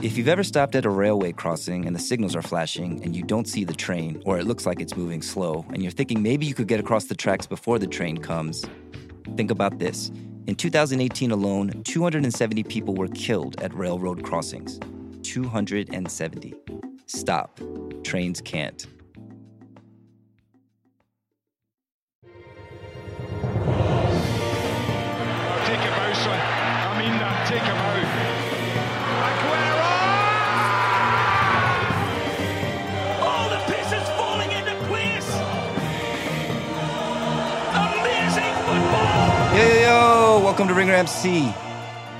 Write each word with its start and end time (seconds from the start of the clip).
If 0.00 0.16
you've 0.16 0.28
ever 0.28 0.44
stopped 0.44 0.76
at 0.76 0.84
a 0.84 0.90
railway 0.90 1.32
crossing 1.32 1.84
and 1.84 1.94
the 1.94 2.00
signals 2.00 2.36
are 2.36 2.42
flashing 2.42 3.02
and 3.02 3.16
you 3.16 3.24
don't 3.24 3.48
see 3.48 3.64
the 3.64 3.74
train, 3.74 4.22
or 4.24 4.38
it 4.38 4.46
looks 4.46 4.64
like 4.64 4.80
it's 4.80 4.96
moving 4.96 5.22
slow, 5.22 5.66
and 5.70 5.82
you're 5.82 5.90
thinking 5.90 6.22
maybe 6.22 6.46
you 6.46 6.54
could 6.54 6.68
get 6.68 6.78
across 6.78 7.06
the 7.06 7.16
tracks 7.16 7.48
before 7.48 7.80
the 7.80 7.86
train 7.88 8.18
comes, 8.18 8.64
think 9.36 9.50
about 9.50 9.80
this. 9.80 10.12
In 10.46 10.54
2018 10.54 11.32
alone, 11.32 11.82
270 11.82 12.62
people 12.62 12.94
were 12.94 13.08
killed 13.08 13.60
at 13.60 13.74
railroad 13.74 14.22
crossings. 14.22 14.78
270. 15.24 16.54
Stop. 17.06 17.60
Trains 18.04 18.40
can't. 18.40 18.86
Welcome 40.58 40.74
to 40.74 40.80
Ringer 40.80 40.94
FC. 40.94 41.54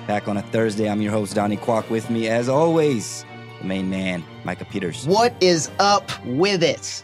Back 0.06 0.28
on 0.28 0.36
a 0.36 0.42
Thursday, 0.42 0.88
I'm 0.88 1.02
your 1.02 1.10
host, 1.10 1.34
Donnie 1.34 1.56
Kwak. 1.56 1.90
With 1.90 2.08
me, 2.08 2.28
as 2.28 2.48
always, 2.48 3.24
the 3.60 3.66
main 3.66 3.90
man, 3.90 4.22
Micah 4.44 4.64
Peters. 4.64 5.08
What 5.08 5.34
is 5.42 5.72
up 5.80 6.08
with 6.24 6.62
it? 6.62 7.02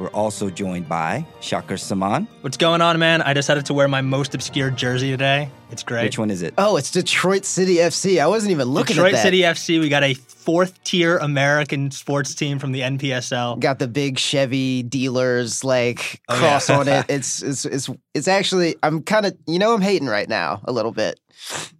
We're 0.00 0.08
also 0.08 0.50
joined 0.50 0.88
by 0.88 1.24
Shaker 1.40 1.74
Samman. 1.74 2.26
What's 2.40 2.56
going 2.56 2.80
on, 2.80 2.98
man? 2.98 3.22
I 3.22 3.34
decided 3.34 3.66
to 3.66 3.74
wear 3.74 3.86
my 3.86 4.00
most 4.00 4.34
obscure 4.34 4.70
jersey 4.70 5.12
today. 5.12 5.48
It's 5.70 5.84
great. 5.84 6.02
Which 6.02 6.18
one 6.18 6.28
is 6.28 6.42
it? 6.42 6.54
Oh, 6.58 6.76
it's 6.76 6.90
Detroit 6.90 7.44
City 7.44 7.76
FC. 7.76 8.20
I 8.20 8.26
wasn't 8.26 8.50
even 8.50 8.66
looking 8.66 8.96
Detroit 8.96 9.14
at 9.14 9.22
that. 9.22 9.30
Detroit 9.30 9.56
City 9.56 9.76
FC. 9.76 9.80
We 9.80 9.88
got 9.88 10.02
a 10.02 10.16
fourth 10.44 10.82
tier 10.84 11.18
American 11.18 11.90
sports 11.90 12.34
team 12.34 12.58
from 12.58 12.72
the 12.72 12.80
NPSL. 12.80 13.60
Got 13.60 13.78
the 13.78 13.88
big 13.88 14.18
Chevy 14.18 14.82
dealers 14.82 15.64
like 15.64 16.20
Oh, 16.28 16.36
cross 16.38 16.68
yeah. 16.68 16.78
on 16.78 16.88
it. 16.88 17.06
It's 17.08 17.42
it's 17.42 17.64
it's 17.64 17.88
it's 18.14 18.28
actually 18.28 18.76
I'm 18.82 19.02
kind 19.02 19.26
of 19.26 19.36
you 19.46 19.58
know 19.58 19.74
I'm 19.74 19.80
hating 19.82 20.08
right 20.08 20.28
now 20.28 20.60
a 20.64 20.72
little 20.72 20.92
bit. 20.92 21.20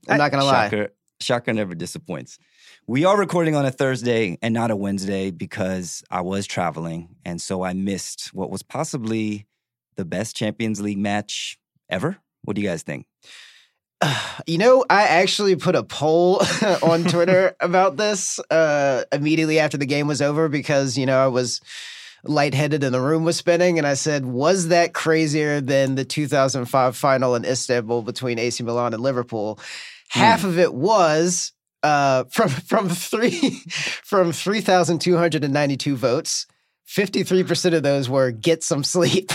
I'm 0.09 0.19
not 0.19 0.31
gonna 0.31 0.45
lie. 0.45 0.67
Shocker, 0.69 0.89
Shocker 1.21 1.53
never 1.53 1.75
disappoints. 1.75 2.39
We 2.87 3.05
are 3.05 3.17
recording 3.17 3.55
on 3.55 3.65
a 3.65 3.71
Thursday 3.71 4.39
and 4.43 4.53
not 4.53 4.71
a 4.73 4.77
Wednesday 4.77 5.31
because 5.31 6.03
I 6.11 6.21
was 6.23 6.47
traveling. 6.49 7.15
And 7.25 7.41
so 7.41 7.63
I 7.63 7.75
missed 7.75 8.35
what 8.35 8.51
was 8.51 8.63
possibly 8.65 9.47
the 9.97 10.05
best 10.05 10.35
Champions 10.35 10.81
League 10.81 10.99
match 10.99 11.59
ever. 11.89 12.19
What 12.43 12.57
do 12.57 12.61
you 12.63 12.69
guys 12.69 12.83
think? 12.83 13.07
You 14.47 14.59
know, 14.59 14.85
I 14.91 15.05
actually 15.05 15.55
put 15.55 15.77
a 15.77 15.85
poll 15.85 16.43
on 16.83 17.05
Twitter 17.05 17.55
about 17.61 17.97
this 17.97 18.41
uh, 18.51 19.05
immediately 19.13 19.61
after 19.61 19.77
the 19.77 19.87
game 19.87 20.09
was 20.09 20.21
over 20.21 20.49
because, 20.49 20.99
you 20.99 21.07
know, 21.07 21.23
I 21.23 21.29
was 21.29 21.61
lightheaded 22.25 22.83
and 22.83 22.93
the 22.93 23.01
room 23.01 23.25
was 23.25 23.37
spinning. 23.37 23.79
And 23.79 23.87
I 23.87 23.95
said, 23.95 24.25
was 24.25 24.69
that 24.69 24.95
crazier 24.95 25.61
than 25.61 25.95
the 25.95 26.05
2005 26.05 26.97
final 26.97 27.35
in 27.37 27.45
Istanbul 27.45 28.03
between 28.03 28.39
AC 28.39 28.63
Milan 28.65 28.95
and 28.95 29.03
Liverpool? 29.03 29.61
Half 30.09 30.45
of 30.45 30.59
it 30.59 30.75
was 30.75 31.53
uh, 31.83 32.25
from 32.31 32.49
from 32.49 32.89
three 32.89 33.63
from 34.03 34.33
3,292 34.33 35.97
votes. 35.97 36.47
53% 36.89 37.75
of 37.75 37.83
those 37.83 38.11
were 38.11 38.31
get 38.33 38.63
some 38.63 38.85
sleep. 38.85 39.31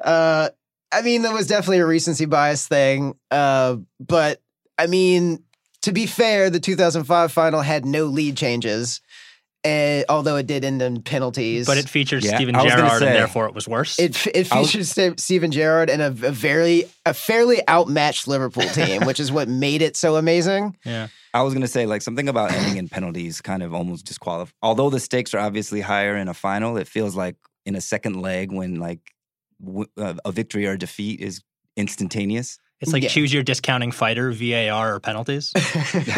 uh, 0.00 0.48
I 0.92 1.02
mean, 1.02 1.22
that 1.22 1.32
was 1.32 1.46
definitely 1.46 1.78
a 1.78 1.86
recency 1.86 2.24
bias 2.26 2.66
thing. 2.66 3.14
Uh, 3.30 3.76
but 4.00 4.40
I 4.78 4.86
mean, 4.86 5.44
to 5.82 5.92
be 5.92 6.06
fair, 6.06 6.50
the 6.50 6.60
2005 6.60 7.32
final 7.32 7.60
had 7.60 7.84
no 7.84 8.06
lead 8.06 8.36
changes, 8.36 9.00
uh, 9.64 10.02
although 10.08 10.36
it 10.36 10.46
did 10.46 10.64
end 10.64 10.80
in 10.82 11.02
penalties. 11.02 11.66
But 11.66 11.78
it 11.78 11.88
featured 11.88 12.24
Yeah, 12.24 12.34
Steven 12.36 12.54
I 12.56 12.62
was 12.62 12.72
gonna 12.74 12.86
Gerrard, 12.88 13.02
and 13.02 13.14
therefore 13.14 13.46
it 13.46 13.54
was 13.54 13.68
worse. 13.68 13.98
it 13.98 14.26
it 14.34 14.50
I 14.52 14.60
was- 14.60 14.72
featured 14.72 15.20
Steven 15.20 15.50
Gerrard 15.52 15.90
and 15.90 16.00
a, 16.02 16.06
a 16.06 16.32
very 16.32 16.84
a 17.06 17.14
fairly 17.14 17.60
outmatched 17.68 18.26
Liverpool 18.26 18.68
team, 18.74 19.04
which 19.06 19.20
is 19.20 19.30
what 19.30 19.48
made 19.48 19.82
it 19.82 19.96
so 19.96 20.16
amazing. 20.16 20.76
yeah. 20.84 21.08
I 21.32 21.42
was 21.42 21.54
going 21.54 21.62
to 21.62 21.68
say, 21.68 21.86
like, 21.86 22.02
something 22.02 22.28
about 22.28 22.50
ending 22.50 22.76
in 22.78 22.88
penalties 22.88 23.40
kind 23.40 23.62
of 23.62 23.72
almost 23.72 24.04
disqualifies. 24.04 24.52
Although 24.62 24.90
the 24.90 24.98
stakes 24.98 25.32
are 25.32 25.38
obviously 25.38 25.80
higher 25.80 26.16
in 26.16 26.26
a 26.26 26.34
final, 26.34 26.76
it 26.76 26.88
feels 26.88 27.14
like 27.14 27.36
in 27.64 27.76
a 27.76 27.80
second 27.80 28.20
leg 28.20 28.50
when, 28.50 28.80
like, 28.80 28.98
w- 29.00 29.10
Uh, 29.96 30.14
a 30.24 30.32
victory 30.32 30.66
or 30.66 30.72
a 30.72 30.78
defeat 30.78 31.20
is 31.20 31.42
instantaneous. 31.76 32.58
It's 32.80 32.92
like 32.92 33.02
Yeah. 33.02 33.10
choose 33.10 33.32
your 33.32 33.42
discounting 33.42 33.92
fighter, 33.92 34.32
VAR, 34.32 34.94
or 34.94 35.00
penalties. 35.00 35.52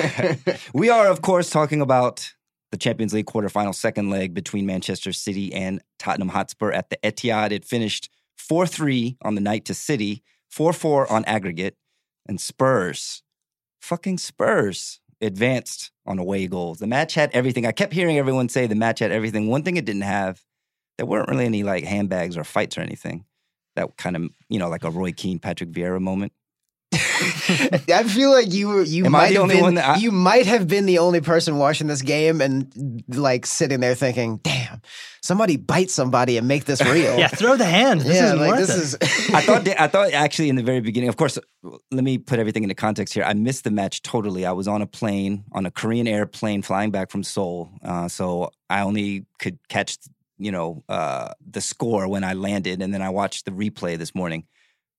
we 0.73 0.89
are, 0.91 1.09
of 1.09 1.23
course, 1.23 1.51
talking 1.51 1.81
about 1.81 2.33
the 2.71 2.77
Champions 2.79 3.13
League 3.13 3.27
quarterfinal 3.27 3.75
second 3.75 4.11
leg 4.11 4.33
between 4.33 4.65
Manchester 4.65 5.13
City 5.13 5.53
and 5.53 5.83
Tottenham 5.99 6.29
Hotspur 6.29 6.71
at 6.71 6.89
the 6.91 6.99
Etihad. 7.03 7.51
It 7.51 7.65
finished 7.65 8.09
4 8.37 8.67
3 8.67 9.17
on 9.23 9.35
the 9.35 9.41
night 9.41 9.65
to 9.67 9.75
City, 9.75 10.23
4 10.51 10.73
4 10.73 11.11
on 11.13 11.25
aggregate, 11.25 11.77
and 12.27 12.41
Spurs, 12.41 13.23
fucking 13.81 14.19
Spurs, 14.19 15.01
advanced 15.21 15.91
on 16.07 16.19
away 16.19 16.47
goals. 16.47 16.79
The 16.79 16.87
match 16.87 17.15
had 17.15 17.31
everything. 17.33 17.67
I 17.67 17.73
kept 17.73 17.93
hearing 17.93 18.19
everyone 18.19 18.49
say 18.49 18.67
the 18.67 18.75
match 18.75 19.01
had 19.01 19.13
everything. 19.13 19.49
One 19.49 19.63
thing 19.63 19.77
it 19.77 19.85
didn't 19.85 20.03
have, 20.03 20.43
there 20.97 21.07
weren't 21.07 21.29
really 21.29 21.45
any 21.45 21.63
like 21.63 21.85
handbags 21.85 22.37
or 22.37 22.45
fights 22.45 22.79
or 22.79 22.81
anything. 22.81 23.25
That 23.77 23.97
kind 23.97 24.16
of, 24.16 24.22
you 24.49 24.59
know, 24.59 24.69
like 24.69 24.84
a 24.84 24.91
Roy 24.91 25.12
Keane, 25.12 25.38
Patrick 25.38 25.71
Vieira 25.71 26.00
moment. 26.00 26.33
I 26.94 28.05
feel 28.06 28.31
like 28.31 28.53
you 28.53 28.69
were 28.69 28.83
you 28.83 29.06
Am 29.06 29.12
might 29.12 29.33
have 29.33 29.43
only 29.43 29.55
been 29.55 29.62
one 29.65 29.75
that 29.75 29.88
I- 29.88 29.97
you 29.97 30.10
might 30.12 30.44
have 30.47 30.69
been 30.69 30.84
the 30.87 30.99
only 30.99 31.21
person 31.22 31.56
watching 31.56 31.87
this 31.87 32.03
game 32.03 32.41
and 32.43 33.03
like 33.09 33.47
sitting 33.47 33.81
there 33.81 33.94
thinking, 33.94 34.38
"Damn, 34.43 34.82
somebody 35.22 35.56
bite 35.56 35.91
somebody 35.91 36.37
and 36.37 36.47
make 36.47 36.66
this 36.66 36.82
real." 36.84 37.19
yeah, 37.19 37.28
throw 37.28 37.56
the 37.56 37.65
hand. 37.65 38.03
This 38.03 38.16
yeah, 38.16 38.27
isn't 38.27 38.38
like 38.41 38.50
worth 38.50 38.66
this 38.66 38.94
it. 38.94 39.03
is. 39.03 39.31
I 39.34 39.41
thought 39.41 39.66
I 39.69 39.87
thought 39.88 40.12
actually 40.12 40.50
in 40.50 40.56
the 40.56 40.62
very 40.62 40.81
beginning, 40.81 41.09
of 41.09 41.16
course, 41.16 41.38
let 41.91 42.05
me 42.05 42.19
put 42.19 42.38
everything 42.38 42.62
into 42.62 42.75
context 42.75 43.15
here. 43.15 43.25
I 43.25 43.32
missed 43.32 43.65
the 43.65 43.71
match 43.71 44.03
totally. 44.03 44.44
I 44.44 44.53
was 44.53 44.69
on 44.69 44.82
a 44.82 44.87
plane, 44.87 45.44
on 45.53 45.65
a 45.65 45.71
Korean 45.71 46.06
airplane 46.06 46.61
flying 46.62 46.91
back 46.91 47.11
from 47.11 47.22
Seoul. 47.22 47.71
Uh, 47.82 48.09
so 48.09 48.50
I 48.69 48.82
only 48.82 49.25
could 49.38 49.59
catch, 49.69 49.97
you 50.38 50.50
know, 50.50 50.84
uh, 50.88 51.32
the 51.48 51.60
score 51.60 52.09
when 52.09 52.25
I 52.25 52.34
landed. 52.34 52.82
And 52.82 52.93
then 52.93 53.03
I 53.03 53.10
watched 53.10 53.44
the 53.44 53.50
replay 53.50 53.97
this 53.98 54.15
morning. 54.15 54.44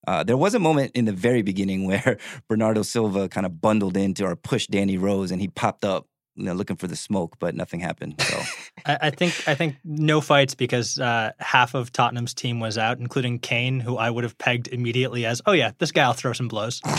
Uh, 0.06 0.24
there 0.24 0.38
was 0.38 0.54
a 0.54 0.60
moment 0.60 0.92
in 0.96 1.06
the 1.06 1.14
very 1.14 1.42
beginning 1.42 1.86
where 1.88 2.18
Bernardo 2.48 2.82
Silva 2.82 3.30
kind 3.30 3.46
of 3.46 3.62
bundled 3.62 3.98
into 3.98 4.26
or 4.26 4.36
pushed 4.36 4.72
Danny 4.72 4.98
Rose 4.98 5.32
and 5.32 5.42
he 5.42 5.48
popped 5.48 5.86
up, 5.86 6.08
you 6.36 6.46
know, 6.46 6.54
looking 6.54 6.76
for 6.76 6.88
the 6.88 6.96
smoke, 6.96 7.38
but 7.40 7.56
nothing 7.56 7.80
happened. 7.80 8.20
So 8.22 8.42
I, 8.86 8.98
I 9.02 9.10
think 9.12 9.48
I 9.48 9.56
think 9.56 9.76
no 9.84 10.20
fights 10.20 10.56
because 10.56 11.00
uh, 11.00 11.32
half 11.40 11.74
of 11.74 11.92
Tottenham's 11.92 12.34
team 12.34 12.60
was 12.60 12.78
out, 12.78 13.00
including 13.00 13.40
Kane, 13.40 13.80
who 13.80 13.98
I 13.98 14.10
would 14.10 14.24
have 14.24 14.38
pegged 14.38 14.68
immediately 14.68 15.26
as, 15.26 15.42
oh 15.46 15.52
yeah, 15.52 15.72
this 15.78 15.92
guy 15.92 16.08
will 16.08 16.14
throw 16.14 16.34
some 16.34 16.48
blows. 16.48 16.82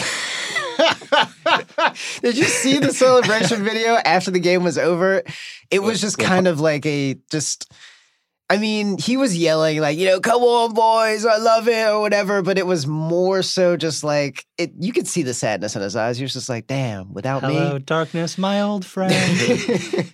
Did 2.23 2.37
you 2.37 2.45
see 2.45 2.79
the 2.79 2.93
celebration 2.93 3.63
video 3.63 3.95
after 4.05 4.31
the 4.31 4.41
game 4.41 4.65
was 4.65 4.79
over? 4.79 5.23
It 5.71 5.81
was 5.81 6.01
just 6.01 6.19
kind 6.19 6.47
of 6.47 6.61
like 6.61 6.87
a 6.87 7.17
just. 7.31 7.73
I 8.51 8.59
mean, 8.59 8.99
he 8.99 9.17
was 9.17 9.37
yelling 9.37 9.81
like, 9.81 9.97
you 9.97 10.07
know, 10.07 10.21
come 10.21 10.43
on, 10.43 10.75
boys, 10.75 11.25
I 11.25 11.39
love 11.39 11.67
it 11.67 11.89
or 11.89 12.01
whatever. 12.01 12.43
But 12.43 12.59
it 12.59 12.67
was 12.67 12.87
more 12.87 13.43
so 13.43 13.77
just 13.77 14.05
like 14.05 14.45
it. 14.59 14.73
You 14.79 14.93
could 14.93 15.09
see 15.09 15.23
the 15.23 15.33
sadness 15.35 15.77
in 15.77 15.83
his 15.83 15.97
eyes. 15.97 16.19
He 16.19 16.25
was 16.25 16.35
just 16.35 16.49
like, 16.49 16.67
damn, 16.67 17.15
without 17.15 17.43
Hello, 17.43 17.75
me. 17.75 17.79
darkness, 17.81 18.37
my 18.37 18.61
old 18.61 18.85
friend. 18.85 19.15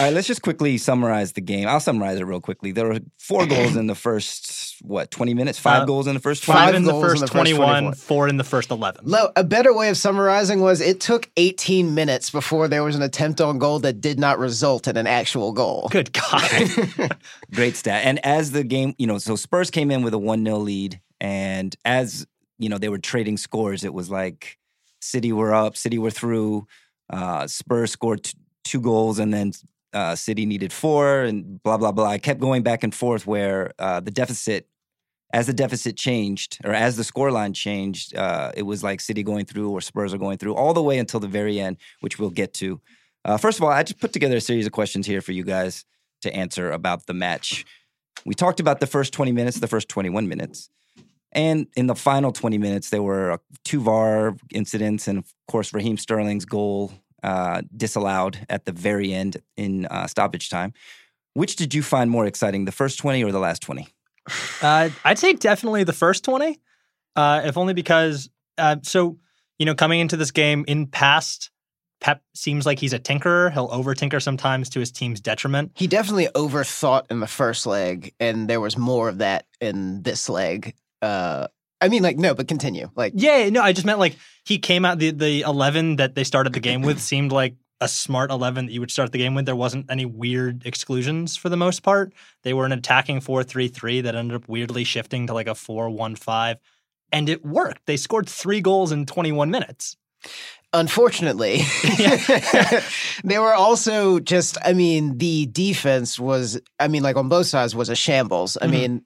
All 0.00 0.06
right, 0.06 0.12
let's 0.12 0.26
just 0.26 0.42
quickly 0.42 0.76
summarize 0.76 1.32
the 1.34 1.40
game. 1.40 1.68
I'll 1.68 1.78
summarize 1.78 2.18
it 2.18 2.24
real 2.24 2.40
quickly. 2.40 2.72
There 2.72 2.86
were 2.88 2.98
four 3.16 3.46
goals 3.54 3.76
in 3.76 3.86
the 3.86 3.94
first, 3.94 4.76
what, 4.82 5.10
20 5.12 5.34
minutes? 5.34 5.56
Five 5.58 5.82
Uh, 5.82 5.84
goals 5.84 6.08
in 6.08 6.14
the 6.14 6.20
first 6.20 6.42
20 6.42 6.58
Five 6.58 6.66
Five 6.66 6.74
in 6.74 6.82
the 6.82 6.90
goals 6.90 7.04
in 7.04 7.08
first 7.10 7.20
the 7.20 7.26
first 7.26 7.32
21, 7.32 7.82
24. 7.84 7.94
four 7.94 8.28
in 8.28 8.36
the 8.38 8.44
first 8.44 8.70
11. 8.72 9.02
Lo, 9.04 9.30
a 9.36 9.44
better 9.44 9.72
way 9.72 9.88
of 9.88 9.96
summarizing 9.96 10.60
was 10.60 10.80
it 10.80 11.00
took 11.00 11.30
18 11.36 11.94
minutes 11.94 12.28
before 12.30 12.66
there 12.66 12.82
was 12.82 12.96
an 12.96 13.02
attempt 13.02 13.40
on 13.40 13.58
goal 13.58 13.78
that 13.78 14.00
did 14.00 14.18
not 14.18 14.40
result 14.40 14.88
in 14.88 14.96
an 14.96 15.06
actual 15.06 15.52
goal. 15.52 15.88
Good 15.92 16.12
God. 16.12 17.16
Great 17.54 17.76
stat. 17.76 18.04
And 18.04 18.18
as 18.26 18.50
the 18.50 18.64
game, 18.64 18.94
you 18.98 19.06
know, 19.06 19.18
so 19.18 19.36
Spurs 19.36 19.70
came 19.70 19.92
in 19.92 20.02
with 20.02 20.12
a 20.12 20.18
1 20.18 20.44
0 20.44 20.58
lead. 20.58 21.00
And 21.20 21.74
as, 21.84 22.26
you 22.58 22.68
know, 22.68 22.78
they 22.78 22.88
were 22.88 22.98
trading 22.98 23.36
scores, 23.36 23.84
it 23.84 23.94
was 23.94 24.10
like 24.10 24.58
City 25.00 25.32
were 25.32 25.54
up, 25.54 25.76
City 25.76 25.98
were 25.98 26.10
through, 26.10 26.66
uh, 27.10 27.46
Spurs 27.46 27.92
scored 27.92 28.24
t- 28.24 28.34
two 28.68 28.80
goals, 28.80 29.18
and 29.18 29.32
then 29.32 29.52
uh, 29.92 30.14
City 30.14 30.46
needed 30.46 30.72
four, 30.72 31.22
and 31.22 31.62
blah, 31.62 31.76
blah, 31.76 31.92
blah. 31.92 32.06
I 32.06 32.18
kept 32.18 32.40
going 32.40 32.62
back 32.62 32.84
and 32.84 32.94
forth 32.94 33.26
where 33.26 33.72
uh, 33.78 34.00
the 34.00 34.10
deficit, 34.10 34.68
as 35.32 35.46
the 35.46 35.52
deficit 35.52 35.96
changed, 35.96 36.58
or 36.64 36.72
as 36.72 36.96
the 36.96 37.02
scoreline 37.02 37.54
changed, 37.54 38.16
uh, 38.16 38.52
it 38.54 38.62
was 38.62 38.82
like 38.82 39.00
City 39.00 39.22
going 39.22 39.46
through 39.46 39.70
or 39.70 39.80
Spurs 39.80 40.12
are 40.14 40.18
going 40.18 40.38
through 40.38 40.54
all 40.54 40.74
the 40.74 40.82
way 40.82 40.98
until 40.98 41.20
the 41.20 41.28
very 41.28 41.58
end, 41.58 41.78
which 42.00 42.18
we'll 42.18 42.30
get 42.30 42.54
to. 42.54 42.80
Uh, 43.24 43.36
first 43.36 43.58
of 43.58 43.64
all, 43.64 43.70
I 43.70 43.82
just 43.82 44.00
put 44.00 44.12
together 44.12 44.36
a 44.36 44.40
series 44.40 44.66
of 44.66 44.72
questions 44.72 45.06
here 45.06 45.20
for 45.20 45.32
you 45.32 45.44
guys 45.44 45.84
to 46.22 46.34
answer 46.34 46.70
about 46.70 47.06
the 47.06 47.14
match. 47.14 47.64
We 48.24 48.34
talked 48.34 48.60
about 48.60 48.80
the 48.80 48.86
first 48.86 49.12
20 49.12 49.32
minutes, 49.32 49.58
the 49.60 49.68
first 49.68 49.88
21 49.88 50.28
minutes. 50.28 50.70
And 51.32 51.66
in 51.76 51.86
the 51.86 51.94
final 51.94 52.32
20 52.32 52.58
minutes, 52.58 52.90
there 52.90 53.02
were 53.02 53.32
uh, 53.32 53.38
two 53.64 53.80
VAR 53.80 54.36
incidents 54.52 55.08
and, 55.08 55.18
of 55.18 55.34
course, 55.46 55.74
Raheem 55.74 55.98
Sterling's 55.98 56.44
goal 56.44 56.92
uh, 57.22 57.62
disallowed 57.76 58.46
at 58.48 58.64
the 58.64 58.72
very 58.72 59.12
end 59.12 59.38
in 59.56 59.86
uh, 59.86 60.06
stoppage 60.06 60.50
time. 60.50 60.72
Which 61.34 61.56
did 61.56 61.74
you 61.74 61.82
find 61.82 62.10
more 62.10 62.26
exciting, 62.26 62.64
the 62.64 62.72
first 62.72 62.98
20 62.98 63.22
or 63.22 63.32
the 63.32 63.38
last 63.38 63.62
20? 63.62 63.86
Uh, 64.62 64.90
I'd 65.04 65.18
say 65.18 65.32
definitely 65.34 65.84
the 65.84 65.92
first 65.92 66.24
20, 66.24 66.58
uh, 67.16 67.42
if 67.44 67.56
only 67.56 67.74
because, 67.74 68.28
uh, 68.58 68.76
so, 68.82 69.18
you 69.58 69.66
know, 69.66 69.74
coming 69.74 70.00
into 70.00 70.16
this 70.16 70.30
game 70.30 70.64
in 70.68 70.86
past, 70.86 71.50
Pep 72.00 72.22
seems 72.34 72.64
like 72.64 72.78
he's 72.78 72.92
a 72.92 72.98
tinkerer. 72.98 73.52
He'll 73.52 73.68
over 73.72 73.94
tinker 73.94 74.20
sometimes 74.20 74.68
to 74.70 74.80
his 74.80 74.92
team's 74.92 75.20
detriment. 75.20 75.72
He 75.74 75.86
definitely 75.86 76.28
overthought 76.34 77.10
in 77.10 77.20
the 77.20 77.26
first 77.26 77.66
leg, 77.66 78.14
and 78.20 78.48
there 78.48 78.60
was 78.60 78.76
more 78.76 79.08
of 79.08 79.18
that 79.18 79.46
in 79.60 80.02
this 80.02 80.28
leg. 80.28 80.74
Uh, 81.02 81.48
I 81.80 81.88
mean, 81.88 82.02
like, 82.02 82.16
no, 82.18 82.34
but 82.34 82.48
continue. 82.48 82.90
Like, 82.96 83.12
Yeah, 83.16 83.48
no, 83.50 83.62
I 83.62 83.72
just 83.72 83.86
meant 83.86 83.98
like 83.98 84.16
he 84.44 84.58
came 84.58 84.84
out 84.84 84.98
the 84.98 85.10
the 85.12 85.42
eleven 85.42 85.96
that 85.96 86.14
they 86.14 86.24
started 86.24 86.52
the 86.52 86.60
game 86.60 86.82
with 86.82 87.00
seemed 87.10 87.32
like 87.32 87.54
a 87.80 87.86
smart 87.88 88.30
eleven 88.32 88.66
that 88.66 88.72
you 88.72 88.80
would 88.80 88.90
start 88.90 89.12
the 89.12 89.18
game 89.18 89.34
with. 89.36 89.46
There 89.46 89.54
wasn't 89.54 89.86
any 89.90 90.04
weird 90.04 90.66
exclusions 90.66 91.36
for 91.36 91.48
the 91.48 91.56
most 91.56 91.82
part. 91.84 92.12
They 92.42 92.52
were 92.52 92.66
an 92.66 92.72
attacking 92.72 93.20
four 93.20 93.44
three 93.44 93.68
three 93.68 94.00
that 94.00 94.16
ended 94.16 94.34
up 94.36 94.48
weirdly 94.48 94.82
shifting 94.84 95.26
to 95.28 95.34
like 95.34 95.46
a 95.46 95.54
four 95.54 95.88
one 95.88 96.16
five, 96.16 96.56
and 97.12 97.28
it 97.28 97.44
worked. 97.44 97.86
They 97.86 97.96
scored 97.96 98.28
three 98.28 98.60
goals 98.60 98.90
in 98.90 99.06
twenty 99.06 99.30
one 99.30 99.50
minutes. 99.52 99.96
unfortunately, 100.74 101.62
they 103.24 103.38
were 103.38 103.54
also 103.54 104.18
just, 104.20 104.58
I 104.64 104.72
mean, 104.74 105.16
the 105.18 105.46
defense 105.46 106.18
was, 106.18 106.60
I 106.78 106.88
mean, 106.88 107.02
like 107.02 107.16
on 107.16 107.28
both 107.28 107.46
sides 107.46 107.74
was 107.74 107.88
a 107.88 107.94
shambles. 107.96 108.56
I 108.60 108.66
Mhm. 108.66 108.70
mean, 108.70 109.02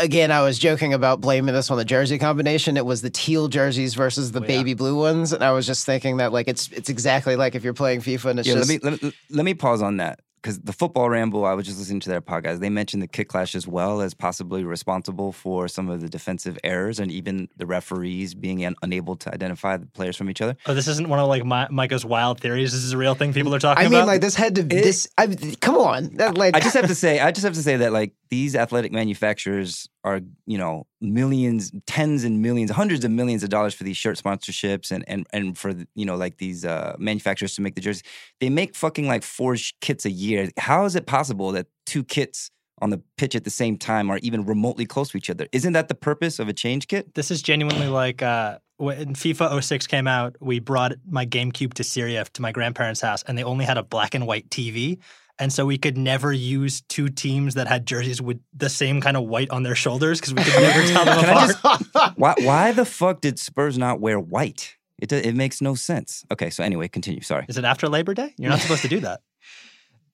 again, 0.00 0.30
I 0.32 0.42
was 0.42 0.58
joking 0.58 0.92
about 0.94 1.20
blaming 1.20 1.54
this 1.54 1.70
on 1.70 1.76
the 1.78 1.84
jersey 1.84 2.18
combination. 2.18 2.76
It 2.76 2.84
was 2.86 3.02
the 3.02 3.10
teal 3.10 3.48
jerseys 3.48 3.94
versus 3.94 4.32
the 4.32 4.40
Oh, 4.40 4.42
yeah. 4.42 4.48
baby 4.48 4.74
blue 4.74 4.96
ones. 4.96 5.32
And 5.32 5.44
I 5.44 5.52
was 5.52 5.66
just 5.66 5.86
thinking 5.86 6.16
that, 6.18 6.32
like, 6.32 6.48
it's 6.48 6.68
it's 6.72 6.88
exactly 6.88 7.36
like 7.36 7.54
if 7.54 7.62
you're 7.64 7.74
playing 7.74 8.00
FIFA 8.00 8.30
and 8.30 8.38
it's 8.40 8.48
yeah, 8.48 8.54
just. 8.54 8.70
let 8.70 8.82
me 8.82 8.90
let 8.90 9.02
me, 9.02 9.12
let 9.30 9.44
me 9.44 9.54
pause 9.54 9.82
on 9.82 9.98
that 9.98 10.20
because 10.42 10.60
the 10.60 10.72
football 10.72 11.10
ramble. 11.10 11.44
I 11.44 11.54
was 11.54 11.66
just 11.66 11.78
listening 11.78 12.00
to 12.00 12.08
their 12.08 12.20
podcast. 12.20 12.60
They 12.60 12.70
mentioned 12.70 13.02
the 13.02 13.08
kit 13.08 13.28
clash 13.28 13.54
as 13.54 13.66
well 13.66 14.00
as 14.00 14.14
possibly 14.14 14.64
responsible 14.64 15.32
for 15.32 15.68
some 15.68 15.88
of 15.88 16.00
the 16.00 16.08
defensive 16.08 16.58
errors 16.64 16.98
and 16.98 17.10
even 17.10 17.48
the 17.56 17.66
referees 17.66 18.34
being 18.34 18.64
un- 18.64 18.76
unable 18.82 19.16
to 19.16 19.32
identify 19.32 19.76
the 19.76 19.86
players 19.86 20.16
from 20.16 20.30
each 20.30 20.40
other. 20.40 20.56
Oh, 20.66 20.74
this 20.74 20.88
isn't 20.88 21.08
one 21.08 21.18
of 21.18 21.28
like 21.28 21.44
my, 21.44 21.68
Micah's 21.70 22.04
wild 22.04 22.40
theories. 22.40 22.72
This 22.72 22.82
is 22.82 22.92
a 22.92 22.98
real 22.98 23.14
thing 23.14 23.32
people 23.32 23.54
are 23.54 23.58
talking 23.58 23.86
about. 23.86 23.86
I 23.86 23.90
mean, 23.90 23.98
about. 24.00 24.06
like 24.06 24.20
this 24.20 24.34
had 24.34 24.54
to. 24.56 24.62
this, 24.62 25.08
I, 25.18 25.26
come 25.60 25.76
on, 25.76 26.14
that, 26.16 26.36
like 26.36 26.56
I 26.56 26.60
just 26.60 26.76
have 26.76 26.86
to 26.86 26.94
say, 26.94 27.20
I 27.20 27.30
just 27.32 27.44
have 27.44 27.54
to 27.54 27.62
say 27.62 27.76
that 27.78 27.92
like 27.92 28.14
these 28.30 28.56
athletic 28.56 28.92
manufacturers 28.92 29.88
are, 30.04 30.20
you 30.46 30.58
know, 30.58 30.86
millions, 31.00 31.72
tens 31.86 32.24
and 32.24 32.40
millions, 32.40 32.70
hundreds 32.70 33.04
of 33.04 33.10
millions 33.10 33.42
of 33.42 33.50
dollars 33.50 33.74
for 33.74 33.84
these 33.84 33.96
shirt 33.96 34.16
sponsorships 34.16 34.90
and 34.90 35.04
and 35.06 35.26
and 35.32 35.58
for 35.58 35.74
you 35.94 36.04
know 36.04 36.16
like 36.16 36.38
these 36.38 36.64
uh, 36.64 36.96
manufacturers 36.98 37.54
to 37.56 37.62
make 37.62 37.74
the 37.74 37.80
jerseys. 37.80 38.02
They 38.40 38.50
make 38.50 38.74
fucking 38.74 39.06
like 39.06 39.22
four 39.22 39.56
kits 39.80 40.04
a 40.04 40.10
year. 40.10 40.50
How 40.58 40.84
is 40.84 40.96
it 40.96 41.06
possible 41.06 41.52
that 41.52 41.66
two 41.86 42.04
kits 42.04 42.50
on 42.82 42.90
the 42.90 43.02
pitch 43.18 43.36
at 43.36 43.44
the 43.44 43.50
same 43.50 43.76
time 43.76 44.10
are 44.10 44.18
even 44.22 44.46
remotely 44.46 44.86
close 44.86 45.10
to 45.10 45.18
each 45.18 45.28
other? 45.28 45.46
Isn't 45.52 45.74
that 45.74 45.88
the 45.88 45.94
purpose 45.94 46.38
of 46.38 46.48
a 46.48 46.52
change 46.52 46.88
kit? 46.88 47.14
this 47.14 47.30
is 47.30 47.42
genuinely 47.42 47.88
like 47.88 48.22
uh, 48.22 48.58
when 48.80 49.14
FIFA 49.14 49.62
06 49.62 49.86
came 49.86 50.06
out, 50.06 50.36
we 50.40 50.58
brought 50.58 50.92
my 51.06 51.26
GameCube 51.26 51.74
to 51.74 51.84
Syria 51.84 52.24
to 52.32 52.42
my 52.42 52.50
grandparents' 52.50 53.02
house, 53.02 53.22
and 53.24 53.36
they 53.36 53.44
only 53.44 53.66
had 53.66 53.76
a 53.76 53.82
black 53.82 54.14
and 54.14 54.26
white 54.26 54.48
TV. 54.48 54.98
And 55.40 55.52
so 55.52 55.64
we 55.66 55.78
could 55.78 55.96
never 55.96 56.32
use 56.32 56.82
two 56.82 57.08
teams 57.08 57.54
that 57.54 57.66
had 57.66 57.86
jerseys 57.86 58.20
with 58.20 58.38
the 58.54 58.68
same 58.68 59.00
kind 59.00 59.16
of 59.16 59.24
white 59.24 59.50
on 59.50 59.62
their 59.62 59.74
shoulders 59.74 60.20
because 60.20 60.34
we 60.34 60.44
could 60.44 60.60
never 60.62 60.86
tell 60.86 61.04
them 61.06 61.18
apart. 61.18 61.48
just- 61.94 62.16
Why 62.18 62.34
why 62.40 62.72
the 62.72 62.84
fuck 62.84 63.20
did 63.22 63.38
Spurs 63.38 63.78
not 63.78 64.00
wear 64.00 64.20
white? 64.20 64.76
It 64.98 65.10
it 65.12 65.34
makes 65.34 65.60
no 65.62 65.74
sense. 65.74 66.24
Okay, 66.30 66.50
so 66.50 66.62
anyway, 66.62 66.86
continue. 66.88 67.22
Sorry. 67.22 67.46
Is 67.48 67.56
it 67.56 67.64
after 67.64 67.88
Labor 67.88 68.12
Day? 68.14 68.34
You're 68.36 68.50
not 68.50 68.60
supposed 68.60 68.82
to 68.82 68.88
do 68.88 69.00
that. 69.00 69.20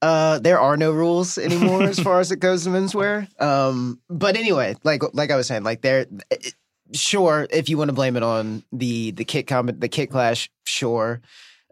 Uh, 0.02 0.38
there 0.38 0.61
are 0.61 0.76
no 0.76 0.93
rules 0.93 1.38
anymore 1.38 1.82
as 1.82 1.99
far 1.99 2.20
as 2.20 2.31
it 2.31 2.38
goes 2.38 2.64
to 2.64 2.69
menswear. 2.70 3.26
Um, 3.40 3.99
but 4.11 4.37
anyway, 4.37 4.76
like 4.84 5.02
like 5.14 5.31
I 5.31 5.37
was 5.37 5.46
saying, 5.46 5.62
like 5.64 5.81
there, 5.81 6.06
it- 6.31 6.55
sure, 6.93 7.46
if 7.50 7.70
you 7.70 7.78
want 7.78 7.88
to 7.88 7.94
blame 7.94 8.14
it 8.14 8.23
on 8.23 8.62
the 8.73 9.12
the 9.12 9.25
kit 9.25 9.46
comment, 9.46 9.81
the 9.81 9.88
kit 9.88 10.11
clash, 10.11 10.50
sure. 10.64 11.23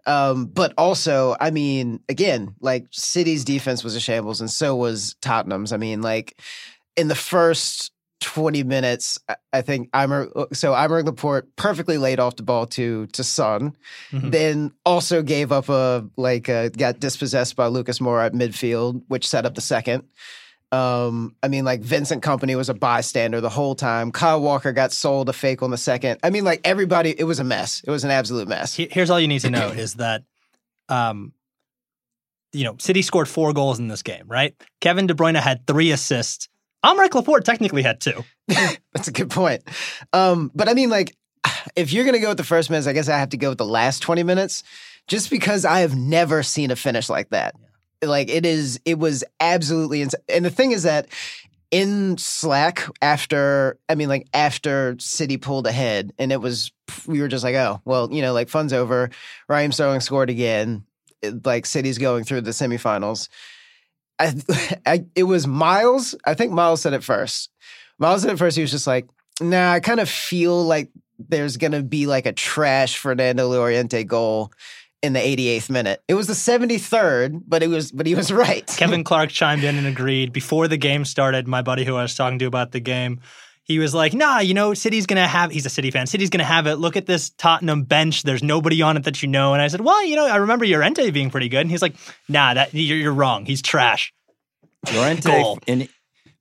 Um, 0.06 0.46
but 0.46 0.74
also, 0.76 1.36
I 1.40 1.50
mean, 1.50 2.00
again, 2.08 2.54
like 2.60 2.86
City's 2.90 3.44
defense 3.44 3.82
was 3.82 3.96
a 3.96 4.00
shambles, 4.00 4.40
and 4.40 4.50
so 4.50 4.76
was 4.76 5.16
Tottenham's. 5.20 5.72
I 5.72 5.76
mean, 5.78 6.02
like 6.02 6.38
in 6.96 7.08
the 7.08 7.14
first. 7.14 7.90
20 8.20 8.62
minutes, 8.62 9.18
I- 9.52 9.60
think 9.60 9.90
Eimer, 9.90 10.30
so 10.56 10.72
Eimer 10.72 11.04
Laporte 11.04 11.54
perfectly 11.56 11.98
laid 11.98 12.18
off 12.20 12.36
the 12.36 12.42
ball 12.42 12.64
to 12.68 13.06
to 13.08 13.22
Son 13.22 13.76
Mhm. 14.12 14.30
then 14.30 14.72
also 14.86 15.20
gave 15.20 15.52
up 15.52 15.68
a 15.68 16.06
like 16.16 16.48
uh, 16.48 16.70
got 16.70 17.00
dispossessed 17.00 17.54
by 17.54 17.66
Lucas 17.66 17.98
Moura 17.98 18.24
at 18.24 18.32
midfield, 18.32 19.02
which 19.08 19.28
set 19.28 19.44
up 19.44 19.54
the 19.56 19.60
second. 19.60 20.04
Um, 20.74 21.36
I 21.40 21.46
mean, 21.46 21.64
like 21.64 21.82
Vincent 21.82 22.22
Kompany 22.22 22.56
was 22.56 22.68
a 22.68 22.74
bystander 22.74 23.40
the 23.40 23.48
whole 23.48 23.76
time. 23.76 24.10
Kyle 24.10 24.40
Walker 24.40 24.72
got 24.72 24.90
sold 24.90 25.28
a 25.28 25.32
fake 25.32 25.62
on 25.62 25.70
the 25.70 25.76
second. 25.76 26.18
I 26.24 26.30
mean, 26.30 26.42
like 26.42 26.60
everybody, 26.64 27.14
it 27.16 27.24
was 27.24 27.38
a 27.38 27.44
mess. 27.44 27.80
It 27.86 27.90
was 27.90 28.02
an 28.02 28.10
absolute 28.10 28.48
mess. 28.48 28.74
Here's 28.74 29.08
all 29.08 29.20
you 29.20 29.28
need 29.28 29.42
to 29.42 29.50
know 29.50 29.68
is 29.68 29.94
that, 29.94 30.24
um, 30.88 31.32
you 32.52 32.64
know, 32.64 32.74
City 32.80 33.02
scored 33.02 33.28
four 33.28 33.52
goals 33.52 33.78
in 33.78 33.86
this 33.86 34.02
game, 34.02 34.24
right? 34.26 34.54
Kevin 34.80 35.06
De 35.06 35.14
Bruyne 35.14 35.40
had 35.40 35.64
three 35.66 35.92
assists. 35.92 36.48
Aymeric 36.84 37.14
Laporte 37.14 37.44
technically 37.44 37.82
had 37.82 38.00
two. 38.00 38.24
That's 38.48 39.06
a 39.06 39.12
good 39.12 39.30
point. 39.30 39.62
Um, 40.12 40.50
but 40.56 40.68
I 40.68 40.74
mean, 40.74 40.90
like, 40.90 41.16
if 41.76 41.92
you're 41.92 42.04
gonna 42.04 42.18
go 42.18 42.30
with 42.30 42.38
the 42.38 42.44
first 42.44 42.68
minutes, 42.68 42.88
I 42.88 42.92
guess 42.92 43.08
I 43.08 43.18
have 43.18 43.30
to 43.30 43.36
go 43.36 43.50
with 43.50 43.58
the 43.58 43.64
last 43.64 44.00
20 44.00 44.24
minutes, 44.24 44.64
just 45.06 45.30
because 45.30 45.64
I 45.64 45.80
have 45.80 45.94
never 45.94 46.42
seen 46.42 46.70
a 46.70 46.76
finish 46.76 47.08
like 47.08 47.30
that. 47.30 47.54
Like 48.08 48.28
it 48.28 48.46
is, 48.46 48.80
it 48.84 48.98
was 48.98 49.24
absolutely 49.40 50.02
insane. 50.02 50.20
And 50.28 50.44
the 50.44 50.50
thing 50.50 50.72
is 50.72 50.84
that 50.84 51.08
in 51.70 52.16
Slack 52.18 52.88
after, 53.02 53.78
I 53.88 53.94
mean, 53.96 54.08
like 54.08 54.28
after 54.32 54.96
City 55.00 55.36
pulled 55.36 55.66
ahead, 55.66 56.12
and 56.18 56.30
it 56.30 56.40
was, 56.40 56.70
we 57.06 57.20
were 57.20 57.28
just 57.28 57.42
like, 57.42 57.56
oh, 57.56 57.80
well, 57.84 58.12
you 58.12 58.22
know, 58.22 58.32
like 58.32 58.48
fun's 58.48 58.72
over. 58.72 59.10
Raheem 59.48 59.72
Sterling 59.72 60.00
scored 60.00 60.30
again. 60.30 60.84
It- 61.22 61.44
like 61.44 61.66
City's 61.66 61.98
going 61.98 62.24
through 62.24 62.42
the 62.42 62.52
semifinals. 62.52 63.28
I, 64.18 64.34
I, 64.86 65.04
it 65.16 65.24
was 65.24 65.46
Miles. 65.46 66.14
I 66.24 66.34
think 66.34 66.52
Miles 66.52 66.80
said 66.80 66.92
it 66.92 67.02
first. 67.02 67.50
Miles 67.98 68.22
said 68.22 68.30
it 68.32 68.38
first. 68.38 68.56
He 68.56 68.62
was 68.62 68.70
just 68.70 68.86
like, 68.86 69.08
"Nah, 69.40 69.72
I 69.72 69.80
kind 69.80 70.00
of 70.00 70.08
feel 70.08 70.64
like 70.64 70.90
there's 71.18 71.56
gonna 71.56 71.82
be 71.82 72.06
like 72.06 72.26
a 72.26 72.32
trash 72.32 72.98
Fernando 72.98 73.48
Llorente 73.48 74.04
goal 74.04 74.52
in 75.04 75.12
the 75.12 75.20
88th 75.20 75.68
minute. 75.68 76.02
It 76.08 76.14
was 76.14 76.26
the 76.26 76.32
73rd, 76.32 77.42
but 77.46 77.62
it 77.62 77.68
was, 77.68 77.92
but 77.92 78.06
he 78.06 78.14
was 78.14 78.32
right. 78.44 78.66
Kevin 78.66 79.04
Clark 79.04 79.30
chimed 79.30 79.62
in 79.62 79.76
and 79.76 79.86
agreed 79.86 80.32
before 80.32 80.66
the 80.66 80.78
game 80.78 81.04
started. 81.04 81.46
My 81.46 81.62
buddy 81.62 81.84
who 81.84 81.96
I 81.96 82.02
was 82.02 82.14
talking 82.14 82.38
to 82.38 82.46
about 82.46 82.72
the 82.72 82.80
game, 82.80 83.20
he 83.64 83.78
was 83.78 83.94
like, 83.94 84.14
"Nah, 84.14 84.40
you 84.40 84.54
know, 84.54 84.74
City's 84.74 85.06
gonna 85.06 85.28
have." 85.28 85.50
He's 85.50 85.66
a 85.66 85.70
City 85.70 85.90
fan. 85.90 86.06
City's 86.06 86.30
gonna 86.30 86.44
have 86.44 86.66
it. 86.66 86.76
Look 86.76 86.96
at 86.96 87.06
this 87.06 87.30
Tottenham 87.30 87.84
bench. 87.84 88.22
There's 88.22 88.42
nobody 88.42 88.82
on 88.82 88.96
it 88.96 89.04
that 89.04 89.22
you 89.22 89.28
know. 89.28 89.52
And 89.52 89.62
I 89.62 89.68
said, 89.68 89.80
"Well, 89.82 90.04
you 90.04 90.16
know, 90.16 90.26
I 90.26 90.36
remember 90.36 90.66
Llorente 90.66 91.10
being 91.10 91.30
pretty 91.30 91.48
good." 91.48 91.60
And 91.60 91.70
he's 91.70 91.82
like, 91.82 91.94
"Nah, 92.28 92.54
that 92.54 92.74
you're, 92.74 92.98
you're 92.98 93.12
wrong. 93.12 93.44
He's 93.44 93.62
trash." 93.62 94.12
Llorente, 94.92 95.30
Goal. 95.30 95.58
and 95.66 95.88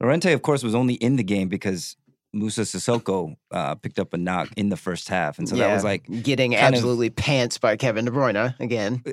Llorente, 0.01 0.34
of 0.34 0.41
course, 0.41 0.63
was 0.63 0.75
only 0.75 0.96
in 0.96 1.15
the 1.15 1.24
game 1.24 1.48
because 1.48 1.96
Musa 2.33 2.61
Sissoko 2.61 3.35
uh, 3.51 3.75
picked 3.75 3.99
up 3.99 4.13
a 4.13 4.17
knock 4.17 4.49
in 4.57 4.69
the 4.69 4.77
first 4.77 5.07
half, 5.09 5.37
and 5.39 5.47
so 5.47 5.55
that 5.55 5.73
was 5.73 5.83
like 5.83 6.05
getting 6.23 6.51
kind 6.53 6.63
of- 6.65 6.73
absolutely 6.73 7.09
pants 7.09 7.57
by 7.57 7.77
Kevin 7.77 8.05
De 8.05 8.11
Bruyne 8.11 8.59
again. 8.59 9.03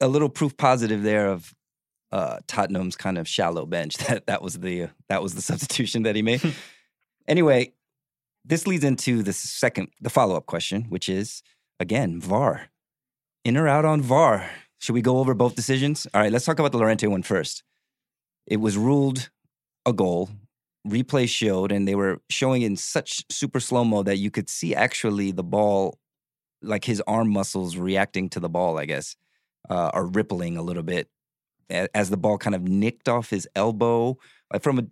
a 0.00 0.08
little 0.08 0.28
proof 0.28 0.56
positive 0.56 1.02
there 1.02 1.28
of 1.28 1.54
uh, 2.12 2.38
Tottenham's 2.46 2.96
kind 2.96 3.18
of 3.18 3.26
shallow 3.28 3.66
bench. 3.66 3.96
That 4.08 4.26
that 4.26 4.42
was 4.42 4.58
the 4.58 4.88
that 5.08 5.22
was 5.22 5.34
the 5.34 5.42
substitution 5.42 6.02
that 6.04 6.14
he 6.16 6.22
made. 6.22 6.40
anyway, 7.26 7.72
this 8.44 8.66
leads 8.66 8.84
into 8.84 9.22
the 9.22 9.32
second, 9.32 9.88
the 10.00 10.10
follow 10.10 10.36
up 10.36 10.46
question, 10.46 10.84
which 10.88 11.08
is 11.08 11.42
again 11.80 12.20
VAR, 12.20 12.68
in 13.44 13.56
or 13.56 13.66
out 13.68 13.84
on 13.84 14.00
VAR. 14.02 14.48
Should 14.80 14.92
we 14.94 15.02
go 15.02 15.18
over 15.18 15.34
both 15.34 15.56
decisions? 15.56 16.06
All 16.14 16.20
right, 16.20 16.30
let's 16.32 16.44
talk 16.44 16.58
about 16.58 16.70
the 16.72 16.78
Llorente 16.78 17.06
one 17.08 17.22
first. 17.22 17.62
It 18.46 18.58
was 18.58 18.76
ruled 18.76 19.28
a 19.84 19.92
goal. 19.92 20.30
Replay 20.88 21.28
showed, 21.28 21.72
and 21.72 21.86
they 21.86 21.94
were 21.94 22.20
showing 22.28 22.62
in 22.62 22.76
such 22.76 23.24
super 23.30 23.60
slow 23.60 23.84
mo 23.84 24.02
that 24.02 24.18
you 24.18 24.30
could 24.30 24.48
see 24.48 24.74
actually 24.74 25.32
the 25.32 25.44
ball, 25.44 25.98
like 26.62 26.84
his 26.84 27.02
arm 27.06 27.30
muscles 27.30 27.76
reacting 27.76 28.28
to 28.30 28.40
the 28.40 28.48
ball. 28.48 28.78
I 28.78 28.86
guess 28.86 29.16
uh, 29.70 29.90
are 29.92 30.06
rippling 30.06 30.56
a 30.56 30.62
little 30.62 30.82
bit 30.82 31.08
as 31.70 32.10
the 32.10 32.16
ball 32.16 32.38
kind 32.38 32.54
of 32.54 32.62
nicked 32.62 33.08
off 33.08 33.30
his 33.30 33.48
elbow. 33.54 34.16
Like 34.52 34.62
from 34.62 34.78
a, 34.78 34.84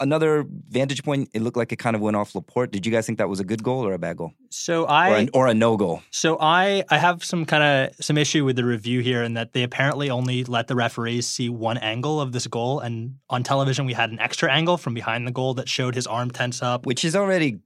another 0.00 0.44
vantage 0.68 1.04
point, 1.04 1.30
it 1.32 1.42
looked 1.42 1.56
like 1.56 1.72
it 1.72 1.76
kind 1.76 1.94
of 1.94 2.02
went 2.02 2.16
off 2.16 2.34
Laporte. 2.34 2.72
Did 2.72 2.86
you 2.86 2.92
guys 2.92 3.06
think 3.06 3.18
that 3.18 3.28
was 3.28 3.40
a 3.40 3.44
good 3.44 3.62
goal 3.62 3.86
or 3.86 3.92
a 3.92 3.98
bad 3.98 4.16
goal, 4.16 4.32
So 4.50 4.84
or, 4.84 4.90
I 4.90 5.08
an, 5.18 5.30
or 5.32 5.46
a 5.46 5.54
no 5.54 5.76
goal? 5.76 6.02
So 6.10 6.38
I 6.40 6.84
I 6.90 6.98
have 6.98 7.22
some 7.24 7.44
kind 7.44 7.62
of 7.62 8.04
some 8.04 8.18
issue 8.18 8.44
with 8.44 8.56
the 8.56 8.64
review 8.64 9.00
here 9.00 9.22
in 9.22 9.34
that 9.34 9.52
they 9.52 9.62
apparently 9.62 10.10
only 10.10 10.44
let 10.44 10.66
the 10.66 10.74
referees 10.74 11.26
see 11.26 11.48
one 11.48 11.78
angle 11.78 12.20
of 12.20 12.32
this 12.32 12.46
goal, 12.46 12.80
and 12.80 13.16
on 13.28 13.42
television 13.42 13.86
we 13.86 13.92
had 13.92 14.10
an 14.10 14.18
extra 14.18 14.50
angle 14.50 14.76
from 14.76 14.94
behind 14.94 15.26
the 15.26 15.32
goal 15.32 15.54
that 15.54 15.68
showed 15.68 15.94
his 15.94 16.06
arm 16.06 16.30
tense 16.30 16.62
up. 16.62 16.86
Which 16.86 17.04
is 17.04 17.14
already 17.14 17.60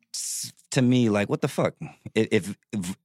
to 0.73 0.83
me 0.83 1.09
like 1.09 1.29
what 1.29 1.41
the 1.41 1.49
fuck. 1.49 1.75
If, 2.14 2.57
if 2.73 2.97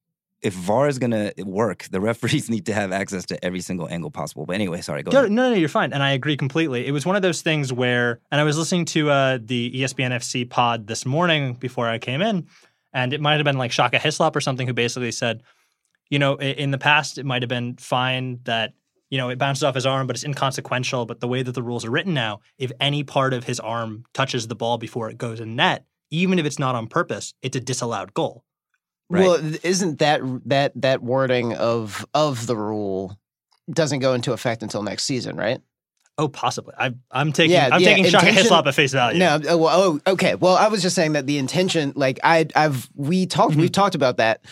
if 0.42 0.54
VAR 0.54 0.88
is 0.88 0.98
gonna 0.98 1.32
work, 1.44 1.84
the 1.90 2.00
referees 2.00 2.48
need 2.54 2.66
to 2.66 2.72
have 2.72 2.92
access 2.92 3.26
to 3.26 3.44
every 3.44 3.60
single 3.60 3.88
angle 3.88 4.10
possible. 4.10 4.46
But 4.46 4.54
anyway, 4.54 4.80
sorry, 4.80 5.02
go 5.02 5.10
No, 5.10 5.18
ahead. 5.20 5.32
no, 5.32 5.50
no, 5.50 5.56
you're 5.56 5.68
fine. 5.68 5.92
And 5.92 6.02
I 6.02 6.12
agree 6.12 6.36
completely. 6.36 6.86
It 6.86 6.92
was 6.92 7.04
one 7.04 7.16
of 7.16 7.22
those 7.22 7.42
things 7.42 7.72
where, 7.72 8.20
and 8.30 8.40
I 8.40 8.44
was 8.44 8.56
listening 8.56 8.84
to 8.86 9.10
uh, 9.10 9.38
the 9.42 9.70
ESPN 9.72 10.10
FC 10.12 10.48
pod 10.48 10.86
this 10.86 11.04
morning 11.04 11.54
before 11.54 11.88
I 11.88 11.98
came 11.98 12.22
in, 12.22 12.46
and 12.92 13.12
it 13.12 13.20
might 13.20 13.34
have 13.34 13.44
been 13.44 13.58
like 13.58 13.70
Shaka 13.72 13.98
Hislop 13.98 14.34
or 14.34 14.40
something 14.40 14.66
who 14.66 14.72
basically 14.72 15.12
said, 15.12 15.42
you 16.08 16.18
know, 16.18 16.36
in 16.40 16.70
the 16.72 16.78
past, 16.78 17.18
it 17.18 17.26
might 17.26 17.42
have 17.42 17.48
been 17.48 17.76
fine 17.76 18.40
that, 18.44 18.72
you 19.10 19.18
know, 19.18 19.28
it 19.28 19.38
bounces 19.38 19.62
off 19.62 19.74
his 19.76 19.86
arm, 19.86 20.06
but 20.06 20.16
it's 20.16 20.24
inconsequential. 20.24 21.06
But 21.06 21.20
the 21.20 21.28
way 21.28 21.42
that 21.42 21.52
the 21.52 21.62
rules 21.62 21.84
are 21.84 21.90
written 21.90 22.14
now, 22.14 22.40
if 22.58 22.72
any 22.80 23.04
part 23.04 23.32
of 23.32 23.44
his 23.44 23.60
arm 23.60 24.04
touches 24.14 24.48
the 24.48 24.56
ball 24.56 24.76
before 24.78 25.08
it 25.10 25.18
goes 25.18 25.38
in 25.38 25.54
net, 25.54 25.84
even 26.10 26.38
if 26.40 26.46
it's 26.46 26.58
not 26.58 26.74
on 26.74 26.88
purpose, 26.88 27.34
it's 27.42 27.56
a 27.56 27.60
disallowed 27.60 28.12
goal. 28.14 28.44
Right. 29.10 29.22
Well, 29.26 29.40
isn't 29.64 29.98
that 29.98 30.20
that 30.46 30.72
that 30.80 31.02
wording 31.02 31.54
of 31.54 32.06
of 32.14 32.46
the 32.46 32.56
rule 32.56 33.18
doesn't 33.70 33.98
go 33.98 34.14
into 34.14 34.32
effect 34.32 34.62
until 34.62 34.82
next 34.82 35.04
season, 35.04 35.36
right? 35.36 35.60
Oh, 36.18 36.28
possibly. 36.28 36.74
I, 36.78 36.92
I'm 37.10 37.32
taking 37.32 37.52
Yeah, 37.52 37.70
I'm 37.72 37.80
yeah, 37.80 37.88
taking 37.88 38.04
Shaka 38.04 38.18
intention- 38.26 38.42
Hislop 38.42 38.66
at 38.66 38.74
face 38.74 38.92
value. 38.92 39.18
No, 39.18 39.40
oh, 39.48 39.56
well, 39.56 39.82
oh, 40.06 40.12
okay. 40.12 40.34
Well, 40.34 40.54
I 40.56 40.68
was 40.68 40.82
just 40.82 40.94
saying 40.94 41.12
that 41.12 41.26
the 41.26 41.38
intention, 41.38 41.92
like 41.96 42.20
I, 42.22 42.46
I've 42.54 42.88
we 42.94 43.26
talked, 43.26 43.52
Mm-hmm. 43.52 43.60
we've 43.62 43.72
talked 43.72 43.94
about 43.94 44.18
that 44.18 44.44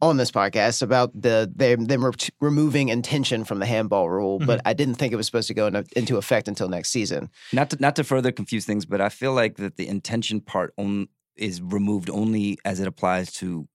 on 0.00 0.16
this 0.16 0.30
podcast 0.30 0.80
about 0.80 1.10
the 1.20 1.50
them 1.56 1.86
them 1.86 2.04
re- 2.04 2.12
removing 2.40 2.88
intention 2.88 3.44
from 3.44 3.58
the 3.58 3.66
handball 3.66 4.08
rule, 4.08 4.38
Mm-hmm. 4.38 4.46
but 4.46 4.60
I 4.64 4.74
didn't 4.74 4.94
think 4.94 5.12
it 5.12 5.16
was 5.16 5.26
supposed 5.26 5.48
to 5.48 5.54
go 5.54 5.66
into, 5.66 5.84
into 5.96 6.18
effect 6.18 6.46
until 6.46 6.68
next 6.68 6.90
season. 6.90 7.30
Not 7.52 7.70
to 7.70 7.76
not 7.80 7.96
to 7.96 8.04
further 8.04 8.30
confuse 8.30 8.64
things, 8.64 8.86
but 8.86 9.00
I 9.00 9.08
feel 9.08 9.32
like 9.32 9.56
that 9.56 9.76
the 9.76 9.88
intention 9.88 10.40
part 10.40 10.72
on, 10.78 11.08
is 11.36 11.60
removed 11.60 12.10
only 12.10 12.58
as 12.64 12.78
it 12.78 12.86
applies 12.86 13.32
to 13.34 13.66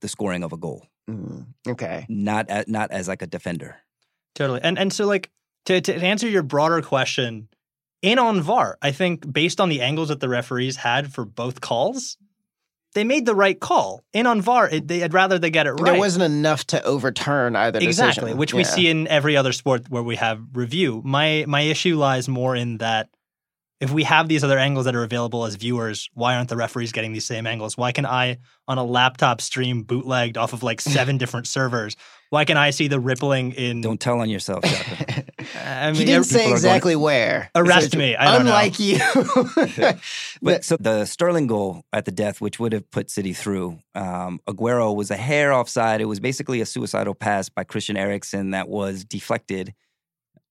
the 0.00 0.08
scoring 0.08 0.42
of 0.42 0.52
a 0.52 0.56
goal, 0.56 0.86
Mm, 1.08 1.46
okay. 1.68 2.06
not 2.08 2.48
at, 2.48 2.68
not 2.68 2.90
as 2.90 3.08
like 3.08 3.22
a 3.22 3.26
defender. 3.26 3.76
Totally. 4.34 4.60
And 4.62 4.78
and 4.78 4.92
so 4.92 5.06
like 5.06 5.30
to 5.66 5.80
to 5.80 5.94
answer 5.94 6.28
your 6.28 6.42
broader 6.42 6.82
question, 6.82 7.48
in 8.02 8.18
on 8.18 8.40
VAR, 8.40 8.78
I 8.80 8.92
think 8.92 9.30
based 9.30 9.60
on 9.60 9.68
the 9.68 9.80
angles 9.82 10.08
that 10.08 10.20
the 10.20 10.28
referees 10.28 10.76
had 10.76 11.12
for 11.12 11.24
both 11.24 11.60
calls, 11.60 12.16
they 12.94 13.04
made 13.04 13.26
the 13.26 13.34
right 13.34 13.58
call. 13.58 14.02
In 14.12 14.26
on 14.26 14.40
VAR, 14.40 14.68
it, 14.68 14.88
they, 14.88 15.02
I'd 15.02 15.12
rather 15.12 15.38
they 15.38 15.50
get 15.50 15.66
it 15.66 15.72
right. 15.72 15.84
There 15.92 15.98
wasn't 15.98 16.24
enough 16.24 16.64
to 16.68 16.82
overturn 16.84 17.56
either 17.56 17.78
exactly, 17.80 18.20
decision. 18.22 18.38
which 18.38 18.54
we 18.54 18.64
see 18.64 18.88
in 18.88 19.06
every 19.08 19.36
other 19.36 19.52
sport 19.52 19.90
where 19.90 20.02
we 20.02 20.16
have 20.16 20.40
review. 20.54 21.02
My 21.04 21.44
my 21.46 21.60
issue 21.62 21.96
lies 21.96 22.28
more 22.28 22.56
in 22.56 22.78
that 22.78 23.08
if 23.80 23.90
we 23.90 24.02
have 24.04 24.28
these 24.28 24.44
other 24.44 24.58
angles 24.58 24.84
that 24.84 24.94
are 24.94 25.02
available 25.04 25.44
as 25.46 25.54
viewers, 25.54 26.08
why 26.14 26.36
aren't 26.36 26.48
the 26.50 26.56
referees 26.56 26.92
getting 26.92 27.12
these 27.12 27.24
same 27.24 27.46
angles? 27.46 27.76
Why 27.78 27.92
can 27.92 28.04
I 28.06 28.38
on 28.68 28.76
a 28.78 28.84
laptop 28.84 29.40
stream 29.40 29.82
bootlegged 29.82 30.36
off 30.36 30.52
of 30.52 30.62
like 30.62 30.80
seven 30.80 31.16
different 31.22 31.46
servers? 31.46 31.96
Why 32.28 32.44
can 32.44 32.56
I 32.56 32.70
see 32.70 32.86
the 32.86 33.00
rippling 33.00 33.52
in? 33.52 33.80
Don't 33.80 34.00
tell 34.00 34.20
on 34.20 34.30
yourself, 34.30 34.64
Shaka. 34.64 35.24
I 35.66 35.86
mean, 35.86 35.96
he 35.96 36.04
didn't 36.04 36.24
say 36.26 36.40
people 36.40 36.44
are 36.44 36.46
going- 36.46 36.56
exactly 36.56 36.94
where. 36.96 37.50
Arrest 37.56 37.90
So, 37.92 37.98
me. 37.98 38.14
I 38.14 38.26
don't 38.36 38.44
know. 38.44 38.50
unlike 38.52 38.78
you. 38.78 38.98
But 40.42 40.64
so 40.64 40.76
the 40.78 41.04
Sterling 41.06 41.46
goal 41.48 41.82
at 41.92 42.04
the 42.04 42.12
death, 42.12 42.40
which 42.40 42.58
would 42.60 42.72
have 42.72 42.90
put 42.90 43.10
City 43.10 43.32
through, 43.32 43.78
um, 43.94 44.40
Aguero 44.46 44.94
was 44.94 45.10
a 45.10 45.16
hair 45.16 45.52
offside. 45.52 46.00
It 46.00 46.04
was 46.06 46.20
basically 46.20 46.60
a 46.60 46.66
suicidal 46.66 47.14
pass 47.14 47.48
by 47.48 47.64
Christian 47.64 47.96
Eriksen 47.96 48.50
that 48.52 48.68
was 48.68 49.04
deflected 49.04 49.74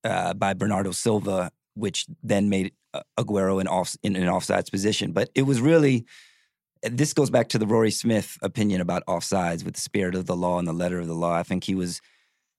uh, 0.03 0.33
by 0.33 0.53
Bernardo 0.53 0.91
Silva, 0.91 1.51
which 1.75 2.05
then 2.23 2.49
made 2.49 2.73
uh, 2.93 3.01
Aguero 3.17 3.61
in 3.61 3.67
off 3.67 3.95
in 4.03 4.15
an 4.15 4.27
offsides 4.27 4.71
position. 4.71 5.11
But 5.11 5.29
it 5.35 5.43
was 5.43 5.61
really 5.61 6.05
this 6.83 7.13
goes 7.13 7.29
back 7.29 7.49
to 7.49 7.57
the 7.57 7.67
Rory 7.67 7.91
Smith 7.91 8.37
opinion 8.41 8.81
about 8.81 9.05
offsides 9.05 9.63
with 9.63 9.75
the 9.75 9.81
spirit 9.81 10.15
of 10.15 10.25
the 10.25 10.35
law 10.35 10.59
and 10.59 10.67
the 10.67 10.73
letter 10.73 10.99
of 10.99 11.07
the 11.07 11.13
law. 11.13 11.33
I 11.33 11.43
think 11.43 11.63
he 11.63 11.75
was, 11.75 12.01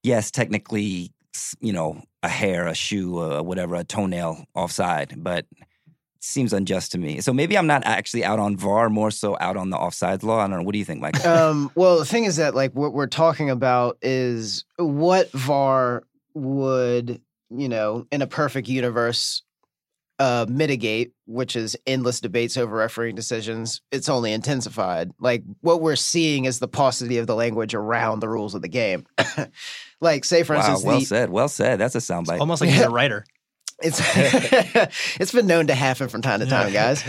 yes, 0.03 0.31
technically, 0.31 1.13
you 1.61 1.73
know, 1.73 2.03
a 2.23 2.29
hair, 2.29 2.67
a 2.67 2.75
shoe, 2.75 3.19
uh, 3.19 3.43
whatever, 3.43 3.77
a 3.77 3.85
toenail 3.85 4.45
offside, 4.55 5.15
but 5.17 5.47
it 5.59 5.67
seems 6.21 6.53
unjust 6.53 6.93
to 6.93 6.99
me. 6.99 7.21
So 7.21 7.33
maybe 7.33 7.57
I'm 7.57 7.67
not 7.67 7.85
actually 7.87 8.25
out 8.25 8.39
on 8.39 8.57
VAR, 8.57 8.91
more 8.91 9.11
so 9.11 9.39
out 9.41 9.57
on 9.57 9.71
the 9.71 9.79
offsides 9.79 10.23
law. 10.23 10.39
I 10.39 10.49
don't 10.49 10.59
know. 10.59 10.63
What 10.65 10.73
do 10.73 10.79
you 10.79 10.85
think, 10.85 11.01
Mike? 11.01 11.25
um, 11.25 11.71
well, 11.75 11.99
the 11.99 12.05
thing 12.05 12.25
is 12.25 12.37
that 12.37 12.55
like 12.55 12.73
what 12.73 12.93
we're 12.93 13.07
talking 13.07 13.49
about 13.49 13.97
is 14.03 14.65
what 14.77 15.31
VAR 15.33 16.03
would, 16.35 17.23
you 17.51 17.69
know, 17.69 18.07
in 18.11 18.23
a 18.23 18.27
perfect 18.27 18.69
universe, 18.69 19.43
uh, 20.21 20.45
mitigate, 20.49 21.13
which 21.27 21.57
is 21.57 21.77
endless 21.87 22.21
debates 22.21 22.57
over 22.57 22.77
refereeing 22.77 23.15
decisions. 23.15 23.81
It's 23.91 24.09
only 24.09 24.33
intensified. 24.33 25.11
Like 25.19 25.43
what 25.63 25.81
we're 25.81 25.97
seeing 25.97 26.45
is 26.45 26.59
the 26.59 26.69
paucity 26.69 27.19
of 27.19 27.27
the 27.27 27.35
language 27.35 27.75
around 27.75 28.21
the 28.21 28.29
rules 28.29 28.55
of 28.55 28.61
the 28.61 28.69
game. 28.69 29.07
like, 30.01 30.25
say 30.25 30.43
for 30.43 30.55
wow, 30.55 30.59
instance, 30.59 30.85
well 30.85 30.99
the, 31.01 31.07
said. 31.07 31.31
Well 31.31 31.49
said. 31.49 31.79
That's 31.79 31.95
a 31.95 31.99
soundbite. 31.99 32.39
almost 32.39 32.61
like 32.61 32.71
he's 32.71 32.83
a 32.83 32.91
writer. 32.91 33.25
it's 33.83 34.01
it's 35.19 35.33
been 35.33 35.47
known 35.47 35.69
to 35.69 35.75
happen 35.75 36.09
from 36.09 36.21
time 36.21 36.41
to 36.41 36.47
time, 36.47 36.71
guys. 36.73 37.03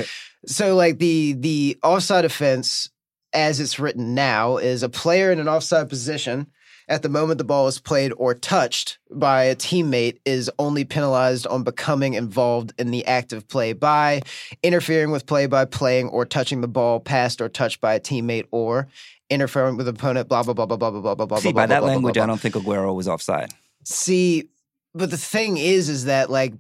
So 0.45 0.75
like 0.75 0.97
the 0.97 1.33
the 1.33 1.77
offside 1.83 2.23
offense 2.23 2.89
as 3.33 3.59
it's 3.59 3.77
written 3.77 4.13
now 4.15 4.57
is 4.57 4.83
a 4.83 4.89
player 4.89 5.31
in 5.31 5.39
an 5.39 5.49
offside 5.49 5.89
position 5.89 6.47
at 6.91 7.01
the 7.03 7.09
moment 7.09 7.37
the 7.37 7.43
ball 7.45 7.67
is 7.67 7.79
played 7.79 8.11
or 8.17 8.33
touched 8.35 8.99
by 9.09 9.43
a 9.45 9.55
teammate 9.55 10.19
is 10.25 10.51
only 10.59 10.83
penalized 10.83 11.47
on 11.47 11.63
becoming 11.63 12.13
involved 12.15 12.73
in 12.77 12.91
the 12.91 13.05
act 13.05 13.31
of 13.31 13.47
play 13.47 13.71
by 13.73 14.21
interfering 14.61 15.09
with 15.09 15.25
play 15.25 15.45
by 15.47 15.63
playing 15.65 16.09
or 16.09 16.25
touching 16.25 16.59
the 16.59 16.67
ball 16.67 16.99
passed 16.99 17.39
or 17.41 17.47
touched 17.47 17.79
by 17.79 17.93
a 17.93 17.99
teammate 17.99 18.45
or 18.51 18.87
interfering 19.29 19.77
with 19.77 19.87
opponent 19.87 20.27
blah 20.27 20.43
blah 20.43 20.53
blah 20.53 20.65
blah 20.65 20.75
blah 20.77 20.91
blah 20.91 21.15
blah 21.15 21.25
blah 21.25 21.37
See, 21.39 21.51
blah 21.53 21.61
by 21.63 21.65
blah, 21.65 21.75
that 21.75 21.79
blah, 21.79 21.87
blah, 21.87 21.93
language, 21.95 22.13
blah, 22.15 22.23
I 22.23 22.27
don't 22.27 22.39
think 22.41 22.55
Aguero 22.55 22.93
was 22.93 23.07
offside. 23.07 23.51
See, 23.85 24.49
but 24.93 25.09
the 25.09 25.17
thing 25.17 25.55
is, 25.57 25.87
is 25.87 26.05
that 26.05 26.29
like 26.29 26.53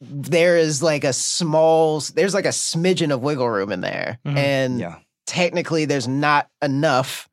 there 0.00 0.56
is 0.56 0.82
like 0.82 1.04
a 1.04 1.12
small, 1.12 2.00
there's 2.14 2.34
like 2.34 2.46
a 2.46 2.48
smidgen 2.48 3.12
of 3.14 3.22
wiggle 3.22 3.48
room 3.48 3.70
in 3.70 3.80
there, 3.80 4.18
Mhm. 4.26 4.36
and 4.36 4.80
Yeah. 4.80 4.96
technically 5.26 5.84
there's 5.84 6.08
not 6.08 6.48
enough. 6.60 7.28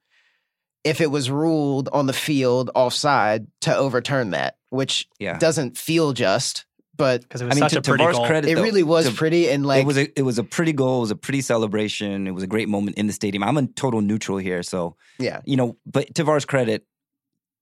If 0.84 1.02
it 1.02 1.12
was 1.12 1.30
ruled 1.30 1.90
on 1.92 2.06
the 2.08 2.14
field 2.14 2.72
offside 2.74 3.48
to 3.62 3.76
overturn 3.76 4.32
that, 4.32 4.56
which 4.70 5.08
Yeah. 5.20 5.38
doesn't 5.38 5.78
feel 5.78 6.14
just, 6.14 6.66
but 6.96 7.22
Because 7.22 7.42
it 7.42 7.46
was 7.46 7.58
I 7.58 7.60
mean, 7.62 7.70
such 7.70 7.74
to, 7.74 7.80
a 7.80 7.82
pretty 7.82 8.04
VAR's 8.04 8.16
goal. 8.18 8.26
credit, 8.28 8.50
it 8.52 8.56
though, 8.56 8.64
really 8.64 8.84
was 8.84 9.08
to- 9.10 9.14
pretty. 9.16 9.50
And 9.50 9.66
like, 9.66 9.82
it 9.82 9.88
was 9.88 9.98
a 9.98 10.20
it 10.20 10.24
was 10.24 10.38
a 10.38 10.44
pretty 10.44 10.74
goal. 10.74 10.98
It 10.98 11.02
was 11.02 11.12
a 11.12 11.16
pretty 11.16 11.42
celebration. 11.42 12.28
It 12.28 12.32
was 12.32 12.44
a 12.44 12.48
great 12.48 12.70
moment 12.70 12.98
in 12.98 13.08
the 13.08 13.14
stadium. 13.14 13.44
I'm 13.44 13.58
a 13.58 13.68
total 13.68 14.02
neutral 14.02 14.38
here, 14.38 14.64
so 14.64 14.96
yeah, 15.18 15.42
you 15.46 15.56
know. 15.58 15.78
But 15.86 16.14
to 16.16 16.24
VAR's 16.24 16.46
credit, 16.46 16.86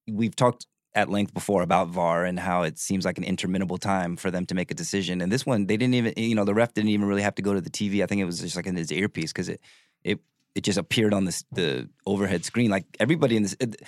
we've 0.08 0.34
talked 0.36 0.66
at 0.94 1.08
length 1.10 1.34
before 1.34 1.62
about 1.62 1.88
VAR 1.88 2.24
and 2.24 2.40
how 2.40 2.62
it 2.62 2.78
seems 2.78 3.04
like 3.04 3.18
an 3.18 3.24
interminable 3.24 3.78
time 3.78 4.16
for 4.16 4.30
them 4.30 4.46
to 4.46 4.54
make 4.54 4.70
a 4.70 4.74
decision. 4.74 5.20
And 5.20 5.30
this 5.30 5.44
one, 5.46 5.66
they 5.66 5.76
didn't 5.76 5.94
even 5.94 6.14
you 6.16 6.34
know 6.34 6.44
the 6.44 6.54
ref 6.54 6.74
didn't 6.74 6.90
even 6.90 7.06
really 7.06 7.22
have 7.22 7.34
to 7.36 7.42
go 7.42 7.54
to 7.54 7.60
the 7.60 7.70
TV. 7.70 8.02
I 8.02 8.06
think 8.06 8.20
it 8.20 8.24
was 8.24 8.40
just 8.40 8.56
like 8.56 8.66
in 8.66 8.76
his 8.76 8.90
earpiece 8.90 9.32
because 9.32 9.48
it 9.48 9.60
it 10.04 10.18
it 10.58 10.64
just 10.64 10.78
appeared 10.78 11.14
on 11.14 11.24
this 11.24 11.44
the 11.52 11.88
overhead 12.04 12.44
screen. 12.44 12.68
Like 12.70 12.84
everybody 12.98 13.36
in 13.36 13.44
this. 13.44 13.56
It, 13.60 13.80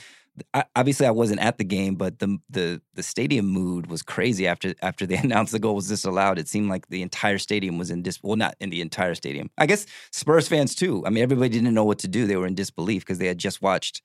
I, 0.55 0.65
obviously, 0.77 1.07
I 1.07 1.11
wasn't 1.11 1.41
at 1.41 1.59
the 1.59 1.65
game, 1.65 1.97
but 1.97 2.21
the 2.21 2.39
the 2.49 2.81
the 2.95 3.03
stadium 3.03 3.47
mood 3.47 3.89
was 3.89 4.03
crazy 4.03 4.47
after 4.47 4.75
after 4.81 5.05
they 5.05 5.17
announced 5.27 5.51
the 5.51 5.59
goal 5.59 5.75
was 5.75 5.89
disallowed. 5.89 6.39
It 6.39 6.49
seemed 6.49 6.71
like 6.71 6.87
the 6.89 7.03
entire 7.03 7.39
stadium 7.39 7.77
was 7.77 7.91
in 7.91 8.03
dis. 8.03 8.21
Well, 8.23 8.37
not 8.37 8.55
in 8.61 8.71
the 8.71 8.81
entire 8.81 9.17
stadium. 9.17 9.51
I 9.59 9.67
guess 9.67 9.85
Spurs 10.13 10.47
fans 10.47 10.77
too. 10.77 11.05
I 11.05 11.11
mean, 11.11 11.25
everybody 11.25 11.49
didn't 11.49 11.75
know 11.75 11.85
what 11.85 11.99
to 12.01 12.09
do. 12.09 12.27
They 12.27 12.37
were 12.37 12.47
in 12.47 12.55
disbelief 12.55 13.03
because 13.03 13.19
they 13.19 13.27
had 13.27 13.39
just 13.39 13.61
watched, 13.61 14.01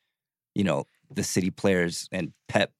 you 0.55 0.63
know, 0.63 0.85
the 1.13 1.23
City 1.23 1.51
players 1.51 2.09
and 2.11 2.33
Pep 2.49 2.71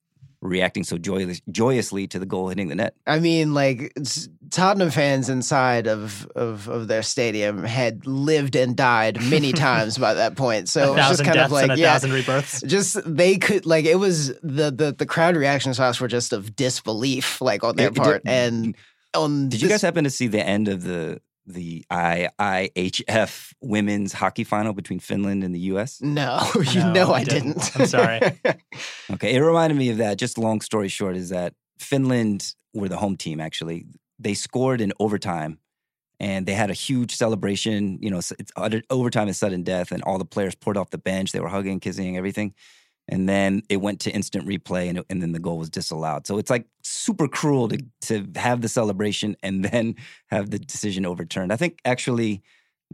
reacting 0.45 0.83
so 0.83 0.97
joyous, 0.97 1.41
joyously 1.51 2.07
to 2.07 2.19
the 2.19 2.25
goal 2.25 2.49
hitting 2.49 2.67
the 2.69 2.75
net. 2.75 2.93
I 3.07 3.19
mean, 3.19 3.53
like 3.53 3.93
Tottenham 4.51 4.91
fans 4.91 5.29
inside 5.29 5.87
of, 5.87 6.27
of 6.35 6.67
of 6.69 6.87
their 6.87 7.01
stadium 7.03 7.63
had 7.63 8.05
lived 8.05 8.55
and 8.55 8.75
died 8.75 9.21
many 9.23 9.51
times 9.67 9.97
by 9.97 10.13
that 10.13 10.35
point. 10.35 10.69
So 10.69 10.93
it 10.93 10.97
was 10.97 11.07
just 11.09 11.23
kind 11.25 11.39
of 11.39 11.51
like, 11.51 11.63
and 11.63 11.71
a 11.73 11.77
yeah, 11.77 11.93
thousand 11.93 12.11
rebirths. 12.11 12.61
just 12.61 12.97
they 13.05 13.37
could 13.37 13.65
like 13.65 13.85
it 13.85 13.95
was 13.95 14.27
the 14.41 14.71
the 14.71 14.95
the 14.97 15.05
crowd 15.05 15.35
reactions 15.35 15.77
to 15.77 15.83
us 15.83 15.99
were 15.99 16.07
just 16.07 16.31
of 16.33 16.55
disbelief, 16.55 17.41
like 17.41 17.63
on 17.63 17.75
their 17.75 17.87
It- 17.87 17.93
it 17.93 17.95
part, 17.97 18.23
did- 18.23 18.31
and 18.31 18.75
on 19.15 19.49
Did 19.49 19.61
you 19.61 19.69
guys 19.69 19.81
happen 19.81 20.03
to 20.03 20.09
see 20.09 20.27
the 20.27 20.45
end 20.45 20.67
of 20.67 20.83
the 20.83 21.19
the 21.47 21.85
IIHF 21.91 23.53
women's 23.61 24.13
hockey 24.13 24.43
final 24.43 24.73
between 24.73 24.99
Finland 24.99 25.43
and 25.43 25.53
the 25.53 25.59
U.S.? 25.71 26.01
No, 26.01 26.41
you 26.71 26.79
No, 26.79 26.93
know 26.93 27.11
I 27.11 27.19
I 27.19 27.23
didn't. 27.23 27.53
didn't. 27.59 27.79
I'm 27.79 27.87
sorry. 27.87 28.19
Okay, 29.11 29.35
it 29.35 29.39
reminded 29.39 29.77
me 29.77 29.89
of 29.89 29.97
that. 29.97 30.17
Just 30.17 30.37
long 30.37 30.61
story 30.61 30.87
short 30.87 31.15
is 31.15 31.29
that 31.29 31.53
Finland 31.79 32.55
were 32.73 32.89
the 32.89 32.97
home 32.97 33.15
team. 33.17 33.39
Actually, 33.39 33.85
they 34.17 34.33
scored 34.33 34.81
in 34.81 34.91
overtime, 34.99 35.59
and 36.19 36.45
they 36.47 36.53
had 36.53 36.71
a 36.71 36.73
huge 36.73 37.15
celebration. 37.15 37.99
You 38.01 38.09
know, 38.09 38.17
s- 38.17 38.33
it's 38.39 38.51
overtime 38.89 39.27
is 39.27 39.37
sudden 39.37 39.61
death, 39.63 39.91
and 39.91 40.01
all 40.03 40.17
the 40.17 40.25
players 40.25 40.55
poured 40.55 40.75
off 40.77 40.89
the 40.89 40.97
bench. 40.97 41.31
They 41.31 41.39
were 41.39 41.49
hugging, 41.49 41.79
kissing, 41.79 42.17
everything. 42.17 42.55
And 43.07 43.29
then 43.29 43.61
it 43.69 43.77
went 43.77 43.99
to 44.01 44.11
instant 44.11 44.47
replay, 44.47 44.89
and, 44.89 45.03
and 45.09 45.21
then 45.21 45.31
the 45.31 45.39
goal 45.39 45.59
was 45.59 45.69
disallowed. 45.69 46.25
So 46.25 46.39
it's 46.39 46.49
like 46.49 46.65
super 46.83 47.27
cruel 47.27 47.67
to 47.69 47.77
to 48.03 48.27
have 48.35 48.61
the 48.61 48.69
celebration 48.69 49.35
and 49.43 49.63
then 49.63 49.95
have 50.27 50.49
the 50.49 50.59
decision 50.59 51.05
overturned. 51.05 51.53
I 51.53 51.55
think 51.55 51.79
actually 51.85 52.41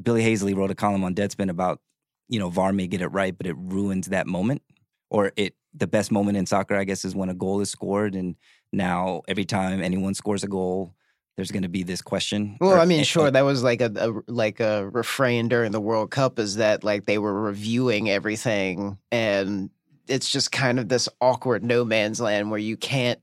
Billy 0.02 0.24
Haisley 0.24 0.56
wrote 0.56 0.72
a 0.72 0.76
column 0.76 1.04
on 1.04 1.16
Deadspin 1.16 1.50
about 1.50 1.80
you 2.28 2.40
know 2.40 2.50
VAR 2.50 2.74
may 2.74 2.88
get 2.88 3.02
it 3.02 3.08
right, 3.08 3.38
but 3.38 3.48
it 3.48 3.56
ruins 3.58 4.08
that 4.08 4.28
moment 4.28 4.62
or 5.10 5.32
it 5.36 5.56
the 5.74 5.88
best 5.88 6.12
moment 6.12 6.38
in 6.38 6.46
soccer, 6.46 6.76
I 6.76 6.84
guess, 6.84 7.06
is 7.06 7.16
when 7.16 7.30
a 7.30 7.34
goal 7.34 7.62
is 7.62 7.70
scored, 7.70 8.16
and 8.16 8.36
now 8.74 9.22
every 9.28 9.46
time 9.46 9.82
anyone 9.82 10.14
scores 10.14 10.44
a 10.44 10.48
goal, 10.48 10.96
there's 11.36 11.52
going 11.52 11.64
to 11.64 11.70
be 11.70 11.84
this 11.84 12.02
question. 12.02 12.58
Well, 12.60 12.72
or- 12.72 12.80
I 12.80 12.86
mean, 12.86 13.04
sure, 13.04 13.32
that 13.32 13.42
was 13.42 13.64
like 13.64 13.82
a, 13.82 13.92
a 13.96 14.32
like 14.32 14.60
a 14.60 14.90
refrain 14.90 15.48
during 15.48 15.72
the 15.72 15.82
World 15.82 16.12
Cup 16.12 16.40
is 16.40 16.56
that 16.56 16.84
like 16.84 17.06
they 17.06 17.18
were 17.18 17.34
reviewing 17.34 18.10
everything, 18.10 18.98
and 19.12 19.70
it's 20.08 20.32
just 20.32 20.52
kind 20.52 20.80
of 20.80 20.90
this 20.90 21.08
awkward 21.20 21.64
no 21.64 21.84
man's 21.86 22.20
land 22.22 22.50
where 22.52 22.60
you 22.60 22.78
can't 22.78 23.20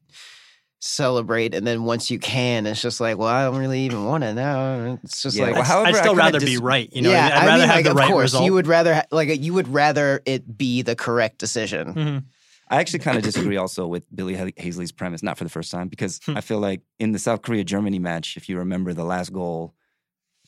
celebrate, 0.81 1.55
and 1.55 1.67
then 1.67 1.85
once 1.85 2.11
you 2.11 2.19
can, 2.19 2.67
it's 2.67 2.81
just 2.81 3.01
like, 3.01 3.19
well, 3.19 3.29
I 3.29 3.45
don't 3.45 3.57
really 3.59 3.81
even 3.81 4.05
want 4.05 4.23
to 4.23 4.33
now. 4.33 4.99
It's 5.03 5.23
just 5.23 5.37
Yeah, 5.37 5.45
like, 5.47 5.55
well, 5.55 5.63
I'd, 5.63 5.67
however, 5.67 5.89
I'd 5.89 6.01
still 6.01 6.15
rather 6.15 6.39
dis- 6.39 6.51
be 6.51 6.57
right. 6.59 6.89
You 6.93 7.03
know, 7.03 7.11
yeah, 7.11 7.27
I'd 7.27 7.33
I 7.33 7.47
rather 7.47 7.59
mean, 7.59 7.67
have 7.69 7.77
like, 7.77 7.85
the 7.85 7.91
of 7.93 7.97
right 7.97 8.09
course, 8.11 8.23
result. 8.27 8.45
you 8.45 8.53
would 8.55 8.67
rather 8.67 8.95
ha- 8.95 9.05
like 9.11 9.41
you 9.41 9.55
would 9.55 9.69
rather 9.69 10.23
it 10.25 10.57
be 10.57 10.83
the 10.83 10.95
correct 10.95 11.39
decision. 11.39 11.95
Mhm. 11.95 12.25
I 12.71 12.77
actually 12.81 12.99
kind 12.99 13.17
of 13.17 13.25
disagree 13.25 13.57
also 13.57 13.87
with 13.87 14.05
Billy 14.15 14.35
Haisley's 14.59 14.93
premise, 14.93 15.23
not 15.23 15.39
for 15.39 15.45
the 15.45 15.51
first 15.51 15.71
time, 15.71 15.89
because 15.89 16.21
Hmm. 16.27 16.37
I 16.37 16.43
feel 16.43 16.59
like 16.61 16.83
in 16.99 17.13
the 17.13 17.19
South 17.19 17.41
Korea 17.43 17.65
Germany 17.65 17.99
match, 17.99 18.37
if 18.37 18.49
you 18.49 18.59
remember 18.59 18.93
the 18.93 19.05
last 19.05 19.33
goal 19.33 19.75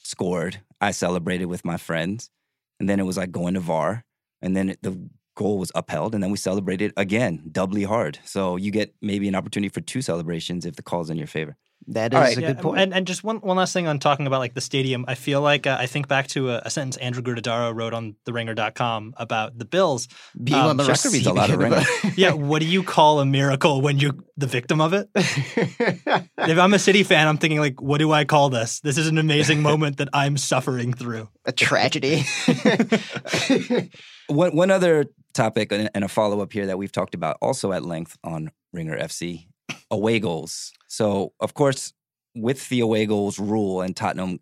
scored, 0.03 0.61
I 0.81 0.91
celebrated 0.91 1.47
with 1.47 1.65
my 1.65 1.77
friends. 1.77 2.31
And 2.79 2.89
then 2.89 3.01
it 3.01 3.05
was 3.05 3.17
like 3.17 3.31
going 3.31 3.55
to 3.55 3.61
VAR. 3.61 4.05
And 4.43 4.55
then 4.57 4.71
it, 4.71 4.79
the 4.83 4.99
goal 5.41 5.59
was 5.59 5.73
upheld. 5.75 6.15
And 6.15 6.23
then 6.23 6.31
we 6.31 6.37
celebrated 6.37 6.93
again, 6.97 7.43
doubly 7.51 7.85
hard. 7.85 8.19
So 8.25 8.57
you 8.57 8.71
get 8.71 8.95
maybe 9.01 9.27
an 9.29 9.35
opportunity 9.35 9.71
for 9.71 9.81
two 9.81 10.03
celebrations 10.03 10.67
if 10.67 10.77
the 10.77 10.83
call's 10.83 11.09
in 11.11 11.17
your 11.17 11.27
favor. 11.39 11.57
That 11.87 12.13
is 12.13 12.17
All 12.17 12.23
right. 12.23 12.37
a 12.37 12.41
Yeah, 12.43 12.49
good 12.53 12.59
point. 12.63 12.79
And, 12.81 12.93
and 12.93 13.07
just 13.07 13.25
one, 13.25 13.39
one 13.39 13.57
last 13.57 13.73
thing 13.73 13.87
on 13.89 13.99
talking 13.99 14.27
about 14.27 14.39
like 14.41 14.53
the 14.53 14.61
stadium. 14.61 15.07
I 15.09 15.15
feel 15.15 15.41
like 15.41 15.67
uh, 15.67 15.79
I 15.81 15.87
think 15.87 16.09
back 16.09 16.27
to 16.29 16.51
a, 16.51 16.61
a 16.67 16.71
sentence 16.71 16.99
Andrew 16.99 17.23
Gruttadaro 17.23 17.75
wrote 17.75 17.95
on 17.95 18.17
theringer.com 18.27 19.15
about 19.17 19.57
the 19.59 19.65
Bills. 19.65 20.07
Being 20.45 20.61
um, 20.61 20.67
on 20.69 20.77
the 20.77 20.85
Shaka 20.85 21.09
reads 21.11 21.27
a 21.27 21.33
lot 21.33 21.49
of 21.49 21.59
receiving 21.59 21.79
end 21.79 21.87
Ringer. 22.05 22.15
Yeah, 22.19 22.33
what 22.51 22.61
do 22.61 22.67
you 22.69 22.83
call 22.83 23.21
a 23.21 23.25
miracle 23.25 23.81
when 23.81 23.99
you're 23.99 24.15
the 24.37 24.47
victim 24.47 24.81
of 24.83 24.93
it? 24.93 25.09
If 26.53 26.59
I'm 26.59 26.75
a 26.75 26.79
City 26.79 27.03
fan, 27.03 27.29
I'm 27.29 27.37
thinking 27.39 27.61
like, 27.61 27.81
what 27.81 27.99
do 27.99 28.11
I 28.13 28.25
call 28.25 28.49
this? 28.51 28.81
This 28.81 28.99
is 28.99 29.07
an 29.09 29.19
amazing 29.19 29.63
moment 29.63 29.99
that 29.99 30.09
I'm 30.13 30.37
suffering 30.37 30.93
through. 30.93 31.29
a 31.45 31.53
tragedy. 31.53 32.25
One, 34.29 34.55
one 34.55 34.71
other 34.71 35.07
topic 35.33 35.73
and 35.73 36.05
a 36.05 36.09
follow 36.09 36.41
up 36.41 36.53
here 36.53 36.67
that 36.67 36.79
we've 36.79 36.93
talked 36.93 37.15
about 37.15 37.37
also 37.41 37.73
at 37.73 37.85
length 37.85 38.17
on 38.25 38.51
Ringer 38.73 38.99
FC 38.99 39.47
away 39.91 40.21
goals. 40.21 40.73
So, 40.89 41.33
of 41.41 41.55
course, 41.55 41.93
with 42.35 42.69
the 42.69 42.81
away 42.81 43.07
goals 43.07 43.39
rule 43.39 43.81
and 43.81 43.97
Tottenham 43.97 44.41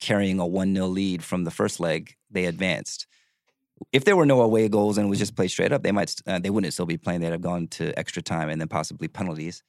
carrying 0.00 0.38
a 0.40 0.46
1 0.46 0.74
0 0.74 0.86
lead 0.86 1.24
from 1.24 1.44
the 1.44 1.50
first 1.50 1.80
leg, 1.80 2.16
they 2.30 2.46
advanced. 2.46 3.06
If 3.92 4.04
there 4.04 4.16
were 4.16 4.26
no 4.26 4.40
away 4.40 4.68
goals 4.68 4.98
and 4.98 5.06
it 5.06 5.10
was 5.10 5.20
just 5.20 5.36
played 5.36 5.48
straight 5.48 5.72
up, 5.72 5.82
they 5.82 5.92
might 5.92 6.14
uh, 6.26 6.38
they 6.38 6.50
wouldn't 6.50 6.72
still 6.72 6.86
be 6.86 6.98
playing. 6.98 7.20
They'd 7.20 7.30
have 7.30 7.40
gone 7.40 7.68
to 7.68 7.96
extra 7.98 8.22
time 8.22 8.48
and 8.48 8.60
then 8.60 8.68
possibly 8.68 9.06
penalties. 9.08 9.62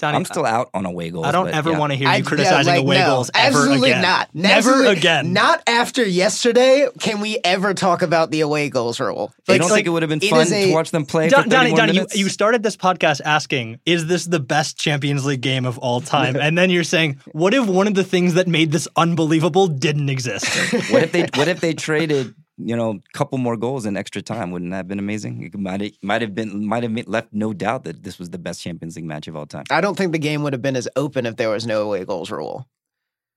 Donnie, 0.00 0.16
I'm 0.16 0.24
still 0.24 0.44
out 0.44 0.70
on 0.74 0.86
a 0.86 0.90
Wiggles. 0.90 1.24
I 1.24 1.30
don't 1.32 1.44
but 1.46 1.54
ever 1.54 1.70
yeah. 1.70 1.78
want 1.78 1.92
to 1.92 1.96
hear 1.96 2.08
I- 2.08 2.16
you 2.16 2.22
yeah, 2.24 2.28
criticizing 2.28 2.74
like, 2.74 2.84
Wiggles 2.84 2.98
no, 3.06 3.14
goals 3.14 3.30
ever 3.34 3.58
absolutely 3.58 3.90
again. 3.90 4.02
not. 4.02 4.28
Never 4.34 4.56
Absolutely- 4.70 4.96
again. 4.98 5.32
Not 5.32 5.62
after 5.68 6.04
yesterday 6.04 6.88
can 6.98 7.20
we 7.20 7.38
ever 7.44 7.74
talk 7.74 8.02
about 8.02 8.30
the 8.32 8.40
away 8.40 8.70
goals 8.70 8.98
rule. 8.98 9.32
You 9.46 9.52
Like- 9.54 9.60
don't 9.60 9.70
like, 9.70 9.76
think 9.78 9.86
it 9.86 9.90
would 9.90 10.02
have 10.02 10.08
been 10.08 10.20
fun 10.20 10.40
a- 10.52 10.66
to 10.66 10.72
watch 10.72 10.90
them 10.90 11.06
play 11.06 11.28
Don, 11.28 11.44
for 11.44 11.48
Donnie, 11.50 11.70
more 11.70 11.76
Donnie, 11.78 11.94
you, 11.94 12.06
you 12.14 12.28
started 12.28 12.62
this 12.62 12.76
podcast 12.76 13.20
asking, 13.24 13.78
"Is 13.86 14.06
this 14.06 14.24
the 14.24 14.40
best 14.40 14.76
Champions 14.76 15.24
League 15.24 15.40
game 15.42 15.64
of 15.64 15.78
all 15.78 16.00
time?" 16.00 16.34
And 16.36 16.58
then 16.58 16.70
you're 16.70 16.82
saying, 16.84 17.20
"What 17.32 17.54
if 17.54 17.66
one 17.66 17.86
of 17.86 17.94
the 17.94 18.04
things 18.04 18.34
that 18.34 18.48
made 18.48 18.72
this 18.72 18.88
unbelievable 18.96 19.68
didn't 19.68 20.08
exist?" 20.08 20.46
what 20.90 21.02
if 21.04 21.12
they 21.12 21.28
what 21.36 21.46
if 21.48 21.60
they 21.60 21.72
traded 21.72 22.34
you 22.58 22.76
know 22.76 22.90
a 22.92 23.12
couple 23.18 23.36
more 23.38 23.56
goals 23.56 23.84
in 23.86 23.96
extra 23.96 24.22
time 24.22 24.50
wouldn't 24.52 24.70
that 24.70 24.76
have 24.78 24.88
been 24.88 24.98
amazing 25.00 25.42
it 25.42 25.58
might 25.58 25.80
have, 25.80 25.90
might 26.02 26.22
have 26.22 26.34
been 26.34 26.64
might 26.66 26.82
have 26.84 27.08
left 27.08 27.28
no 27.32 27.52
doubt 27.52 27.82
that 27.84 28.02
this 28.04 28.18
was 28.18 28.30
the 28.30 28.38
best 28.38 28.62
champions 28.62 28.94
league 28.96 29.04
match 29.04 29.26
of 29.26 29.34
all 29.34 29.44
time 29.46 29.64
I 29.70 29.80
don't 29.80 29.96
think 29.96 30.12
the 30.12 30.18
game 30.20 30.42
would 30.44 30.52
have 30.52 30.62
been 30.62 30.76
as 30.76 30.88
open 30.94 31.26
if 31.26 31.34
there 31.36 31.50
was 31.50 31.66
no 31.66 31.82
away 31.82 32.04
goals 32.04 32.30
rule. 32.30 32.68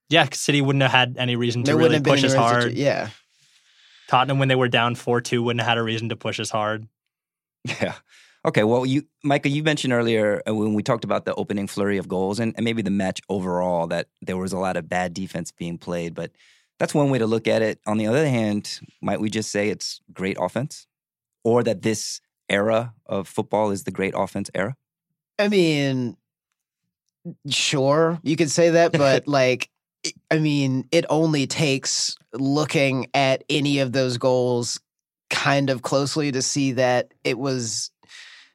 yeah, 0.09 0.25
'cause 0.27 0.39
City 0.39 0.61
wouldn't 0.61 0.83
have 0.83 0.91
had 0.91 1.15
any 1.17 1.35
reason 1.35 1.63
to 1.63 1.69
There 1.71 1.75
really 1.77 1.89
wouldn't 1.89 1.95
have 1.95 2.03
been 2.03 2.13
push 2.13 2.23
as 2.25 2.33
reason 2.35 2.39
to- 2.41 2.61
hard. 2.61 2.73
yeah. 2.73 3.09
Tottenham, 4.07 4.39
when 4.39 4.47
they 4.47 4.55
were 4.55 4.69
down 4.69 4.95
four 4.95 5.19
two, 5.19 5.43
wouldn't 5.43 5.61
have 5.61 5.67
had 5.67 5.77
a 5.77 5.83
reason 5.83 6.09
to 6.09 6.15
push 6.15 6.39
as 6.39 6.49
hard. 6.49 6.87
yeah 7.81 7.95
okay 8.45 8.63
well 8.63 8.85
you 8.85 9.01
micah 9.23 9.49
you 9.49 9.61
mentioned 9.63 9.91
earlier 9.91 10.41
uh, 10.47 10.53
when 10.55 10.73
we 10.73 10.81
talked 10.83 11.03
about 11.03 11.25
the 11.25 11.33
opening 11.35 11.67
flurry 11.67 11.97
of 11.97 12.07
goals 12.07 12.39
and, 12.39 12.53
and 12.55 12.63
maybe 12.63 12.81
the 12.81 12.91
match 12.91 13.19
overall 13.27 13.87
that 13.87 14.07
there 14.21 14.37
was 14.37 14.53
a 14.53 14.57
lot 14.57 14.77
of 14.77 14.87
bad 14.87 15.13
defense 15.13 15.51
being 15.51 15.77
played 15.77 16.13
but 16.13 16.31
that's 16.79 16.93
one 16.93 17.09
way 17.09 17.17
to 17.17 17.25
look 17.27 17.47
at 17.47 17.61
it. 17.61 17.79
On 17.85 17.97
the 17.97 18.07
other 18.07 18.27
hand 18.27 18.79
might 19.01 19.19
we 19.19 19.29
just 19.29 19.51
say 19.51 19.69
it's 19.69 19.99
great 20.13 20.37
offense? 20.39 20.87
Or 21.43 21.63
that 21.63 21.81
this 21.81 22.19
era 22.49 22.93
of 23.05 23.27
football 23.27 23.71
is 23.71 23.83
the 23.83 23.91
great 23.91 24.13
offense 24.15 24.49
era? 24.53 24.75
I 25.39 25.47
mean, 25.47 26.17
sure, 27.49 28.19
you 28.23 28.35
could 28.35 28.51
say 28.51 28.71
that, 28.71 28.91
but 28.91 29.27
like, 29.39 29.69
I- 30.05 30.13
I 30.31 30.39
mean, 30.39 30.87
it 30.91 31.05
only 31.09 31.47
takes 31.47 32.15
looking 32.33 33.07
at 33.13 33.43
any 33.49 33.79
of 33.79 33.91
those 33.91 34.17
goals 34.17 34.79
kind 35.29 35.69
of 35.69 35.81
closely 35.81 36.31
to 36.31 36.41
see 36.41 36.73
that 36.73 37.13
it 37.23 37.37
was 37.37 37.91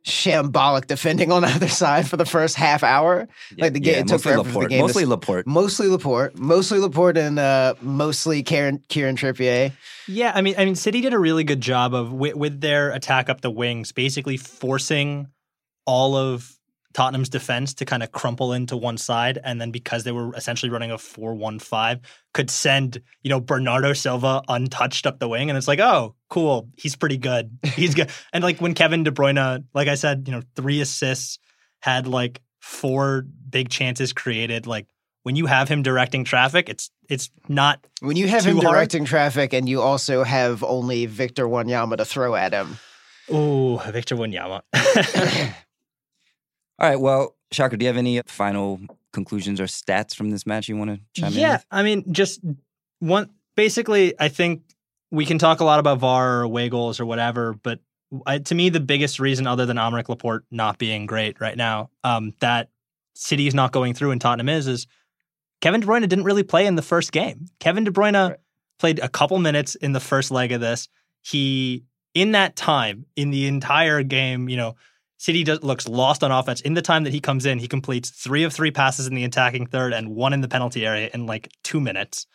shambolic 0.05 0.87
defending 0.87 1.31
on 1.31 1.45
either 1.45 1.69
side 1.69 2.09
for 2.09 2.17
the 2.17 2.25
first 2.25 2.57
half 2.57 2.83
hour. 2.83 3.29
Like 3.57 3.73
the 3.73 3.81
game- 3.81 4.01
it 4.01 4.09
took 4.09 4.25
mostly 4.25 4.33
forever 4.33 4.51
for 4.51 4.63
the 4.65 4.69
game 4.69 4.81
mostly 4.81 5.05
Laporte. 5.05 5.47
Mostly 5.47 5.89
Laporte, 5.89 6.39
mostly 6.39 6.79
Laporte, 6.79 7.19
and 7.19 7.39
uh, 7.39 7.75
mostly 7.81 8.43
Kieran, 8.43 8.83
Kieran 8.89 9.17
Trippier. 9.17 9.73
Yeah, 10.09 10.33
I 10.35 10.43
mean, 10.43 10.55
I 10.59 10.65
mean, 10.65 10.75
City 10.75 11.01
did 11.01 11.15
a 11.15 11.19
really 11.19 11.45
good 11.45 11.61
job 11.61 11.95
of 11.95 12.13
with, 12.13 12.35
with 12.35 12.61
their 12.61 12.91
attack 12.91 13.29
up 13.29 13.41
the 13.41 13.51
wings, 13.51 13.93
basically 13.93 14.37
forcing 14.37 15.29
all 15.87 16.17
of 16.17 16.57
Tottenham's 16.93 17.29
defense 17.29 17.75
to 17.75 17.85
kind 17.85 18.03
of 18.03 18.13
crumple 18.13 18.53
into 18.53 18.77
one 18.77 18.99
side, 18.99 19.39
and 19.43 19.61
then 19.61 19.71
because 19.71 20.05
they 20.05 20.13
were 20.13 20.35
essentially 20.35 20.71
running 20.71 20.91
a 20.91 20.99
four-one-five, 20.99 22.01
could 22.35 22.51
send 22.51 23.01
you 23.23 23.31
know 23.31 23.41
Bernardo 23.41 23.93
Silva 23.93 24.43
untouched 24.49 25.07
up 25.07 25.19
the 25.19 25.29
wing, 25.29 25.51
and 25.51 25.57
it's 25.57 25.69
like, 25.69 25.81
oh, 25.81 26.15
cool, 26.29 26.69
he's 26.77 26.97
pretty 26.97 27.17
good, 27.19 27.59
he's 27.75 27.95
good. 27.95 28.11
and 28.33 28.45
like 28.45 28.61
when 28.61 28.75
Kevin 28.75 29.05
De 29.05 29.11
Bruyne, 29.11 29.65
like 29.75 29.89
I 29.89 29.95
said, 29.95 30.25
you 30.27 30.33
know, 30.33 30.43
three 30.57 30.81
assists, 30.81 31.39
had 31.81 32.07
like 32.07 32.41
four 32.61 33.25
big 33.49 33.69
chances 33.69 34.13
created, 34.13 34.67
like. 34.67 34.87
When 35.25 35.37
you 35.37 35.47
have 35.47 35.69
him 35.69 35.83
directing 35.85 36.25
traffic, 36.25 36.69
it's 36.69 36.91
it's 37.09 37.31
not 37.49 37.87
When 38.01 38.17
you 38.17 38.27
have 38.27 38.45
him 38.45 38.57
hard? 38.57 38.75
directing 38.75 39.05
traffic 39.05 39.53
and 39.53 39.69
you 39.69 39.81
also 39.81 40.25
have 40.25 40.65
only 40.65 41.07
Victor 41.07 41.47
Wanyama 41.47 41.99
to 41.99 42.05
throw 42.05 42.35
at 42.35 42.53
him, 42.53 42.77
oh 43.31 43.77
Victor 43.93 44.17
Wanyama. 44.17 44.63
All 46.79 46.89
right. 46.89 47.01
Well, 47.01 47.37
Shaka, 47.51 47.77
do 47.77 47.85
you 47.85 47.89
have 47.89 47.97
any 47.97 48.21
final 48.27 48.81
conclusions 49.13 49.61
or 49.61 49.65
stats 49.65 50.15
from 50.15 50.31
this 50.31 50.47
match 50.47 50.69
you 50.69 50.77
want 50.77 50.91
to 50.91 51.01
chime 51.21 51.33
in 51.33 51.39
yeah. 51.39 51.61
I 51.71 51.83
mean, 51.83 52.13
just 52.13 52.41
one. 52.99 53.31
Basically, 53.55 54.15
I 54.19 54.29
think 54.29 54.63
we 55.11 55.27
can 55.27 55.39
talk 55.39 55.61
a 55.61 55.65
lot 55.65 55.79
about 55.79 55.99
VAR 55.99 56.39
or 56.39 56.43
away 56.43 56.71
goals 56.71 56.99
or 56.99 57.05
whatever, 57.05 57.53
but 57.53 57.81
I, 58.27 58.39
to 58.39 58.55
me, 58.55 58.71
the 58.71 58.81
biggest 58.81 59.21
reason, 59.21 59.47
other 59.47 59.67
than 59.67 59.77
Aymeric 59.77 60.09
Laporte 60.09 60.45
not 60.51 60.79
being 60.79 61.05
great 61.07 61.41
right 61.41 61.57
now, 61.57 61.91
um, 62.03 62.33
that 62.41 62.71
City 63.15 63.47
is 63.47 63.55
not 63.55 63.73
going 63.73 63.93
through 63.93 64.11
and 64.13 64.21
Tottenham 64.21 64.49
is, 64.49 64.67
is 64.67 64.87
Kevin 65.61 65.81
De 65.81 65.87
Bruyne 65.87 66.01
didn't 66.01 66.25
really 66.25 66.43
play 66.43 66.67
in 66.67 66.77
the 66.77 66.83
first 66.83 67.13
game. 67.13 67.47
Kevin 67.61 67.85
De 67.85 67.91
Bruyne 67.91 68.31
Right. 68.31 68.39
played 68.79 68.99
a 69.01 69.09
couple 69.09 69.39
minutes 69.39 69.75
in 69.77 69.93
the 69.93 70.01
first 70.01 70.31
leg 70.31 70.53
of 70.53 70.61
this. 70.61 70.89
He, 71.23 71.85
in 72.15 72.33
that 72.33 72.57
time, 72.57 73.07
in 73.17 73.31
the 73.31 73.47
entire 73.47 74.03
game, 74.03 74.49
you 74.49 74.57
know, 74.57 74.77
City 75.23 75.45
does, 75.45 75.63
looks 75.63 75.87
lost 75.87 76.25
on 76.25 76.33
offense. 76.33 76.61
In 76.63 76.75
the 76.75 76.83
time 76.83 77.05
that 77.05 77.13
he 77.13 77.21
comes 77.21 77.47
in, 77.47 77.61
he 77.61 77.69
completes 77.69 78.11
three 78.11 78.43
of 78.43 78.53
three 78.53 78.73
passes 78.73 79.07
in 79.07 79.15
the 79.15 79.23
attacking 79.23 79.67
third 79.69 79.93
and 79.93 80.09
one 80.17 80.33
in 80.33 80.41
the 80.41 80.49
penalty 80.49 80.85
area 80.85 81.11
in 81.15 81.27
like 81.27 81.49
two 81.63 81.81
minutes. 81.81 82.27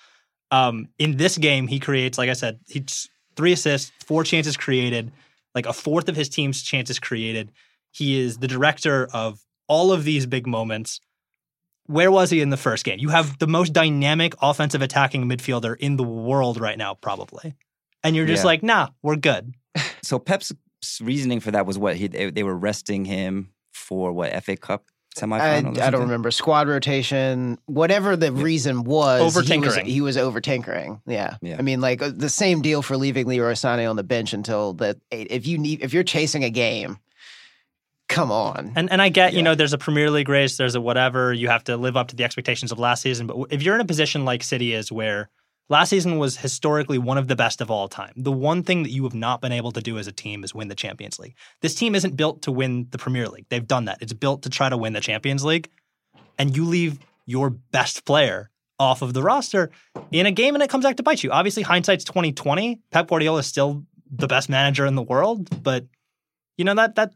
Um, 0.51 0.87
in 0.97 1.17
this 1.17 1.37
game, 1.37 1.67
he 1.67 1.81
creates, 1.81 2.17
like 2.17 2.29
I 2.29 2.33
said, 2.33 2.61
he's 2.65 3.09
three 3.35 3.51
assists, 3.51 3.91
four 4.05 4.23
chances 4.23 4.55
created, 4.55 5.11
like 5.53 5.65
a 5.65 5.73
fourth 5.73 6.07
of 6.07 6.15
his 6.15 6.29
team's 6.29 6.63
chances 6.63 6.97
created. 6.97 7.51
He 7.91 8.21
is 8.21 8.37
the 8.37 8.47
director 8.47 9.09
of 9.13 9.41
all 9.67 9.91
of 9.91 10.05
these 10.05 10.25
big 10.25 10.47
moments. 10.47 11.01
Where 11.87 12.09
was 12.09 12.29
he 12.29 12.39
in 12.39 12.51
the 12.51 12.57
first 12.57 12.85
game? 12.85 12.99
You 12.99 13.09
have 13.09 13.37
the 13.39 13.47
most 13.47 13.73
dynamic 13.73 14.33
offensive 14.41 14.81
attacking 14.81 15.25
midfielder 15.25 15.75
in 15.77 15.97
the 15.97 16.03
world 16.03 16.57
right 16.57 16.77
now, 16.77 16.93
probably. 16.93 17.53
And 18.01 18.15
you're 18.15 18.25
just 18.27 18.43
Yeah. 18.43 18.47
like, 18.47 18.63
nah, 18.63 18.87
we're 19.01 19.17
good. 19.17 19.53
So 20.03 20.19
Pep's 20.19 20.53
reasoning 21.01 21.39
for 21.39 21.51
that 21.51 21.65
was 21.65 21.77
what 21.77 21.95
he 21.95 22.07
they, 22.07 22.29
they 22.29 22.43
were 22.43 22.55
resting 22.55 23.05
him 23.05 23.51
for 23.73 24.11
what 24.11 24.43
FA 24.43 24.57
Cup 24.57 24.85
I, 25.15 25.19
semifinal. 25.19 25.39
or 25.39 25.39
I 25.39 25.61
don't 25.61 25.75
something? 25.75 25.99
remember 26.01 26.31
squad 26.31 26.67
rotation, 26.67 27.57
whatever 27.65 28.15
the 28.15 28.31
reason 28.31 28.83
was. 28.83 29.21
Over 29.21 29.41
he 29.41 29.57
was, 29.59 29.73
tinkering. 29.73 29.85
he 29.85 30.01
was 30.01 30.17
over 30.17 30.41
tinkering. 30.41 31.01
Yeah. 31.07 31.37
Yeah. 31.41 31.57
I 31.57 31.61
mean, 31.61 31.81
like 31.81 32.01
uh, 32.01 32.11
the 32.15 32.29
same 32.29 32.61
deal 32.61 32.81
for 32.81 32.97
leaving 32.97 33.27
Leroy 33.27 33.53
Sané 33.53 33.89
on 33.89 33.95
the 33.95 34.03
bench 34.03 34.33
until 34.33 34.73
that. 34.73 34.97
If 35.11 35.47
you 35.47 35.57
need, 35.57 35.81
if 35.81 35.93
you're 35.93 36.03
chasing 36.03 36.43
a 36.43 36.49
game, 36.49 36.99
come 38.07 38.31
on. 38.31 38.73
And 38.75 38.91
and 38.91 39.01
I 39.01 39.09
get, 39.09 39.33
you 39.33 39.41
know, 39.41 39.55
there's 39.55 39.73
a 39.73 39.77
Premier 39.77 40.11
League 40.11 40.29
race, 40.29 40.57
there's 40.57 40.75
a 40.75 40.81
whatever, 40.81 41.33
you 41.33 41.47
have 41.49 41.63
to 41.65 41.77
live 41.77 41.97
up 41.97 42.09
to 42.09 42.15
the 42.15 42.23
expectations 42.23 42.71
of 42.71 42.79
last 42.79 43.01
season. 43.01 43.27
But 43.27 43.47
if 43.49 43.63
you're 43.63 43.75
in 43.75 43.81
a 43.81 43.85
position 43.85 44.25
like 44.25 44.43
City 44.43 44.73
is 44.73 44.91
where 44.91 45.29
Last 45.69 45.89
season 45.89 46.17
was 46.17 46.37
historically 46.37 46.97
one 46.97 47.17
of 47.17 47.27
the 47.27 47.35
best 47.35 47.59
of 47.59 47.69
all 47.69 47.89
time. 47.89 48.13
The 48.15 48.31
one 48.31 48.63
thing 48.63 48.83
that 48.83 48.91
you 48.91 49.03
have 49.03 49.13
not 49.13 49.41
been 49.41 49.51
able 49.51 49.71
to 49.73 49.81
do 49.81 49.97
as 49.97 50.07
a 50.07 50.13
team 50.13 50.43
is 50.43 50.55
win 50.55 50.69
the 50.69 50.75
Champions 50.75 51.19
League. 51.19 51.35
This 51.61 51.75
team 51.75 51.93
isn't 51.93 52.15
built 52.15 52.41
to 52.43 52.51
win 52.51 52.87
the 52.91 52.97
Premier 52.97 53.27
League. 53.27 53.45
They've 53.49 53.67
done 53.67 53.85
that. 53.85 53.97
It's 54.01 54.13
built 54.13 54.43
to 54.43 54.49
try 54.49 54.69
to 54.69 54.77
win 54.77 54.93
the 54.93 55.01
Champions 55.01 55.43
League. 55.43 55.69
And 56.39 56.55
you 56.55 56.63
leave 56.63 56.99
your 57.25 57.49
best 57.49 58.05
player 58.05 58.49
off 58.79 59.01
of 59.01 59.13
the 59.13 59.23
roster 59.23 59.71
in 60.11 60.25
a 60.25 60.31
game 60.31 60.55
and 60.55 60.63
it 60.63 60.69
comes 60.69 60.83
back 60.83 60.97
to 60.97 61.03
bite 61.03 61.23
you. 61.23 61.31
Obviously, 61.31 61.63
hindsight's 61.63 62.03
2020. 62.05 62.79
Pep 62.91 63.07
Guardiola 63.07 63.39
is 63.39 63.47
still 63.47 63.83
the 64.09 64.27
best 64.27 64.49
manager 64.49 64.85
in 64.85 64.95
the 64.95 65.01
world, 65.01 65.63
but 65.63 65.85
you 66.57 66.65
know 66.65 66.75
that 66.75 66.95
that 66.95 67.13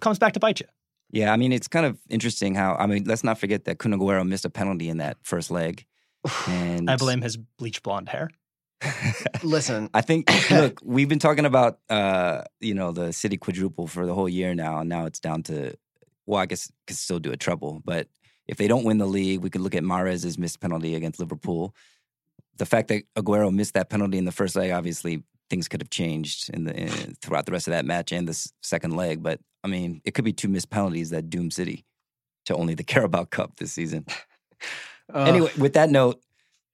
comes 0.00 0.18
back 0.18 0.32
to 0.34 0.40
bite 0.40 0.60
you. 0.60 0.66
Yeah, 1.10 1.32
I 1.32 1.36
mean 1.36 1.52
it's 1.52 1.68
kind 1.68 1.84
of 1.84 1.98
interesting 2.08 2.54
how 2.54 2.74
I 2.76 2.86
mean 2.86 3.04
let's 3.04 3.24
not 3.24 3.38
forget 3.38 3.64
that 3.64 3.78
Kun 3.78 3.92
Aguero 3.92 4.26
missed 4.26 4.44
a 4.44 4.50
penalty 4.50 4.88
in 4.88 4.98
that 4.98 5.18
first 5.22 5.50
leg, 5.50 5.84
and 6.46 6.90
I 6.90 6.96
blame 6.96 7.22
his 7.22 7.36
bleach 7.36 7.82
blonde 7.82 8.08
hair. 8.08 8.30
Listen, 9.42 9.88
I 9.94 10.00
think 10.00 10.30
look, 10.50 10.80
we've 10.84 11.08
been 11.08 11.18
talking 11.18 11.44
about 11.44 11.78
uh, 11.88 12.42
you 12.60 12.74
know 12.74 12.92
the 12.92 13.12
city 13.12 13.36
quadruple 13.36 13.86
for 13.86 14.06
the 14.06 14.14
whole 14.14 14.28
year 14.28 14.54
now, 14.54 14.80
and 14.80 14.88
now 14.88 15.06
it's 15.06 15.20
down 15.20 15.42
to 15.44 15.74
well, 16.26 16.40
I 16.40 16.46
guess 16.46 16.70
could 16.86 16.96
still 16.96 17.18
do 17.18 17.32
a 17.32 17.36
treble, 17.36 17.82
but 17.84 18.08
if 18.46 18.56
they 18.56 18.68
don't 18.68 18.84
win 18.84 18.98
the 18.98 19.06
league, 19.06 19.40
we 19.40 19.50
could 19.50 19.60
look 19.60 19.74
at 19.74 19.84
Mahrez's 19.84 20.38
missed 20.38 20.60
penalty 20.60 20.94
against 20.94 21.20
Liverpool. 21.20 21.74
The 22.56 22.66
fact 22.66 22.88
that 22.88 23.04
Aguero 23.16 23.52
missed 23.52 23.74
that 23.74 23.88
penalty 23.88 24.18
in 24.18 24.24
the 24.24 24.32
first 24.32 24.56
leg, 24.56 24.72
obviously 24.72 25.22
things 25.48 25.68
could 25.68 25.80
have 25.80 25.90
changed 25.90 26.50
in 26.50 26.64
the 26.64 26.74
in, 26.74 27.14
throughout 27.22 27.46
the 27.46 27.52
rest 27.52 27.66
of 27.66 27.72
that 27.72 27.84
match 27.84 28.12
and 28.12 28.26
the 28.26 28.32
s- 28.32 28.52
second 28.62 28.96
leg. 28.96 29.22
But 29.22 29.40
I 29.62 29.68
mean, 29.68 30.00
it 30.04 30.14
could 30.14 30.24
be 30.24 30.32
two 30.32 30.48
missed 30.48 30.70
penalties 30.70 31.10
that 31.10 31.30
doom 31.30 31.50
City 31.50 31.84
to 32.46 32.56
only 32.56 32.74
the 32.74 32.84
Carabao 32.92 33.24
Cup 33.24 33.56
this 33.56 33.72
season. 33.72 34.06
uh, 35.14 35.24
anyway, 35.24 35.50
with 35.58 35.74
that 35.74 35.90
note, 35.90 36.20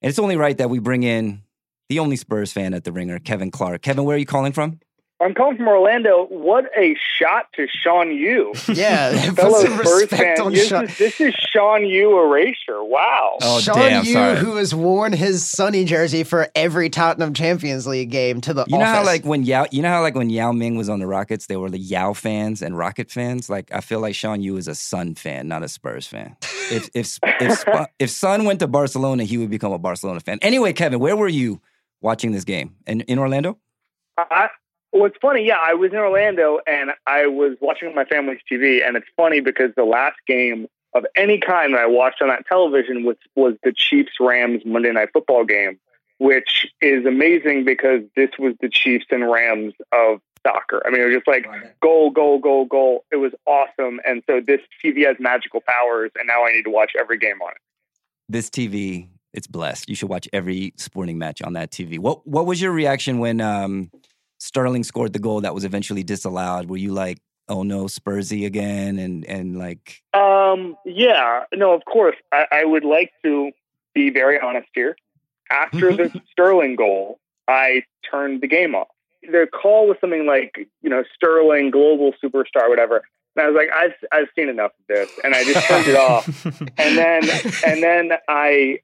and 0.03 0.11
it's 0.11 0.18
only 0.18 0.37
right 0.37 0.57
that 0.59 0.70
we 0.70 0.79
bring 0.79 1.03
in 1.03 1.42
the 1.88 1.98
only 1.98 2.16
Spurs 2.16 2.53
fan 2.53 2.74
at 2.74 2.85
the 2.85 2.92
ringer, 2.92 3.18
Kevin 3.18 3.51
Clark. 3.51 3.83
Kevin, 3.83 4.05
where 4.05 4.16
are 4.16 4.18
you 4.18 4.27
calling 4.27 4.53
from? 4.53 4.81
I'm 5.20 5.35
calling 5.35 5.57
from 5.57 5.66
Orlando. 5.66 6.26
What 6.26 6.66
a 6.76 6.94
shot 7.18 7.46
to 7.57 7.66
Sean 7.68 8.12
Yu. 8.12 8.52
yeah, 8.72 9.33
Fellow 9.33 9.59
some 9.64 9.72
Spurs 9.78 10.02
respect 10.02 10.38
fan. 10.38 10.40
on 10.46 10.52
This, 10.52 10.68
Sean. 10.68 10.85
is, 10.85 10.96
this 10.98 11.20
is 11.20 11.35
Sean 11.35 11.85
Yu 11.85 12.16
erasure. 12.16 12.85
Wow. 12.85 13.37
Oh, 13.42 13.59
Sean 13.59 13.74
damn, 13.78 14.04
Yu, 14.04 14.12
sorry. 14.12 14.37
who 14.37 14.54
has 14.57 14.72
worn 14.76 15.12
his 15.12 15.44
Sonny 15.44 15.85
jersey 15.85 16.22
for 16.22 16.46
every 16.54 16.88
Tottenham 16.88 17.35
Champions 17.35 17.85
League 17.85 18.11
game 18.11 18.40
to 18.42 18.54
the 18.54 18.64
You 18.68 18.78
know 18.78 18.85
how 18.85 19.04
like 19.04 19.24
when 19.24 19.42
Yao, 19.42 19.66
you 19.72 19.83
know 19.83 19.88
how 19.88 20.02
like 20.02 20.14
when 20.14 20.31
Yao 20.31 20.52
Ming 20.52 20.76
was 20.76 20.88
on 20.88 21.00
the 21.00 21.07
Rockets, 21.09 21.46
they 21.46 21.57
were 21.57 21.68
the 21.70 21.78
Yao 21.81 22.12
fans 22.12 22.62
and 22.62 22.78
Rocket 22.78 23.11
fans. 23.11 23.50
Like 23.50 23.72
I 23.72 23.81
feel 23.81 23.98
like 23.98 24.14
Sean 24.14 24.40
Yu 24.40 24.57
is 24.57 24.68
a 24.68 24.74
Son 24.76 25.16
fan, 25.16 25.48
not 25.48 25.64
a 25.64 25.68
Spurs 25.68 26.07
fan. 26.07 26.37
If 26.70 26.90
if 26.94 27.18
if 27.40 27.59
Sp- 27.59 27.90
if 27.98 28.11
Son 28.11 28.44
went 28.44 28.61
to 28.61 28.68
Barcelona, 28.68 29.24
he 29.24 29.37
would 29.37 29.50
become 29.50 29.72
a 29.72 29.78
Barcelona 29.78 30.20
fan. 30.20 30.38
Anyway, 30.42 30.72
Kevin, 30.74 31.00
where 31.00 31.16
were 31.16 31.26
you 31.28 31.61
watching 32.00 32.31
this 32.31 32.44
game? 32.44 32.76
In 32.87 33.00
in 33.00 33.18
Orlando? 33.18 33.59
I, 34.16 34.48
well, 34.92 35.05
it's 35.05 35.16
funny. 35.20 35.46
Yeah, 35.46 35.59
I 35.61 35.74
was 35.74 35.92
in 35.92 35.98
Orlando 35.98 36.61
and 36.66 36.92
I 37.07 37.27
was 37.27 37.57
watching 37.61 37.94
my 37.94 38.05
family's 38.05 38.40
TV, 38.51 38.87
and 38.87 38.96
it's 38.96 39.09
funny 39.16 39.40
because 39.40 39.70
the 39.77 39.85
last 39.85 40.16
game 40.27 40.66
of 40.94 41.05
any 41.14 41.38
kind 41.38 41.74
that 41.74 41.81
I 41.81 41.87
watched 41.87 42.22
on 42.22 42.29
that 42.29 42.46
television 42.46 43.05
was 43.05 43.16
was 43.35 43.55
the 43.62 43.72
Chiefs 43.72 44.12
Rams 44.18 44.62
Monday 44.64 44.90
Night 44.92 45.11
Football 45.12 45.44
game, 45.44 45.79
which 46.18 46.66
is 46.81 47.05
amazing 47.05 47.64
because 47.64 48.01
this 48.16 48.31
was 48.38 48.55
the 48.61 48.68
Chiefs 48.68 49.07
and 49.11 49.31
Rams 49.31 49.74
of 49.92 50.20
soccer. 50.46 50.83
I 50.87 50.90
mean, 50.90 51.03
it 51.03 51.07
was 51.07 51.14
just 51.16 51.29
like 51.29 51.46
goal, 51.83 52.11
goal, 52.11 52.38
goal, 52.38 52.64
goal. 52.64 53.05
It 53.12 53.16
was 53.16 53.33
awesome, 53.46 54.01
and 54.07 54.22
so 54.27 54.40
this 54.40 54.61
TV 54.83 55.07
has 55.07 55.16
magical 55.20 55.61
powers, 55.61 56.11
and 56.18 56.27
now 56.27 56.46
I 56.46 56.53
need 56.53 56.64
to 56.64 56.70
watch 56.70 56.92
every 56.98 57.18
game 57.18 57.42
on 57.42 57.51
it. 57.51 57.59
This 58.31 58.48
TV, 58.48 59.09
it's 59.35 59.46
blessed. 59.46 59.88
You 59.88 59.94
should 59.94 60.09
watch 60.09 60.29
every 60.33 60.72
sporting 60.77 61.18
match 61.18 61.42
on 61.42 61.53
that 61.55 61.70
TV. 61.70 61.98
What 61.98 62.27
what 62.27 62.46
was 62.46 62.61
your 62.62 62.72
reaction 62.72 63.18
when 63.18 63.42
um, 63.42 63.90
Sterling 64.38 64.85
scored 64.85 65.12
the 65.12 65.18
goal 65.18 65.40
that 65.42 65.55
was 65.55 65.64
eventually 65.64 66.03
disallowed? 66.03 66.68
Were 66.70 66.77
you 66.77 66.92
like, 66.92 67.18
oh 67.48 67.62
no, 67.62 67.85
Spursy 67.85 68.46
again, 68.46 68.98
and 68.98 69.24
and 69.27 69.59
like 69.59 70.03
Um, 70.14 70.77
yeah, 70.85 71.44
no, 71.55 71.72
of 71.72 71.85
course. 71.85 72.16
I, 72.33 72.46
I 72.53 72.64
would 72.64 72.85
like 72.85 73.12
to 73.24 73.51
be 73.94 74.11
very 74.11 74.40
honest 74.40 74.68
here. 74.74 74.96
After 75.51 75.96
the 75.96 76.20
Sterling 76.31 76.77
goal, 76.77 77.18
I 77.48 77.83
turned 78.11 78.42
the 78.42 78.48
game 78.48 78.74
off. 78.74 78.88
The 79.22 79.48
call 79.51 79.88
was 79.88 79.96
something 80.01 80.27
like, 80.27 80.68
you 80.83 80.90
know, 80.90 81.03
Sterling, 81.14 81.70
global 81.70 82.12
superstar, 82.22 82.68
whatever. 82.68 83.03
And 83.35 83.44
I 83.44 83.51
was 83.51 83.57
like, 83.57 83.70
I've 83.74 83.94
I've 84.12 84.29
seen 84.37 84.48
enough 84.48 84.72
of 84.79 84.87
this, 84.88 85.11
and 85.24 85.35
I 85.35 85.44
just 85.44 85.66
turned 85.66 85.87
it 85.87 85.96
off. 85.96 86.27
And 86.79 86.96
then 86.98 87.22
and 87.66 87.83
then 87.83 88.12
I 88.29 88.81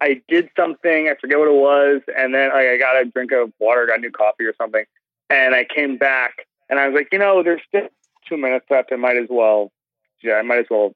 I 0.00 0.22
did 0.28 0.50
something. 0.56 1.08
I 1.08 1.14
forget 1.20 1.38
what 1.38 1.48
it 1.48 1.54
was, 1.54 2.02
and 2.16 2.34
then 2.34 2.50
like, 2.50 2.66
I 2.66 2.76
got 2.78 3.00
a 3.00 3.04
drink 3.04 3.32
of 3.32 3.52
water, 3.58 3.86
got 3.86 4.00
new 4.00 4.10
coffee 4.10 4.44
or 4.44 4.54
something, 4.56 4.84
and 5.30 5.54
I 5.54 5.64
came 5.64 5.96
back, 5.96 6.46
and 6.68 6.78
I 6.78 6.88
was 6.88 6.94
like, 6.94 7.08
you 7.12 7.18
know, 7.18 7.42
there's 7.42 7.62
still 7.66 7.88
two 8.28 8.36
minutes 8.36 8.66
left. 8.70 8.92
I 8.92 8.96
might 8.96 9.16
as 9.16 9.28
well 9.28 9.72
yeah, 10.22 10.34
I 10.34 10.42
might 10.42 10.58
as 10.58 10.66
well 10.70 10.94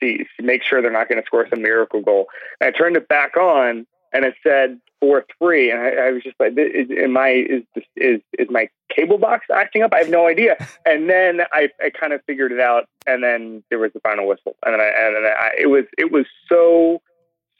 see 0.00 0.26
make 0.40 0.62
sure 0.62 0.80
they're 0.80 0.90
not 0.90 1.08
going 1.08 1.20
to 1.20 1.26
score 1.26 1.46
some 1.48 1.62
miracle 1.62 2.00
goal. 2.00 2.26
And 2.60 2.74
I 2.74 2.76
turned 2.76 2.96
it 2.96 3.08
back 3.08 3.36
on, 3.36 3.86
and 4.12 4.24
it 4.24 4.34
said 4.42 4.80
four 5.00 5.24
three, 5.38 5.70
and 5.70 5.80
I, 5.80 5.88
I 5.90 6.10
was 6.12 6.22
just 6.22 6.36
like, 6.40 6.54
is, 6.56 6.88
am 6.90 7.16
I 7.16 7.30
is 7.30 7.62
this, 7.74 7.84
is 7.96 8.20
is 8.38 8.48
my 8.50 8.68
cable 8.88 9.18
box 9.18 9.46
acting 9.52 9.82
up? 9.82 9.92
I 9.94 9.98
have 9.98 10.10
no 10.10 10.26
idea. 10.26 10.56
And 10.86 11.08
then 11.08 11.40
I, 11.50 11.70
I 11.82 11.88
kind 11.88 12.12
of 12.12 12.20
figured 12.26 12.52
it 12.52 12.60
out, 12.60 12.86
and 13.06 13.22
then 13.22 13.62
there 13.70 13.78
was 13.78 13.92
the 13.94 14.00
final 14.00 14.28
whistle, 14.28 14.54
and 14.66 14.74
then 14.74 14.80
I, 14.80 14.84
and 14.84 15.16
then 15.16 15.24
I, 15.24 15.50
it 15.58 15.66
was 15.66 15.84
it 15.96 16.12
was 16.12 16.26
so 16.46 17.00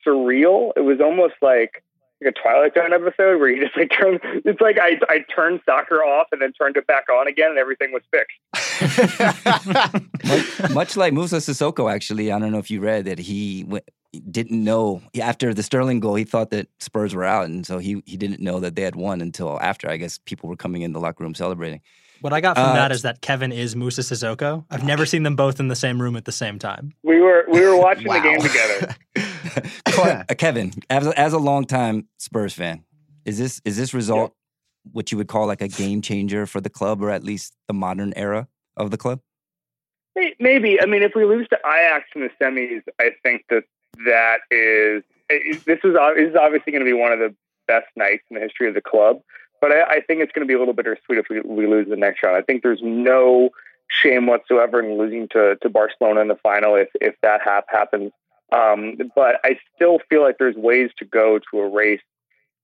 surreal. 0.07 0.73
It 0.77 0.81
was 0.81 1.01
almost 1.01 1.35
like 1.43 1.83
like 2.23 2.35
a 2.37 2.41
Twilight 2.41 2.75
Zone 2.75 2.93
episode 2.93 3.39
where 3.41 3.49
you 3.49 3.63
just 3.65 3.77
like 3.77 3.91
turn. 3.91 4.19
It's 4.45 4.61
like 4.61 4.79
I 4.81 4.99
I 5.09 5.25
turned 5.35 5.61
soccer 5.67 6.05
off 6.05 6.29
and 6.33 6.41
then 6.41 6.53
turned 6.53 6.77
it 6.77 6.87
back 6.87 7.05
on 7.11 7.27
again, 7.29 7.51
and 7.51 7.59
everything 7.59 7.93
was 7.93 8.03
fixed. 8.11 9.45
much, 10.25 10.71
much 10.71 10.97
like 10.97 11.13
Musa 11.13 11.37
Sissoko, 11.37 11.93
actually, 11.93 12.33
I 12.33 12.39
don't 12.39 12.53
know 12.53 12.59
if 12.59 12.71
you 12.71 12.81
read 12.81 13.05
that 13.07 13.19
he 13.19 13.63
w- 13.65 13.83
didn't 14.31 14.63
know 14.63 15.03
after 15.21 15.53
the 15.53 15.63
Sterling 15.63 16.01
goal, 16.01 16.15
he 16.15 16.25
thought 16.25 16.51
that 16.51 16.69
Spurs 16.79 17.15
were 17.15 17.25
out, 17.25 17.47
and 17.47 17.67
so 17.67 17.79
he 17.79 18.03
he 18.07 18.17
didn't 18.17 18.41
know 18.41 18.61
that 18.61 18.77
they 18.77 18.83
had 18.83 18.97
won 18.97 19.21
until 19.21 19.61
after. 19.61 19.89
I 19.91 19.97
guess 19.97 20.19
people 20.19 20.49
were 20.49 20.57
coming 20.57 20.83
in 20.83 20.93
the 20.93 21.01
locker 21.01 21.25
room 21.25 21.35
celebrating. 21.35 21.81
What 22.21 22.33
I 22.33 22.41
got 22.41 22.57
from 22.57 22.65
Uh, 22.67 22.75
that 22.75 22.93
is 22.93 23.03
that 23.03 23.21
Kevin 23.21 23.53
is 23.53 23.77
Musa 23.77 24.01
Sissoko. 24.01 24.65
I've 24.71 24.85
never 24.85 25.05
seen 25.05 25.25
them 25.25 25.37
both 25.37 25.61
in 25.61 25.69
the 25.69 25.77
same 25.77 26.01
room 26.01 26.17
at 26.17 26.25
the 26.25 26.33
same 26.33 26.59
time. 26.59 26.93
We 27.03 27.21
were 27.21 27.45
we 27.51 27.61
were 27.61 27.77
watching 27.77 28.07
Wow. 28.07 28.15
the 28.15 28.29
game 28.29 28.41
together. 28.41 28.97
Clark- 29.87 30.31
uh, 30.31 30.35
Kevin, 30.35 30.73
as 30.91 31.07
a, 31.07 31.19
as 31.19 31.33
a 31.33 31.39
longtime 31.39 32.09
Spurs 32.19 32.55
fan, 32.55 32.85
is 33.25 33.39
this 33.39 33.61
is 33.65 33.77
this 33.77 33.95
result 33.95 34.35
what 34.93 35.11
you 35.11 35.19
would 35.19 35.29
call 35.29 35.47
like 35.47 35.63
a 35.63 35.69
game 35.69 36.03
changer 36.03 36.47
for 36.47 36.61
the 36.61 36.71
club, 36.71 37.03
or 37.03 37.11
at 37.11 37.25
least 37.25 37.55
the 37.69 37.75
modern 37.75 38.13
era 38.17 38.49
of 38.77 38.91
the 38.91 38.99
club? 38.99 39.21
Maybe. 40.39 40.81
I 40.81 40.87
mean, 40.87 41.03
if 41.03 41.13
we 41.17 41.25
lose 41.25 41.49
to 41.49 41.59
Ajax 41.67 42.05
in 42.15 42.21
the 42.21 42.31
semis, 42.41 42.83
I 43.01 43.11
think 43.25 43.45
that 43.51 43.65
that 44.05 44.39
is 44.51 45.03
this 45.29 45.41
is 45.45 45.65
this 45.65 46.29
is 46.29 46.37
obviously 46.37 46.73
going 46.73 46.85
to 46.85 46.91
be 46.91 46.93
one 46.93 47.13
of 47.13 47.19
the 47.19 47.35
best 47.67 47.87
nights 47.97 48.23
in 48.31 48.37
the 48.37 48.41
history 48.41 48.69
of 48.69 48.75
the 48.75 48.81
club. 48.81 49.21
But 49.61 49.73
I, 49.73 49.83
I 49.83 50.01
think 50.01 50.21
it's 50.21 50.33
going 50.33 50.47
to 50.47 50.49
be 50.49 50.55
a 50.55 50.59
little 50.59 50.75
bittersweet 50.75 51.19
if 51.19 51.27
we, 51.31 51.41
we 51.41 51.67
lose 51.67 51.89
the 51.89 51.97
next 51.97 52.23
round. 52.23 52.37
I 52.37 52.43
think 52.43 52.63
there's 52.63 52.83
no 52.83 53.51
shame 53.89 54.27
whatsoever 54.27 54.83
in 54.83 54.99
losing 54.99 55.29
to, 55.29 55.57
to 55.57 55.69
Barcelona 55.69 56.21
in 56.21 56.29
the 56.29 56.37
final 56.37 56.75
if 56.75 56.89
if 57.01 57.15
that 57.23 57.41
hap- 57.43 57.69
happens. 57.69 58.13
Um, 58.53 58.99
but 59.15 59.41
I 59.45 59.59
still 59.75 59.99
feel 60.09 60.23
like 60.23 60.39
there's 60.39 60.57
ways 60.57 60.91
to 60.99 61.05
go 61.05 61.39
to 61.39 61.61
erase 61.61 62.01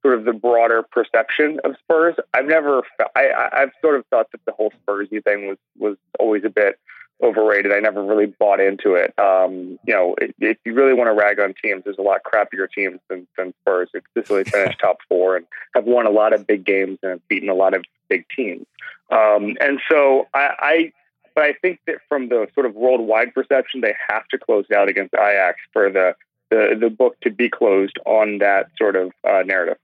sort 0.02 0.18
of 0.18 0.24
the 0.24 0.32
broader 0.32 0.82
perception 0.82 1.58
of 1.64 1.74
Spurs. 1.82 2.14
I've 2.32 2.46
never, 2.46 2.82
I, 3.16 3.48
I've 3.52 3.72
sort 3.82 3.96
of 3.96 4.06
thought 4.06 4.30
that 4.32 4.40
the 4.46 4.52
whole 4.52 4.72
Spursy 4.86 5.22
thing 5.22 5.48
was 5.48 5.58
was 5.78 5.96
always 6.18 6.44
a 6.44 6.50
bit 6.50 6.78
overrated. 7.22 7.72
I 7.72 7.80
never 7.80 8.02
really 8.02 8.26
bought 8.26 8.60
into 8.60 8.94
it. 8.94 9.12
Um, 9.18 9.78
you 9.86 9.94
know, 9.94 10.14
if, 10.20 10.32
if 10.38 10.56
you 10.64 10.74
really 10.74 10.94
want 10.94 11.08
to 11.08 11.12
rag 11.12 11.38
on 11.38 11.54
teams, 11.62 11.84
there's 11.84 11.98
a 11.98 12.02
lot 12.02 12.20
crappier 12.24 12.70
teams 12.70 12.98
than, 13.08 13.26
than 13.36 13.52
Spurs. 13.60 13.90
They 13.92 14.00
consistently 14.14 14.44
finished 14.50 14.78
top 14.80 14.98
four 15.08 15.36
and 15.36 15.46
have 15.74 15.84
won 15.84 16.06
a 16.06 16.10
lot 16.10 16.32
of 16.32 16.46
big 16.46 16.64
games 16.64 16.98
and 17.02 17.10
have 17.10 17.28
beaten 17.28 17.48
a 17.48 17.54
lot 17.54 17.74
of 17.74 17.84
big 18.08 18.24
teams. 18.34 18.66
Um, 19.10 19.56
and 19.60 19.80
so 19.90 20.28
I, 20.32 20.50
I, 20.58 20.92
but 21.34 21.44
I 21.44 21.54
think 21.54 21.80
that 21.86 21.96
from 22.08 22.28
the 22.28 22.46
sort 22.54 22.66
of 22.66 22.74
worldwide 22.74 23.34
perception, 23.34 23.80
they 23.80 23.94
have 24.08 24.26
to 24.28 24.38
close 24.38 24.66
out 24.74 24.88
against 24.88 25.14
Ajax 25.14 25.58
for 25.72 25.90
the 25.90 26.14
the, 26.50 26.76
the 26.80 26.90
book 26.90 27.16
to 27.20 27.30
be 27.30 27.48
closed 27.48 27.96
on 28.06 28.38
that 28.38 28.70
sort 28.76 28.96
of 28.96 29.12
uh, 29.22 29.42
narrative. 29.44 29.76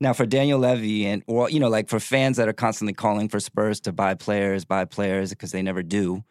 Now, 0.00 0.12
for 0.12 0.26
Daniel 0.26 0.58
Levy 0.58 1.06
and 1.06 1.22
or 1.26 1.48
you 1.48 1.60
know, 1.60 1.68
like 1.68 1.88
for 1.88 2.00
fans 2.00 2.36
that 2.36 2.48
are 2.48 2.52
constantly 2.52 2.92
calling 2.92 3.28
for 3.28 3.40
Spurs 3.40 3.80
to 3.80 3.92
buy 3.92 4.14
players, 4.14 4.64
buy 4.64 4.84
players 4.84 5.30
because 5.30 5.52
they 5.52 5.62
never 5.62 5.82
do, 5.82 6.24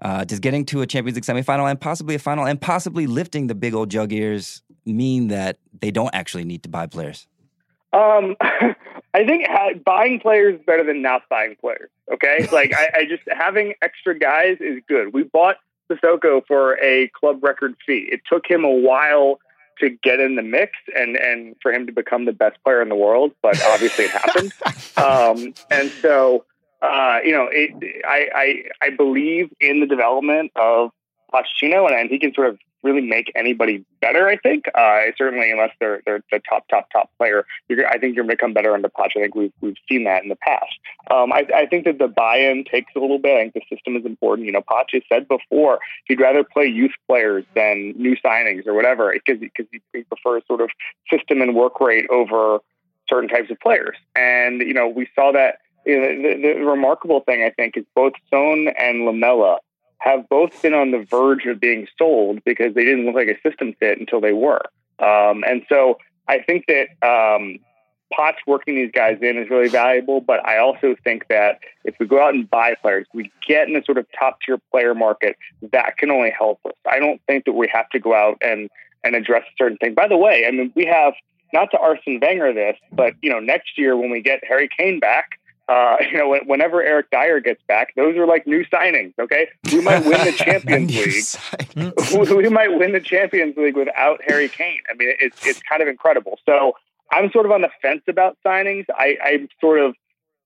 uh, 0.00 0.24
does 0.24 0.40
getting 0.40 0.64
to 0.66 0.82
a 0.82 0.86
Champions 0.86 1.16
League 1.16 1.24
semifinal 1.24 1.70
and 1.70 1.80
possibly 1.80 2.14
a 2.14 2.18
final 2.18 2.46
and 2.46 2.60
possibly 2.60 3.06
lifting 3.06 3.46
the 3.46 3.54
big 3.54 3.74
old 3.74 3.90
jug 3.90 4.12
ears 4.12 4.62
mean 4.84 5.28
that 5.28 5.58
they 5.80 5.90
don't 5.90 6.14
actually 6.14 6.44
need 6.44 6.62
to 6.64 6.68
buy 6.68 6.86
players? 6.86 7.26
Um, 7.92 8.36
I 9.14 9.24
think 9.24 9.46
ha- 9.48 9.74
buying 9.84 10.20
players 10.20 10.58
is 10.58 10.66
better 10.66 10.84
than 10.84 11.02
not 11.02 11.22
buying 11.28 11.56
players. 11.56 11.90
Okay, 12.12 12.48
like 12.52 12.74
I, 12.74 13.00
I 13.00 13.04
just 13.06 13.22
having 13.30 13.74
extra 13.82 14.18
guys 14.18 14.58
is 14.60 14.82
good. 14.88 15.12
We 15.12 15.22
bought 15.24 15.56
Sissoko 15.90 16.46
for 16.46 16.78
a 16.82 17.08
club 17.08 17.42
record 17.42 17.74
fee. 17.86 18.08
It 18.10 18.20
took 18.28 18.46
him 18.46 18.64
a 18.64 18.70
while 18.70 19.40
to 19.80 19.90
get 19.90 20.20
in 20.20 20.34
the 20.34 20.42
mix 20.42 20.72
and 20.94 21.16
and 21.16 21.56
for 21.62 21.72
him 21.72 21.86
to 21.86 21.92
become 21.92 22.24
the 22.24 22.32
best 22.32 22.62
player 22.64 22.82
in 22.82 22.88
the 22.88 22.96
world. 22.96 23.32
But 23.42 23.60
obviously, 23.66 24.04
it 24.04 24.10
happened. 24.10 24.52
Um, 24.98 25.54
and 25.70 25.92
so, 26.02 26.44
uh, 26.82 27.20
you 27.24 27.30
know, 27.30 27.48
it, 27.52 27.70
I, 28.04 28.28
I 28.34 28.86
I 28.86 28.90
believe 28.90 29.48
in 29.60 29.78
the 29.78 29.86
development 29.86 30.50
of 30.56 30.90
Pochettino, 31.32 31.86
and, 31.86 31.94
and 31.94 32.10
he 32.10 32.18
can 32.18 32.34
sort 32.34 32.48
of 32.48 32.58
really 32.82 33.00
make 33.00 33.32
anybody 33.34 33.84
better. 34.00 34.28
I 34.28 34.36
think 34.36 34.66
uh, 34.74 35.06
certainly, 35.16 35.50
unless 35.50 35.72
they're 35.80 36.02
they're 36.06 36.22
the 36.30 36.40
top 36.48 36.68
top 36.68 36.88
top 36.92 37.10
player, 37.18 37.44
I 37.70 37.98
think 37.98 38.14
you're 38.14 38.24
going 38.24 38.28
to 38.28 38.36
become 38.36 38.52
better 38.52 38.74
under 38.74 38.88
Poch. 38.88 39.10
I 39.16 39.20
think 39.20 39.34
we've 39.34 39.52
we've 39.60 39.76
seen 39.88 40.04
that 40.04 40.22
in 40.22 40.28
the 40.28 40.36
past. 40.36 40.78
Um, 41.10 41.32
I, 41.32 41.46
I 41.54 41.66
think 41.66 41.84
that 41.84 41.98
the 41.98 42.08
buy-in 42.08 42.64
takes 42.64 42.92
a 42.96 43.00
little 43.00 43.18
bit. 43.18 43.36
I 43.36 43.48
think 43.48 43.54
the 43.54 43.76
system 43.76 43.96
is 43.96 44.04
important. 44.04 44.46
You 44.46 44.52
know, 44.52 44.62
Poch 44.62 44.92
has 44.92 45.02
said 45.08 45.28
before 45.28 45.80
he'd 46.06 46.20
rather 46.20 46.44
play 46.44 46.66
youth 46.66 46.92
players 47.08 47.44
than 47.54 47.94
new 47.96 48.16
signings 48.16 48.66
or 48.66 48.74
whatever 48.74 49.12
because 49.12 49.40
because 49.40 49.66
he, 49.72 49.80
he 49.92 50.02
prefers 50.04 50.42
sort 50.46 50.60
of 50.60 50.70
system 51.10 51.40
and 51.40 51.54
work 51.54 51.80
rate 51.80 52.06
over 52.10 52.58
certain 53.08 53.28
types 53.28 53.50
of 53.50 53.58
players. 53.60 53.96
And 54.14 54.60
you 54.60 54.74
know, 54.74 54.88
we 54.88 55.08
saw 55.14 55.32
that. 55.32 55.58
You 55.86 55.98
know, 55.98 56.08
the, 56.08 56.58
the 56.58 56.66
remarkable 56.66 57.20
thing 57.20 57.42
I 57.42 57.50
think 57.50 57.78
is 57.78 57.84
both 57.94 58.12
Son 58.28 58.68
and 58.78 59.06
Lamela 59.06 59.60
have 59.98 60.28
both 60.28 60.60
been 60.62 60.74
on 60.74 60.90
the 60.90 61.04
verge 61.10 61.44
of 61.46 61.60
being 61.60 61.86
sold 61.98 62.42
because 62.44 62.74
they 62.74 62.84
didn't 62.84 63.04
look 63.04 63.14
like 63.14 63.28
a 63.28 63.48
system 63.48 63.74
fit 63.80 63.98
until 63.98 64.20
they 64.20 64.32
were. 64.32 64.62
Um, 64.98 65.44
and 65.44 65.62
so 65.68 65.98
I 66.28 66.40
think 66.40 66.66
that 66.66 66.88
um, 67.06 67.58
Potts 68.12 68.38
working 68.46 68.74
these 68.76 68.90
guys 68.92 69.18
in 69.20 69.36
is 69.36 69.50
really 69.50 69.68
valuable, 69.68 70.20
but 70.20 70.44
I 70.46 70.58
also 70.58 70.96
think 71.04 71.26
that 71.28 71.60
if 71.84 71.94
we 71.98 72.06
go 72.06 72.22
out 72.22 72.34
and 72.34 72.48
buy 72.48 72.74
players, 72.80 73.06
we 73.12 73.30
get 73.46 73.68
in 73.68 73.76
a 73.76 73.84
sort 73.84 73.98
of 73.98 74.06
top 74.18 74.38
tier 74.40 74.58
player 74.70 74.94
market, 74.94 75.36
that 75.72 75.96
can 75.98 76.10
only 76.10 76.30
help 76.30 76.60
us. 76.64 76.72
I 76.90 77.00
don't 77.00 77.20
think 77.26 77.44
that 77.44 77.52
we 77.52 77.68
have 77.72 77.88
to 77.90 77.98
go 77.98 78.14
out 78.14 78.38
and, 78.40 78.70
and 79.04 79.14
address 79.14 79.42
a 79.42 79.54
certain 79.58 79.78
thing. 79.78 79.94
By 79.94 80.08
the 80.08 80.16
way, 80.16 80.46
I 80.46 80.50
mean, 80.52 80.72
we 80.74 80.86
have 80.86 81.14
not 81.52 81.70
to 81.72 81.78
Arsene 81.78 82.20
Wenger 82.20 82.52
this, 82.52 82.76
but 82.92 83.14
you 83.20 83.30
know, 83.30 83.40
next 83.40 83.76
year 83.76 83.96
when 83.96 84.10
we 84.10 84.20
get 84.20 84.40
Harry 84.46 84.68
Kane 84.76 85.00
back, 85.00 85.38
uh, 85.68 85.96
you 86.10 86.18
know, 86.18 86.38
whenever 86.46 86.82
Eric 86.82 87.10
Dier 87.10 87.40
gets 87.40 87.62
back, 87.68 87.94
those 87.94 88.16
are 88.16 88.26
like 88.26 88.46
new 88.46 88.64
signings. 88.66 89.12
Okay, 89.18 89.48
we 89.72 89.80
might 89.80 90.04
win 90.04 90.24
the 90.24 90.32
Champions 90.36 90.94
League. 91.76 92.32
we 92.36 92.48
might 92.48 92.78
win 92.78 92.92
the 92.92 93.00
Champions 93.00 93.56
League 93.56 93.76
without 93.76 94.20
Harry 94.26 94.48
Kane. 94.48 94.80
I 94.90 94.94
mean, 94.94 95.14
it's 95.20 95.46
it's 95.46 95.62
kind 95.62 95.82
of 95.82 95.88
incredible. 95.88 96.38
So 96.46 96.72
I'm 97.12 97.30
sort 97.30 97.46
of 97.46 97.52
on 97.52 97.62
the 97.62 97.70
fence 97.80 98.02
about 98.08 98.36
signings. 98.44 98.86
I, 98.90 99.16
I'm 99.24 99.48
sort 99.60 99.80
of, 99.80 99.90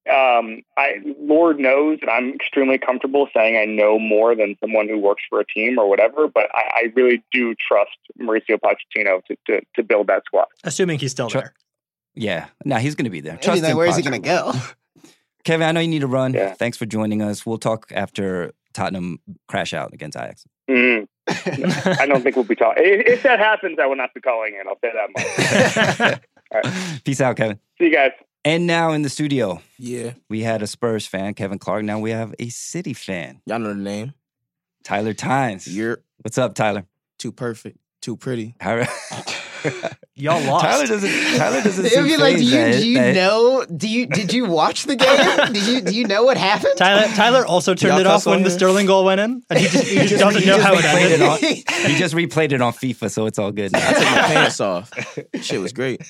um, 0.08 0.62
I 0.76 1.00
Lord 1.20 1.58
knows 1.58 1.98
that 2.00 2.10
I'm 2.10 2.34
extremely 2.34 2.78
comfortable 2.78 3.28
saying 3.34 3.56
I 3.56 3.64
know 3.64 3.98
more 3.98 4.34
than 4.34 4.56
someone 4.60 4.88
who 4.88 4.98
works 4.98 5.22
for 5.28 5.40
a 5.40 5.46
team 5.46 5.78
or 5.78 5.88
whatever. 5.88 6.26
But 6.26 6.50
I, 6.54 6.62
I 6.74 6.92
really 6.94 7.22
do 7.32 7.54
trust 7.54 7.96
Mauricio 8.20 8.58
Pochettino 8.58 9.24
to, 9.26 9.36
to 9.46 9.60
to 9.76 9.82
build 9.82 10.08
that 10.08 10.24
squad. 10.26 10.46
Assuming 10.64 10.98
he's 10.98 11.12
still 11.12 11.28
there. 11.28 11.54
Yeah, 12.14 12.48
no, 12.64 12.76
he's 12.76 12.94
going 12.94 13.04
to 13.04 13.10
be 13.10 13.20
there. 13.20 13.38
Trust 13.38 13.62
in 13.62 13.76
where 13.76 13.86
is 13.86 13.96
he 13.96 14.02
Poch. 14.02 14.10
going 14.10 14.22
to 14.22 14.28
go? 14.28 14.52
Kevin, 15.44 15.66
I 15.66 15.72
know 15.72 15.80
you 15.80 15.88
need 15.88 16.00
to 16.00 16.06
run. 16.06 16.34
Yeah. 16.34 16.54
Thanks 16.54 16.76
for 16.78 16.86
joining 16.86 17.20
us. 17.22 17.44
We'll 17.44 17.58
talk 17.58 17.90
after 17.94 18.52
Tottenham 18.74 19.18
crash 19.48 19.72
out 19.74 19.92
against 19.92 20.16
Ajax. 20.16 20.44
Mm. 20.70 21.06
I 21.28 22.06
don't 22.06 22.22
think 22.22 22.36
we'll 22.36 22.44
be 22.44 22.54
talking. 22.56 22.82
If, 22.84 23.06
if 23.06 23.22
that 23.24 23.38
happens, 23.38 23.78
I 23.80 23.86
will 23.86 23.96
not 23.96 24.14
be 24.14 24.20
calling 24.20 24.54
in. 24.54 24.66
I'll 24.68 24.78
say 24.80 24.92
that 26.02 26.20
much. 26.60 27.02
Peace 27.04 27.20
out, 27.20 27.36
Kevin. 27.36 27.58
See 27.78 27.86
you 27.86 27.92
guys. 27.92 28.12
And 28.44 28.66
now 28.66 28.90
in 28.92 29.02
the 29.02 29.08
studio, 29.08 29.60
Yeah, 29.78 30.14
we 30.28 30.42
had 30.42 30.62
a 30.62 30.66
Spurs 30.66 31.06
fan, 31.06 31.34
Kevin 31.34 31.58
Clark. 31.58 31.84
Now 31.84 32.00
we 32.00 32.10
have 32.10 32.34
a 32.40 32.48
City 32.48 32.92
fan, 32.92 33.40
y'all 33.46 33.58
know 33.60 33.68
the 33.68 33.74
name. 33.76 34.14
Tyler 34.84 35.14
Tynes. 35.14 35.66
You're 35.68 36.02
What's 36.22 36.38
up, 36.38 36.54
Tyler? 36.54 36.84
too 37.18 37.30
perfect, 37.32 37.78
too 38.00 38.16
pretty. 38.16 38.56
How- 38.60 38.84
Y'all 40.14 40.40
lost. 40.44 40.64
Tyler 40.64 40.86
doesn't. 40.86 41.38
Tyler 41.38 41.62
doesn't. 41.62 41.86
It 41.92 41.96
would 41.96 42.04
be 42.08 42.16
like, 42.16 42.36
do 42.36 42.44
you 42.44 42.50
phase 42.50 42.80
do 42.80 42.88
you 42.88 42.98
that- 42.98 43.14
that- 43.14 43.14
know? 43.14 43.64
Do 43.64 43.88
you 43.88 44.06
did 44.06 44.32
you 44.32 44.46
watch 44.46 44.84
the 44.84 44.96
game? 44.96 45.52
did 45.52 45.66
you 45.66 45.80
do 45.80 45.94
you 45.94 46.06
know 46.06 46.24
what 46.24 46.36
happened? 46.36 46.74
Tyler, 46.76 47.06
Tyler 47.14 47.44
also 47.46 47.74
turned 47.74 47.92
Y'all 47.92 48.00
it 48.00 48.06
off 48.06 48.14
cuss 48.16 48.26
on 48.26 48.34
when 48.34 48.42
the? 48.42 48.50
Sterling 48.50 48.86
goal 48.86 49.04
went 49.04 49.20
in, 49.20 49.42
and 49.50 49.58
he 49.58 49.66
just, 49.68 49.84
he 49.88 49.98
just 50.06 50.18
doesn't 50.18 50.40
he 50.42 50.46
know 50.46 50.56
just 50.58 50.66
how 50.66 50.74
it 50.74 50.78
replayed 50.84 51.12
ended. 51.12 51.20
it 51.20 51.84
on- 51.84 51.90
He 51.90 51.96
just 51.96 52.14
replayed 52.14 52.52
it 52.52 52.60
on 52.60 52.72
FIFA, 52.72 53.10
so 53.10 53.26
it's 53.26 53.38
all 53.38 53.52
good. 53.52 53.72
Now. 53.72 53.80
I 53.88 53.92
took 53.92 54.02
now. 54.02 54.14
my 54.14 54.22
pants 54.22 54.60
off. 54.60 54.90
Shit 55.40 55.60
was 55.60 55.72
great. 55.72 56.02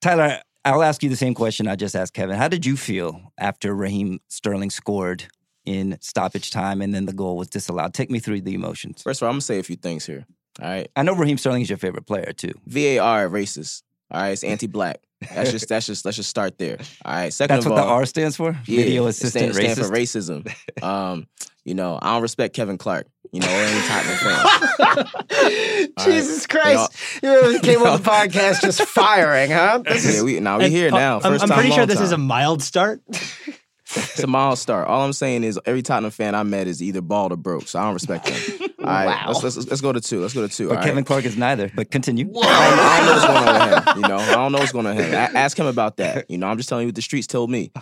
Tyler, 0.00 0.40
I'll 0.64 0.82
ask 0.82 1.02
you 1.02 1.08
the 1.10 1.16
same 1.16 1.34
question 1.34 1.68
I 1.68 1.76
just 1.76 1.94
asked 1.94 2.14
Kevin. 2.14 2.36
How 2.36 2.48
did 2.48 2.64
you 2.66 2.76
feel 2.76 3.32
after 3.38 3.74
Raheem 3.74 4.20
Sterling 4.28 4.70
scored 4.70 5.24
in 5.64 5.98
stoppage 6.00 6.50
time 6.50 6.80
and 6.82 6.94
then 6.94 7.06
the 7.06 7.12
goal 7.12 7.36
was 7.36 7.48
disallowed? 7.48 7.94
Take 7.94 8.10
me 8.10 8.18
through 8.18 8.42
the 8.42 8.54
emotions. 8.54 9.02
First 9.02 9.20
of 9.22 9.26
all, 9.26 9.30
I'm 9.30 9.34
gonna 9.34 9.40
say 9.42 9.58
a 9.58 9.62
few 9.62 9.76
things 9.76 10.06
here. 10.06 10.26
All 10.60 10.68
right, 10.68 10.90
I 10.96 11.02
know 11.02 11.14
Raheem 11.14 11.38
Sterling 11.38 11.62
is 11.62 11.70
your 11.70 11.78
favorite 11.78 12.06
player 12.06 12.32
too. 12.32 12.52
VAR 12.66 13.28
racist. 13.28 13.82
All 14.10 14.20
right, 14.20 14.30
it's 14.30 14.44
anti-black. 14.44 15.00
That's 15.34 15.50
just 15.50 15.68
that's 15.68 15.86
just 15.86 16.04
let's 16.04 16.16
just 16.16 16.30
start 16.30 16.58
there. 16.58 16.78
All 17.04 17.12
right. 17.12 17.32
Second 17.32 17.56
That's 17.56 17.66
of 17.66 17.72
what 17.72 17.80
all, 17.80 17.86
the 17.86 17.92
R 17.92 18.06
stands 18.06 18.36
for. 18.36 18.52
yeah, 18.66 18.76
Video 18.84 19.06
assistant 19.06 19.54
stand, 19.54 19.76
stand 19.76 19.78
racist. 19.78 20.42
for 20.42 20.52
racism. 20.52 20.82
Um, 20.82 21.26
you 21.62 21.74
know, 21.74 21.98
I 22.00 22.14
don't 22.14 22.22
respect 22.22 22.56
Kevin 22.56 22.78
Clark. 22.78 23.06
You 23.32 23.40
know, 23.40 23.46
or 23.46 23.50
any 23.50 23.80
Tottenham 23.86 24.16
fan. 24.16 25.88
Jesus 26.04 26.48
Christ! 26.48 26.90
You 27.22 27.28
really 27.30 27.60
came 27.60 27.80
on 27.80 28.02
the 28.02 28.08
podcast 28.10 28.62
just 28.62 28.82
firing, 28.82 29.52
huh? 29.52 29.82
This 29.84 30.04
is 30.04 30.16
Yeah, 30.16 30.22
we 30.22 30.40
now 30.40 30.58
we 30.58 30.64
And, 30.64 30.72
here 30.72 30.88
uh, 30.92 30.98
now. 30.98 31.20
I'm, 31.22 31.34
I'm 31.34 31.38
time, 31.38 31.50
pretty 31.50 31.68
sure 31.68 31.80
long 31.80 31.86
this 31.86 32.00
is 32.00 32.10
a 32.10 32.18
mild 32.18 32.60
start. 32.60 33.00
It's 33.96 34.22
a 34.22 34.26
mild 34.26 34.58
start. 34.58 34.86
All 34.88 35.02
I'm 35.04 35.12
saying 35.12 35.44
is 35.44 35.58
every 35.66 35.82
Tottenham 35.82 36.10
fan 36.10 36.34
I 36.34 36.42
met 36.42 36.66
is 36.66 36.82
either 36.82 37.00
bald 37.00 37.32
or 37.32 37.36
broke, 37.36 37.66
so 37.68 37.78
I 37.78 37.84
don't 37.84 37.94
respect 37.94 38.26
them. 38.26 38.68
All 38.80 38.86
right, 38.86 39.06
Wow. 39.06 39.24
let's, 39.28 39.42
let's 39.42 39.56
let's 39.68 39.80
go 39.80 39.92
to 39.92 40.00
two. 40.00 40.20
Let's 40.20 40.34
go 40.34 40.46
to 40.46 40.52
two. 40.54 40.68
But 40.68 40.78
all 40.78 40.82
Kevin 40.82 40.96
right? 40.98 41.06
Clark 41.06 41.24
is 41.24 41.36
neither. 41.36 41.70
But 41.74 41.90
continue. 41.90 42.30
I 42.30 42.32
don't, 42.32 42.44
I 42.44 42.96
don't 42.98 43.06
know 43.06 43.12
what's 43.12 43.26
going 43.26 43.48
on 43.48 43.70
with 43.70 43.88
him. 43.88 44.02
You 44.02 44.08
know, 44.08 44.16
I 44.16 44.34
don't 44.34 44.52
know 44.52 44.58
what's 44.58 44.72
going 44.72 44.86
on 44.86 44.96
with 44.96 45.06
him. 45.06 45.14
A- 45.14 45.38
ask 45.38 45.58
him 45.58 45.66
about 45.66 45.96
that. 45.98 46.30
You 46.30 46.38
know, 46.38 46.46
I'm 46.48 46.56
just 46.56 46.68
telling 46.68 46.84
you 46.84 46.88
what 46.88 46.94
the 46.94 47.02
streets 47.02 47.26
told 47.26 47.50
me. 47.50 47.72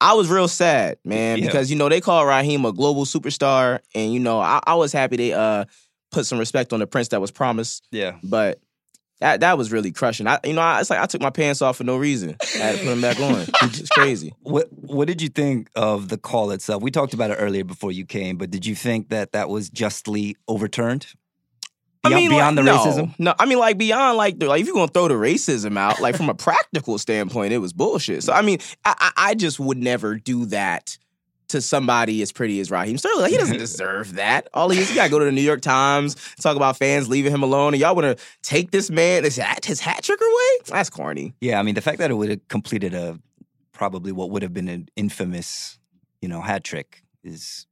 I 0.00 0.12
was 0.12 0.28
real 0.28 0.46
sad, 0.48 0.98
man, 1.04 1.38
Yeah. 1.38 1.46
because 1.46 1.70
you 1.70 1.76
know 1.76 1.88
they 1.88 2.00
call 2.02 2.26
Raheem 2.26 2.64
a 2.66 2.72
global 2.72 3.04
superstar, 3.06 3.78
and 3.94 4.12
you 4.12 4.20
know 4.20 4.40
I, 4.40 4.60
I 4.66 4.74
was 4.74 4.92
happy 4.92 5.16
they 5.16 5.32
uh 5.32 5.64
put 6.12 6.26
some 6.26 6.38
respect 6.38 6.72
on 6.72 6.80
the 6.80 6.86
prince 6.86 7.08
that 7.08 7.20
was 7.20 7.30
promised, 7.30 7.86
Yeah. 7.90 8.16
but 8.22 8.60
that 9.20 9.40
that 9.40 9.56
was 9.56 9.72
really 9.72 9.92
crushing. 9.92 10.26
I 10.26 10.38
you 10.44 10.52
know 10.52 10.60
I, 10.60 10.80
it's 10.80 10.90
like 10.90 11.00
I 11.00 11.06
took 11.06 11.22
my 11.22 11.30
pants 11.30 11.62
off 11.62 11.76
for 11.76 11.84
no 11.84 11.96
reason. 11.96 12.36
I 12.40 12.58
had 12.58 12.78
to 12.78 12.84
put 12.84 12.90
them 12.90 13.00
back 13.00 13.20
on. 13.20 13.46
It's 13.62 13.88
crazy. 13.88 14.34
What 14.42 14.68
What 14.70 15.08
did 15.08 15.22
you 15.22 15.28
think 15.28 15.68
of 15.74 16.08
the 16.08 16.18
call 16.18 16.50
itself? 16.50 16.82
We 16.82 16.90
talked 16.90 17.14
about 17.14 17.30
it 17.30 17.34
earlier 17.34 17.64
before 17.64 17.92
you 17.92 18.04
came, 18.04 18.36
but 18.36 18.50
did 18.50 18.66
you 18.66 18.74
think 18.74 19.08
that 19.08 19.32
that 19.32 19.48
was 19.48 19.70
justly 19.70 20.36
overturned? 20.48 21.06
Beyond, 22.04 22.28
beyond 22.28 22.56
like, 22.56 22.64
the 22.64 22.72
no, 22.72 22.78
racism. 22.78 23.14
No, 23.18 23.34
I 23.38 23.46
mean 23.46 23.58
like 23.58 23.78
beyond 23.78 24.16
like 24.16 24.38
the, 24.38 24.46
like 24.46 24.60
if 24.60 24.66
you're 24.66 24.76
gonna 24.76 24.88
throw 24.88 25.08
the 25.08 25.14
racism 25.14 25.76
out, 25.78 26.00
like 26.00 26.16
from 26.16 26.28
a 26.28 26.34
practical 26.46 26.98
standpoint, 26.98 27.52
it 27.52 27.58
was 27.58 27.72
bullshit. 27.72 28.22
So 28.22 28.32
I 28.32 28.42
mean, 28.42 28.58
I, 28.84 28.94
I 28.98 29.12
I 29.30 29.34
just 29.34 29.58
would 29.58 29.78
never 29.78 30.16
do 30.16 30.46
that 30.46 30.98
to 31.48 31.60
somebody 31.60 32.22
as 32.22 32.32
pretty 32.32 32.60
as 32.60 32.70
Raheem 32.70 32.98
Sterling. 32.98 33.22
Like, 33.22 33.32
he 33.32 33.38
doesn't 33.38 33.58
deserve 33.58 34.14
that. 34.14 34.48
All 34.54 34.68
he 34.68 34.78
is, 34.78 34.88
he 34.88 34.94
gotta 34.94 35.10
go 35.10 35.18
to 35.18 35.24
the 35.24 35.32
New 35.32 35.42
York 35.42 35.60
Times, 35.60 36.16
talk 36.40 36.56
about 36.56 36.76
fans 36.76 37.08
leaving 37.08 37.32
him 37.32 37.42
alone, 37.42 37.74
and 37.74 37.80
y'all 37.80 37.94
wanna 37.94 38.16
take 38.42 38.70
this 38.70 38.90
man 38.90 39.24
his 39.24 39.36
hat 39.36 39.64
his 39.64 39.80
hat 39.80 40.02
trick 40.02 40.20
away? 40.20 40.64
That's 40.66 40.90
corny. 40.90 41.34
Yeah, 41.40 41.58
I 41.58 41.62
mean 41.62 41.74
the 41.74 41.80
fact 41.80 41.98
that 41.98 42.10
it 42.10 42.14
would 42.14 42.30
have 42.30 42.48
completed 42.48 42.94
a 42.94 43.18
probably 43.72 44.12
what 44.12 44.30
would 44.30 44.42
have 44.42 44.54
been 44.54 44.68
an 44.68 44.88
infamous, 44.96 45.78
you 46.20 46.28
know, 46.28 46.40
hat 46.40 46.64
trick 46.64 47.02
is. 47.22 47.66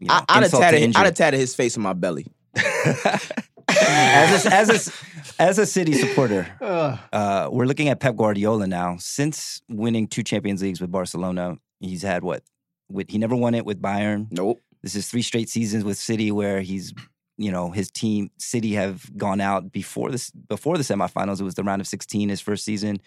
You 0.00 0.08
know, 0.08 0.14
I, 0.14 0.24
I'd 0.28 0.34
have 0.34 0.44
insult 0.44 0.62
to 0.62 0.70
tatted. 0.70 0.96
I'd 0.96 1.04
have 1.06 1.14
tatted 1.14 1.40
his 1.40 1.54
face 1.54 1.76
on 1.76 1.82
my 1.84 1.92
belly. 1.92 2.26
as 2.56 4.44
a, 4.44 4.48
as 4.52 4.88
a 4.88 4.92
as 5.38 5.58
a 5.58 5.66
city 5.66 5.92
supporter, 5.92 6.48
uh, 7.12 7.48
we're 7.50 7.66
looking 7.66 7.88
at 7.88 8.00
Pep 8.00 8.16
Guardiola 8.16 8.66
now. 8.66 8.96
Since 8.98 9.62
winning 9.68 10.08
two 10.08 10.22
Champions 10.22 10.62
Leagues 10.62 10.80
with 10.80 10.90
Barcelona, 10.90 11.58
he's 11.80 12.02
had 12.02 12.24
what? 12.24 12.42
With 12.88 13.10
he 13.10 13.18
never 13.18 13.36
won 13.36 13.54
it 13.54 13.64
with 13.64 13.80
Bayern. 13.80 14.28
Nope. 14.30 14.60
This 14.82 14.94
is 14.94 15.08
three 15.08 15.22
straight 15.22 15.48
seasons 15.48 15.84
with 15.84 15.98
City 15.98 16.30
where 16.30 16.60
he's, 16.60 16.94
you 17.36 17.50
know, 17.50 17.70
his 17.70 17.90
team 17.90 18.30
City 18.38 18.74
have 18.74 19.16
gone 19.16 19.40
out 19.40 19.72
before 19.72 20.10
this 20.10 20.30
before 20.30 20.76
the 20.76 20.84
semifinals. 20.84 21.40
It 21.40 21.44
was 21.44 21.54
the 21.54 21.64
round 21.64 21.80
of 21.80 21.88
16 21.88 22.28
his 22.28 22.40
first 22.40 22.64
season, 22.64 23.00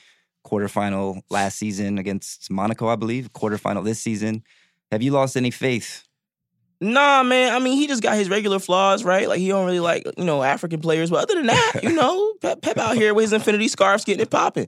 quarterfinal 0.45 1.21
last 1.29 1.57
season 1.57 1.97
against 1.97 2.51
Monaco, 2.51 2.87
I 2.87 2.95
believe, 2.95 3.31
quarterfinal 3.33 3.83
this 3.83 4.01
season. 4.01 4.43
Have 4.91 5.01
you 5.01 5.11
lost 5.11 5.37
any 5.37 5.51
faith? 5.51 6.03
Nah, 6.83 7.21
man. 7.21 7.53
I 7.53 7.59
mean, 7.59 7.77
he 7.77 7.85
just 7.85 8.01
got 8.01 8.15
his 8.15 8.27
regular 8.27 8.57
flaws, 8.57 9.03
right? 9.03 9.29
Like 9.29 9.37
he 9.39 9.47
don't 9.49 9.65
really 9.67 9.79
like 9.79 10.03
you 10.17 10.23
know 10.25 10.41
African 10.41 10.81
players, 10.81 11.11
but 11.11 11.21
other 11.23 11.35
than 11.35 11.45
that, 11.45 11.73
you 11.83 11.93
know, 11.93 12.33
Pep, 12.41 12.61
Pep 12.61 12.77
out 12.79 12.95
here 12.95 13.13
with 13.13 13.25
his 13.25 13.33
infinity 13.33 13.67
scarves, 13.67 14.03
getting 14.03 14.21
it 14.21 14.31
popping. 14.31 14.67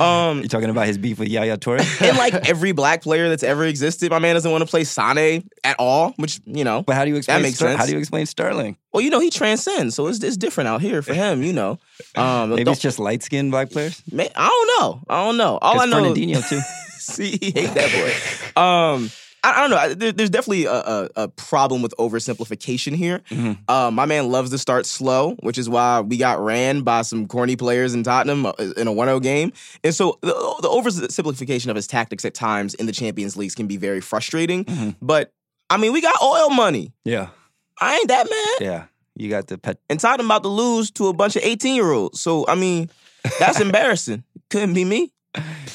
Um, 0.00 0.38
You're 0.38 0.48
talking 0.48 0.70
about 0.70 0.86
his 0.86 0.96
beef 0.96 1.18
with 1.18 1.28
Yaya 1.28 1.58
Toure? 1.58 1.78
and 2.08 2.16
like 2.16 2.32
every 2.48 2.72
black 2.72 3.02
player 3.02 3.28
that's 3.28 3.42
ever 3.42 3.64
existed, 3.66 4.10
my 4.10 4.18
man 4.18 4.34
doesn't 4.36 4.50
want 4.50 4.62
to 4.62 4.70
play 4.70 4.84
Sane 4.84 5.48
at 5.62 5.76
all. 5.78 6.12
Which 6.16 6.40
you 6.46 6.64
know, 6.64 6.82
But 6.82 6.96
how 6.96 7.04
do 7.04 7.10
you 7.10 7.16
explain 7.16 7.38
That 7.38 7.42
makes 7.42 7.56
Ster- 7.56 7.66
sense. 7.68 7.78
how 7.78 7.84
do 7.86 7.92
you 7.92 7.98
explain 7.98 8.24
Sterling? 8.24 8.78
well, 8.92 9.02
you 9.02 9.10
know, 9.10 9.20
he 9.20 9.28
transcends, 9.30 9.94
so 9.94 10.06
it's 10.06 10.22
it's 10.24 10.38
different 10.38 10.68
out 10.68 10.80
here 10.80 11.02
for 11.02 11.12
him. 11.14 11.42
You 11.42 11.52
know, 11.52 11.78
um, 12.16 12.50
Maybe 12.54 12.70
it's 12.70 12.80
just 12.80 12.98
light 12.98 13.22
skinned 13.22 13.50
black 13.50 13.70
players? 13.70 14.02
man, 14.10 14.28
I 14.34 14.48
don't 14.48 14.80
know. 14.80 15.02
I 15.08 15.24
don't 15.26 15.36
know. 15.36 15.58
All 15.60 15.78
I 15.78 15.84
know, 15.84 16.02
Fernandinho 16.14 16.48
too. 16.48 16.60
see, 16.98 17.36
he 17.36 17.50
hate 17.50 17.74
that 17.74 17.92
boy. 17.92 18.60
Um, 18.60 19.10
I, 19.42 19.52
I 19.52 19.60
don't 19.60 19.70
know. 19.70 19.76
I- 19.76 19.94
There, 19.94 20.12
there's 20.12 20.30
definitely 20.30 20.66
a, 20.66 20.72
a, 20.72 21.08
a 21.16 21.28
problem 21.28 21.82
with 21.82 21.94
oversimplification 21.98 22.94
here. 22.94 23.20
Mhm. 23.30 23.58
Uh, 23.68 23.90
my 23.90 24.06
man 24.06 24.30
loves 24.30 24.50
to 24.50 24.58
start 24.58 24.86
slow, 24.86 25.34
which 25.40 25.58
is 25.58 25.68
why 25.68 26.00
we 26.00 26.16
got 26.16 26.40
ran 26.44 26.82
by 26.82 27.02
some 27.02 27.26
corny 27.26 27.56
players 27.56 27.94
in 27.94 28.02
Tottenham 28.02 28.46
uh, 28.46 28.52
in 28.76 28.86
a 28.88 28.92
1-0 28.92 29.22
game. 29.22 29.52
And 29.84 29.94
so 29.94 30.18
the, 30.22 30.28
the 30.62 30.68
oversimplification 30.68 31.68
of 31.68 31.76
his 31.76 31.86
tactics 31.86 32.24
at 32.24 32.34
times 32.34 32.74
in 32.74 32.86
the 32.86 32.92
Champions 32.92 33.36
Leagues 33.36 33.54
can 33.54 33.66
be 33.66 33.76
very 33.76 34.00
frustrating. 34.00 34.64
Mhm. 34.64 34.96
But 35.00 35.32
I 35.68 35.76
mean, 35.76 35.92
we 35.92 36.00
got 36.00 36.14
oil 36.22 36.50
money. 36.50 36.92
Yeah, 37.04 37.28
I 37.80 37.96
ain't 37.96 38.08
that 38.08 38.28
mad. 38.28 38.66
yeah. 38.66 38.84
You 39.16 39.28
got 39.28 39.48
the 39.48 39.58
pet. 39.58 39.78
And 39.90 40.00
Tottenham 40.00 40.26
about 40.26 40.42
to 40.44 40.48
lose 40.48 40.90
to 40.92 41.08
a 41.08 41.12
bunch 41.12 41.36
of 41.36 41.42
18 41.42 41.74
year 41.74 41.90
olds. 41.92 42.20
So 42.20 42.46
I 42.48 42.54
mean, 42.54 42.90
that's 43.38 43.60
embarrassing. 43.68 44.24
Couldn't 44.50 44.74
be 44.74 44.84
me. 44.84 45.12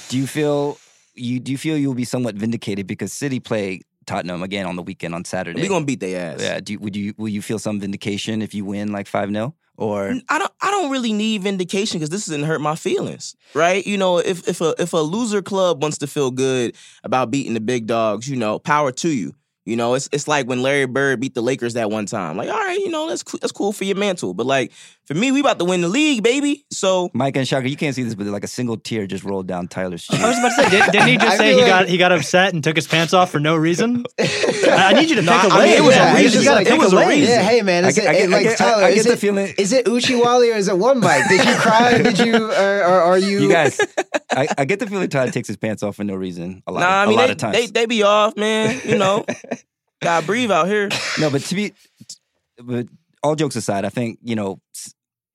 Do 0.09 0.17
you 0.17 0.25
feel 0.27 0.77
you 1.15 1.39
do 1.39 1.51
you 1.51 1.57
feel 1.57 1.77
you'll 1.77 1.93
be 1.93 2.05
somewhat 2.05 2.35
vindicated 2.35 2.87
because 2.87 3.11
City 3.13 3.39
play 3.39 3.81
Tottenham 4.05 4.43
again 4.43 4.65
on 4.65 4.75
the 4.75 4.83
weekend 4.83 5.15
on 5.15 5.25
Saturday? 5.25 5.61
We 5.61 5.67
gonna 5.67 5.85
beat 5.85 5.99
their 5.99 6.33
ass. 6.33 6.41
yeah. 6.41 6.59
Do 6.59 6.73
you, 6.73 6.79
would 6.79 6.95
you 6.95 7.13
will 7.17 7.29
you 7.29 7.41
feel 7.41 7.59
some 7.59 7.79
vindication 7.79 8.41
if 8.41 8.53
you 8.53 8.65
win 8.65 8.91
like 8.91 9.07
five 9.07 9.29
0 9.29 9.55
or 9.77 10.15
I 10.29 10.39
don't 10.39 10.51
I 10.61 10.71
don't 10.71 10.89
really 10.89 11.13
need 11.13 11.43
vindication 11.43 11.99
because 11.99 12.09
this 12.09 12.25
doesn't 12.27 12.43
hurt 12.43 12.61
my 12.61 12.75
feelings, 12.75 13.35
right? 13.53 13.85
You 13.85 13.97
know, 13.97 14.19
if 14.19 14.47
if 14.47 14.61
a 14.61 14.73
if 14.79 14.93
a 14.93 14.97
loser 14.97 15.41
club 15.41 15.81
wants 15.81 15.97
to 15.99 16.07
feel 16.07 16.31
good 16.31 16.75
about 17.03 17.31
beating 17.31 17.53
the 17.53 17.59
big 17.59 17.87
dogs, 17.87 18.29
you 18.29 18.37
know, 18.37 18.59
power 18.59 18.91
to 18.93 19.09
you. 19.09 19.33
You 19.65 19.75
know, 19.75 19.95
it's 19.95 20.07
it's 20.11 20.27
like 20.27 20.47
when 20.47 20.61
Larry 20.61 20.85
Bird 20.85 21.19
beat 21.19 21.33
the 21.33 21.41
Lakers 21.41 21.73
that 21.73 21.89
one 21.89 22.05
time. 22.05 22.37
Like, 22.37 22.49
all 22.49 22.55
right, 22.55 22.77
you 22.77 22.89
know, 22.89 23.09
that's 23.09 23.23
cool, 23.23 23.39
that's 23.41 23.51
cool 23.51 23.73
for 23.73 23.83
your 23.83 23.97
mantle, 23.97 24.35
but 24.35 24.45
like 24.45 24.71
for 25.05 25.13
me, 25.13 25.31
we 25.31 25.39
about 25.39 25.59
to 25.59 25.65
win 25.65 25.81
the 25.81 25.87
league, 25.87 26.23
baby. 26.23 26.65
So 26.71 27.09
Mike 27.13 27.35
and 27.37 27.47
Shaker? 27.47 27.67
You 27.67 27.75
can't 27.77 27.95
see 27.95 28.03
this, 28.03 28.15
but 28.15 28.25
like 28.27 28.43
a 28.43 28.47
single 28.47 28.77
tear 28.77 29.05
just 29.07 29.23
rolled 29.23 29.47
down 29.47 29.67
Tyler's 29.67 30.03
cheek. 30.03 30.19
I 30.19 30.27
was 30.27 30.37
about 30.39 30.49
to 30.49 30.63
say, 30.63 30.69
did, 30.69 30.91
didn't 30.91 31.07
he 31.07 31.17
just 31.19 31.37
say 31.37 31.53
he 31.53 31.57
like- 31.61 31.67
got 31.67 31.87
he 31.89 31.97
got 31.97 32.11
upset 32.11 32.53
and 32.53 32.63
took 32.63 32.75
his 32.75 32.87
pants 32.87 33.13
off 33.13 33.31
for 33.31 33.39
no 33.39 33.55
reason? 33.55 34.03
I, 34.19 34.25
I 34.67 34.93
need 34.93 35.09
you 35.09 35.15
to 35.17 35.21
No, 35.21 35.39
pick 35.39 35.51
a 35.51 35.53
I 35.53 35.65
mean, 35.65 35.77
it 35.77 35.83
was 35.83 35.95
a 35.95 35.99
man. 35.99 36.15
Reason. 36.15 36.31
just 36.41 36.45
gotta 36.45 36.67
It 36.73 36.77
was 36.77 36.93
a 36.93 36.97
a 36.97 37.07
reason. 37.07 37.33
Yeah, 37.35 37.41
hey 37.43 37.61
man, 37.61 37.85
is 37.85 37.97
I 37.97 38.01
it, 38.01 38.03
get- 38.03 38.07
I 38.07 38.17
it- 38.17 38.27
get- 38.29 38.33
I 38.39 38.43
get- 38.43 38.51
I- 38.51 38.55
Tyler? 38.55 38.83
I 38.83 38.89
is 38.89 38.95
get 38.95 39.09
the 39.09 39.13
it, 39.13 39.19
feeling- 39.19 39.53
Is 39.57 39.73
it 39.73 39.87
Uchi 39.87 40.15
Wally 40.15 40.51
or 40.51 40.55
is 40.55 40.67
it 40.67 40.77
one 40.77 40.99
mic? 40.99 41.27
Did 41.29 41.45
you 41.47 41.55
cry? 41.55 41.97
Did 42.01 42.19
you 42.19 42.45
or, 42.51 42.83
or 42.83 43.01
are 43.01 43.17
you? 43.17 43.41
you 43.41 43.49
guys, 43.51 43.79
I, 44.31 44.47
I 44.57 44.65
get 44.65 44.79
the 44.79 44.87
feeling 44.87 45.07
Tyler 45.09 45.31
takes 45.31 45.47
his 45.47 45.57
pants 45.57 45.83
off 45.83 45.95
for 45.97 46.03
no 46.03 46.15
reason. 46.15 46.63
A 46.67 46.71
lot, 46.71 46.79
nah, 46.79 46.87
I 46.87 47.03
a 47.03 47.07
mean 47.07 47.17
lot 47.17 47.25
they, 47.27 47.31
of 47.33 47.37
times. 47.37 47.55
they 47.57 47.67
they 47.67 47.85
be 47.85 48.03
off, 48.03 48.35
man. 48.37 48.81
You 48.83 48.97
know, 48.97 49.23
gotta 50.01 50.25
breathe 50.25 50.51
out 50.51 50.67
here. 50.67 50.89
No, 51.19 51.29
but 51.29 51.41
to 51.43 51.55
be, 51.55 51.73
but 52.57 52.87
all 53.25 53.35
jokes 53.35 53.55
aside, 53.55 53.85
I 53.85 53.89
think 53.89 54.19
you 54.21 54.35
know, 54.35 54.61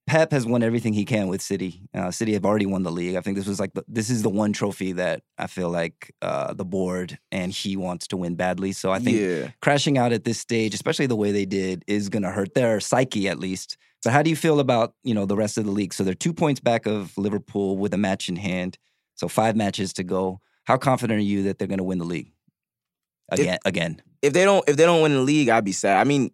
Pep 0.07 0.33
has 0.33 0.47
won 0.47 0.63
everything 0.63 0.93
he 0.93 1.05
can 1.05 1.29
with 1.29 1.43
City. 1.43 1.83
Uh, 1.95 2.11
City 2.11 2.33
have 2.33 2.45
already 2.45 2.67
won 2.67 2.83
the 2.83 2.91
league. 2.91 3.17
I 3.17 3.21
think 3.21 3.37
this 3.37 3.47
was 3.47 3.61
like 3.61 3.73
the, 3.75 3.85
this 3.87 4.11
is 4.11 4.23
the 4.23 4.29
one 4.29 4.53
trophy 4.53 4.93
that 4.93 5.23
I 5.39 5.47
feel 5.47 5.71
like 5.71 6.13
uh, 6.23 6.55
the 6.55 6.65
board 6.65 7.19
and 7.31 7.53
he 7.53 7.77
wants 7.77 8.09
to 8.09 8.17
win 8.17 8.35
badly. 8.35 8.73
So 8.73 8.91
I 8.91 8.99
think 8.99 9.19
yeah. 9.19 9.51
crashing 9.61 9.99
out 9.99 10.13
at 10.13 10.25
this 10.25 10.39
stage, 10.39 10.75
especially 10.75 11.07
the 11.07 11.17
way 11.17 11.33
they 11.33 11.45
did, 11.45 11.85
is 11.87 12.09
going 12.09 12.23
to 12.23 12.31
hurt 12.31 12.55
their 12.55 12.81
psyche 12.81 13.29
at 13.29 13.39
least. 13.39 13.77
But 14.03 14.13
how 14.13 14.23
do 14.23 14.31
you 14.31 14.37
feel 14.37 14.61
about 14.61 14.95
you 15.05 15.15
know 15.15 15.27
the 15.27 15.37
rest 15.37 15.59
of 15.59 15.65
the 15.65 15.71
league? 15.71 15.93
So 15.93 16.05
they're 16.05 16.15
two 16.15 16.33
points 16.33 16.61
back 16.61 16.87
of 16.87 17.17
Liverpool 17.19 17.77
with 17.77 17.93
a 17.93 17.99
match 17.99 18.29
in 18.29 18.37
hand. 18.37 18.79
So 19.15 19.29
five 19.29 19.55
matches 19.55 19.93
to 19.95 20.05
go. 20.05 20.41
How 20.65 20.77
confident 20.77 21.19
are 21.19 21.23
you 21.23 21.45
that 21.45 21.59
they're 21.59 21.69
going 21.69 21.79
to 21.79 21.85
win 21.85 21.99
the 21.99 22.05
league 22.05 22.33
again? 23.31 23.59
again, 23.65 24.03
if 24.23 24.33
they 24.33 24.45
don't 24.45 24.67
if 24.69 24.77
they 24.77 24.87
don't 24.87 25.03
win 25.03 25.13
the 25.13 25.21
league, 25.21 25.49
I'd 25.49 25.65
be 25.65 25.73
sad. 25.73 25.99
I 25.99 26.05
mean, 26.05 26.31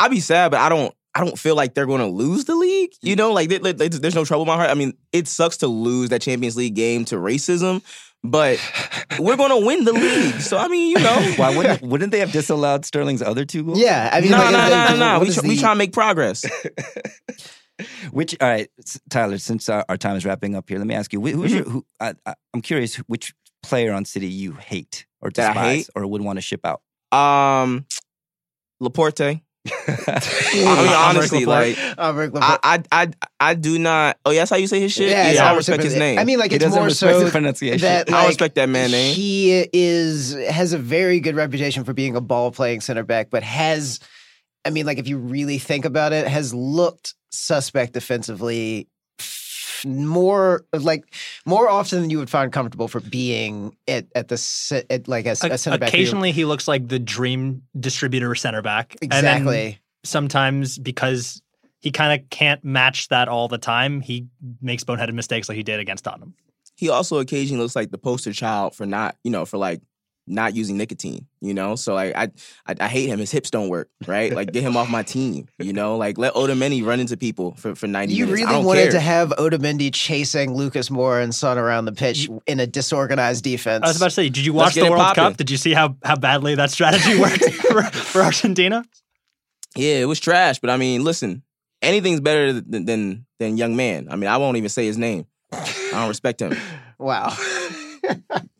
I'd 0.00 0.10
be 0.10 0.20
sad, 0.20 0.50
but 0.50 0.60
I 0.60 0.68
don't 0.68 0.92
I 1.14 1.24
don't 1.24 1.38
feel 1.38 1.54
like 1.56 1.74
they're 1.74 1.86
going 1.86 2.00
to 2.00 2.06
lose 2.06 2.44
the 2.46 2.54
league. 2.54 2.90
You 3.02 3.16
know, 3.16 3.32
like 3.32 3.48
they, 3.48 3.58
they- 3.58 3.88
there's 3.88 4.14
no 4.14 4.24
trouble 4.24 4.42
in 4.42 4.48
my 4.48 4.56
heart. 4.56 4.70
I 4.70 4.74
mean, 4.74 4.94
it 5.12 5.28
sucks 5.28 5.56
to 5.58 5.66
lose 5.68 6.08
that 6.10 6.22
Champions 6.22 6.56
League 6.56 6.74
game 6.74 7.04
to 7.06 7.16
racism, 7.16 7.82
but 8.22 8.58
we're 9.18 9.36
going 9.36 9.50
to 9.50 9.66
win 9.66 9.84
the 9.84 9.92
league. 9.92 10.40
So 10.40 10.56
I 10.56 10.68
mean, 10.68 10.90
you 10.96 11.02
know, 11.02 11.32
why 11.36 11.56
wouldn't 11.56 11.82
wouldn't 11.82 12.12
they 12.12 12.20
have 12.20 12.32
disallowed 12.32 12.84
Sterling's 12.84 13.22
other 13.22 13.44
two 13.44 13.64
goals? 13.64 13.78
Yeah, 13.80 14.08
I 14.12 14.20
mean, 14.20 14.30
no, 14.30 14.38
like, 14.38 14.52
no, 14.52 14.64
is 14.64 14.70
no, 14.70 14.88
no, 14.90 14.96
no. 15.14 15.20
We 15.20 15.28
is 15.28 15.34
try, 15.36 15.48
we 15.48 15.56
try 15.58 15.68
to 15.70 15.76
make 15.76 15.92
progress. 15.92 16.44
Which 18.10 18.36
all 18.42 18.48
right, 18.48 18.68
Tyler. 19.08 19.38
Since 19.38 19.68
our, 19.70 19.84
our 19.88 19.96
time 19.96 20.14
is 20.16 20.24
wrapping 20.26 20.54
up 20.54 20.68
here, 20.68 20.76
let 20.78 20.86
me 20.86 20.94
ask 20.94 21.12
you: 21.14 21.20
wh- 21.20 21.32
Who's 21.32 21.52
your? 21.54 21.64
Who, 21.64 21.86
I, 21.98 22.12
I, 22.26 22.34
I'm 22.52 22.60
curious 22.60 22.96
which 22.96 23.32
player 23.62 23.92
on 23.94 24.04
City 24.04 24.28
you 24.28 24.52
hate 24.52 25.06
or 25.22 25.30
despise 25.30 25.56
hate? 25.56 25.88
or 25.94 26.06
would 26.06 26.20
want 26.20 26.36
to 26.36 26.42
ship 26.42 26.60
out. 26.64 26.82
Um, 27.10 27.86
Laporte. 28.80 29.40
I 29.66 30.52
mean, 30.54 30.66
honestly, 30.66 31.44
like 31.44 31.76
I. 32.42 32.58
I, 32.62 32.82
I, 32.92 33.10
I 33.38 33.54
do 33.54 33.78
not. 33.78 34.18
Oh, 34.24 34.30
yeah, 34.30 34.40
that's 34.40 34.50
how 34.50 34.56
you 34.56 34.66
say 34.66 34.80
his 34.80 34.92
shit. 34.92 35.10
Yeah, 35.10 35.32
Yeah, 35.32 35.50
I 35.50 35.56
respect 35.56 35.82
his 35.82 35.96
name. 35.96 36.18
I 36.18 36.24
mean, 36.24 36.38
like 36.38 36.50
he 36.50 36.56
it's 36.56 36.64
doesn't 36.64 36.78
more 36.78 36.86
respect 36.86 37.12
so 37.12 37.24
the 37.24 37.30
pronunciation. 37.30 37.80
that 37.80 38.08
I 38.08 38.12
like, 38.12 38.20
don't 38.20 38.28
respect 38.28 38.54
that 38.54 38.68
man 38.68 38.90
name. 38.90 39.14
He 39.14 39.68
is 39.72 40.34
has 40.48 40.72
a 40.72 40.78
very 40.78 41.20
good 41.20 41.36
reputation 41.36 41.84
for 41.84 41.92
being 41.92 42.16
a 42.16 42.20
ball 42.20 42.50
playing 42.50 42.80
center 42.80 43.04
back, 43.04 43.28
but 43.30 43.42
has, 43.42 44.00
I 44.64 44.70
mean, 44.70 44.86
like 44.86 44.98
if 44.98 45.06
you 45.06 45.18
really 45.18 45.58
think 45.58 45.84
about 45.84 46.12
it, 46.12 46.26
has 46.26 46.54
looked 46.54 47.14
suspect 47.30 47.92
defensively 47.92 48.88
f- 49.80 49.90
more 49.90 50.64
like 50.72 51.04
more 51.46 51.68
often 51.68 52.00
than 52.00 52.10
you 52.10 52.18
would 52.18 52.30
find 52.30 52.52
comfortable 52.52 52.88
for 52.88 53.00
being 53.00 53.76
at 53.88 54.06
at 54.14 54.28
the 54.28 54.84
at 54.90 55.08
like 55.08 55.26
a, 55.26 55.32
a 55.32 55.58
center 55.58 55.78
back. 55.78 55.88
Occasionally, 55.88 56.32
he 56.32 56.44
looks 56.44 56.68
like 56.68 56.88
the 56.88 56.98
dream 56.98 57.62
distributor 57.78 58.34
center 58.34 58.62
back. 58.62 58.96
And 59.02 59.10
then 59.10 59.24
exactly. 59.24 59.78
sometimes 60.04 60.78
because 60.78 61.42
he 61.80 61.90
kind 61.90 62.20
of 62.20 62.28
can't 62.30 62.62
match 62.62 63.08
that 63.08 63.28
all 63.28 63.48
the 63.48 63.58
time, 63.58 64.00
he 64.00 64.26
makes 64.60 64.84
boneheaded 64.84 65.14
mistakes 65.14 65.48
like 65.48 65.56
he 65.56 65.62
did 65.62 65.80
against 65.80 66.04
Tottenham. 66.04 66.34
he 66.76 66.88
also 66.88 67.18
occasionally 67.18 67.62
looks 67.62 67.76
like 67.76 67.90
the 67.90 67.98
poster 67.98 68.32
child 68.32 68.74
for 68.74 68.86
not, 68.86 69.16
you 69.22 69.30
know, 69.30 69.44
for 69.44 69.58
like 69.58 69.82
not 70.30 70.54
using 70.54 70.76
nicotine, 70.76 71.26
you 71.40 71.52
know? 71.52 71.76
So 71.76 71.94
like 71.94 72.14
I 72.16 72.30
I, 72.66 72.74
I 72.80 72.88
hate 72.88 73.08
him. 73.08 73.18
His 73.18 73.30
hips 73.30 73.50
don't 73.50 73.68
work, 73.68 73.88
right? 74.06 74.32
Like 74.32 74.52
get 74.52 74.62
him 74.62 74.76
off 74.76 74.88
my 74.88 75.02
team, 75.02 75.48
you 75.58 75.72
know? 75.72 75.96
Like 75.96 76.18
let 76.18 76.34
Otamendi 76.34 76.84
run 76.84 77.00
into 77.00 77.16
people 77.16 77.52
for, 77.56 77.74
for 77.74 77.86
90 77.86 78.14
You 78.14 78.26
minutes. 78.26 78.30
I 78.30 78.44
really 78.44 78.52
don't 78.54 78.64
wanted 78.64 78.82
care. 78.82 78.92
to 78.92 79.00
have 79.00 79.30
Otamendi 79.30 79.92
chasing 79.92 80.54
Lucas 80.54 80.88
Moura 80.88 81.22
and 81.22 81.34
Son 81.34 81.58
around 81.58 81.84
the 81.84 81.92
pitch 81.92 82.28
in 82.46 82.60
a 82.60 82.66
disorganized 82.66 83.44
defense. 83.44 83.82
I 83.84 83.88
was 83.88 83.96
about 83.96 84.06
to 84.06 84.10
say, 84.12 84.28
did 84.28 84.44
you 84.44 84.52
watch 84.52 84.74
the 84.74 84.82
World 84.82 84.96
poppin'. 84.96 85.24
Cup? 85.24 85.36
Did 85.36 85.50
you 85.50 85.56
see 85.56 85.74
how, 85.74 85.96
how 86.04 86.16
badly 86.16 86.54
that 86.54 86.70
strategy 86.70 87.18
worked 87.18 87.44
for, 87.52 87.82
for 87.82 88.22
Argentina? 88.22 88.84
Yeah, 89.76 89.96
it 89.96 90.06
was 90.06 90.18
trash, 90.20 90.58
but 90.58 90.70
I 90.70 90.76
mean, 90.76 91.04
listen, 91.04 91.42
anything's 91.82 92.20
better 92.20 92.52
than 92.52 92.84
than 92.86 93.26
than 93.38 93.56
young 93.56 93.76
man. 93.76 94.08
I 94.10 94.16
mean, 94.16 94.28
I 94.28 94.36
won't 94.36 94.56
even 94.56 94.68
say 94.68 94.86
his 94.86 94.98
name. 94.98 95.26
I 95.52 95.90
don't 95.92 96.08
respect 96.08 96.40
him. 96.42 96.56
wow. 96.98 97.36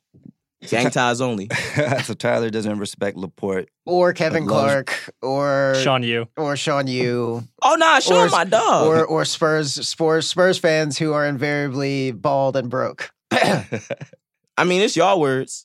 Gang 0.68 0.90
ties 0.90 1.20
only. 1.22 1.48
so 2.04 2.14
Tyler 2.14 2.50
doesn't 2.50 2.78
respect 2.78 3.16
Laporte. 3.16 3.68
or 3.86 4.12
Kevin 4.12 4.46
Clark 4.46 5.10
or 5.22 5.74
Sean 5.82 6.02
Yu. 6.02 6.26
or 6.36 6.56
Sean 6.56 6.86
Yu 6.86 7.42
Oh 7.62 7.74
nah, 7.76 7.98
show 8.00 8.20
Or- 8.26 8.28
my 8.28 8.44
dog. 8.44 8.86
or 8.86 9.04
or 9.04 9.24
Spurs 9.24 9.72
Spurs 9.88 10.28
Spurs 10.28 10.58
fans 10.58 10.98
who 10.98 11.12
are 11.12 11.24
invariably 11.26 12.12
bald 12.12 12.56
and 12.56 12.68
broke. 12.68 13.10
I 13.32 14.64
mean, 14.66 14.82
it's 14.82 14.96
y'all 14.96 15.18
words. 15.18 15.64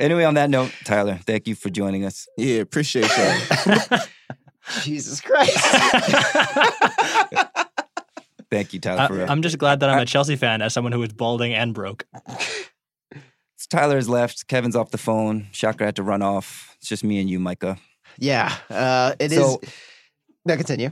Anyway, 0.00 0.24
on 0.24 0.34
that 0.34 0.50
note, 0.50 0.72
Tyler, 0.84 1.18
thank 1.26 1.46
you 1.46 1.54
for 1.54 1.70
joining 1.70 2.04
us. 2.04 2.26
Yeah, 2.36 2.60
appreciate 2.60 3.08
y'all. 3.16 4.00
Jesus 4.82 5.20
Christ. 5.20 5.56
Thank 8.50 8.72
you, 8.72 8.80
Tyler. 8.80 9.08
for, 9.08 9.26
I, 9.28 9.32
am 9.32 9.42
just 9.42 9.58
glad 9.58 9.80
that 9.80 9.90
I'm 9.90 9.98
a 9.98 10.06
Chelsea 10.06 10.36
fan 10.36 10.62
as 10.62 10.72
someone 10.72 10.92
who 10.92 11.02
is 11.02 11.12
balding 11.12 11.52
and 11.54 11.74
broke. 11.74 12.06
Tyler 13.70 13.96
has 13.96 14.08
left. 14.08 14.46
Kevin's 14.46 14.76
off 14.76 14.90
the 14.90 14.98
phone. 14.98 15.48
Shaker 15.50 15.84
had 15.84 15.96
to 15.96 16.02
run 16.02 16.22
off. 16.22 16.76
It's 16.78 16.88
just 16.88 17.02
me 17.02 17.18
and 17.18 17.28
you, 17.28 17.40
Micah. 17.40 17.78
yeah, 18.18 18.54
uh, 18.70 19.14
it 19.18 19.32
is. 19.32 19.38
So- 19.38 19.60
No, 20.44 20.56
continue. 20.56 20.90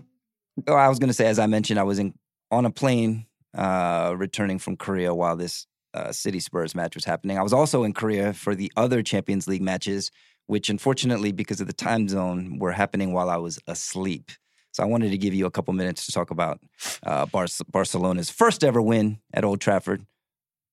Oh, 0.66 0.74
I 0.74 0.88
was 0.88 0.98
going 0.98 1.08
to 1.08 1.14
say, 1.14 1.26
as 1.26 1.38
I 1.38 1.46
mentioned, 1.46 1.78
I 1.78 1.84
was 1.84 1.98
in 1.98 2.14
on 2.50 2.64
a 2.64 2.70
plane 2.70 3.26
uh, 3.56 4.14
returning 4.16 4.58
from 4.58 4.76
Korea 4.76 5.14
while 5.14 5.36
this 5.36 5.66
uh, 5.94 6.12
City 6.12 6.40
Spurs 6.40 6.74
match 6.74 6.94
was 6.94 7.04
happening. 7.04 7.38
I 7.38 7.42
was 7.42 7.52
also 7.52 7.84
in 7.84 7.92
Korea 7.92 8.32
for 8.32 8.54
the 8.54 8.72
other 8.76 9.02
Champions 9.02 9.46
League 9.48 9.62
matches, 9.62 10.10
which 10.46 10.68
unfortunately, 10.68 11.32
because 11.32 11.60
of 11.60 11.66
the 11.66 11.72
time 11.72 12.08
zone, 12.08 12.58
were 12.58 12.72
happening 12.72 13.12
while 13.12 13.30
I 13.30 13.36
was 13.36 13.58
asleep. 13.66 14.30
So 14.74 14.82
I 14.82 14.86
wanted 14.86 15.12
to 15.12 15.18
give 15.18 15.32
you 15.34 15.46
a 15.46 15.52
couple 15.52 15.72
minutes 15.72 16.04
to 16.06 16.12
talk 16.12 16.32
about 16.32 16.58
uh, 17.04 17.26
Bar- 17.26 17.46
Barcelona's 17.70 18.28
first 18.28 18.64
ever 18.64 18.82
win 18.82 19.20
at 19.32 19.44
Old 19.44 19.60
Trafford, 19.60 20.04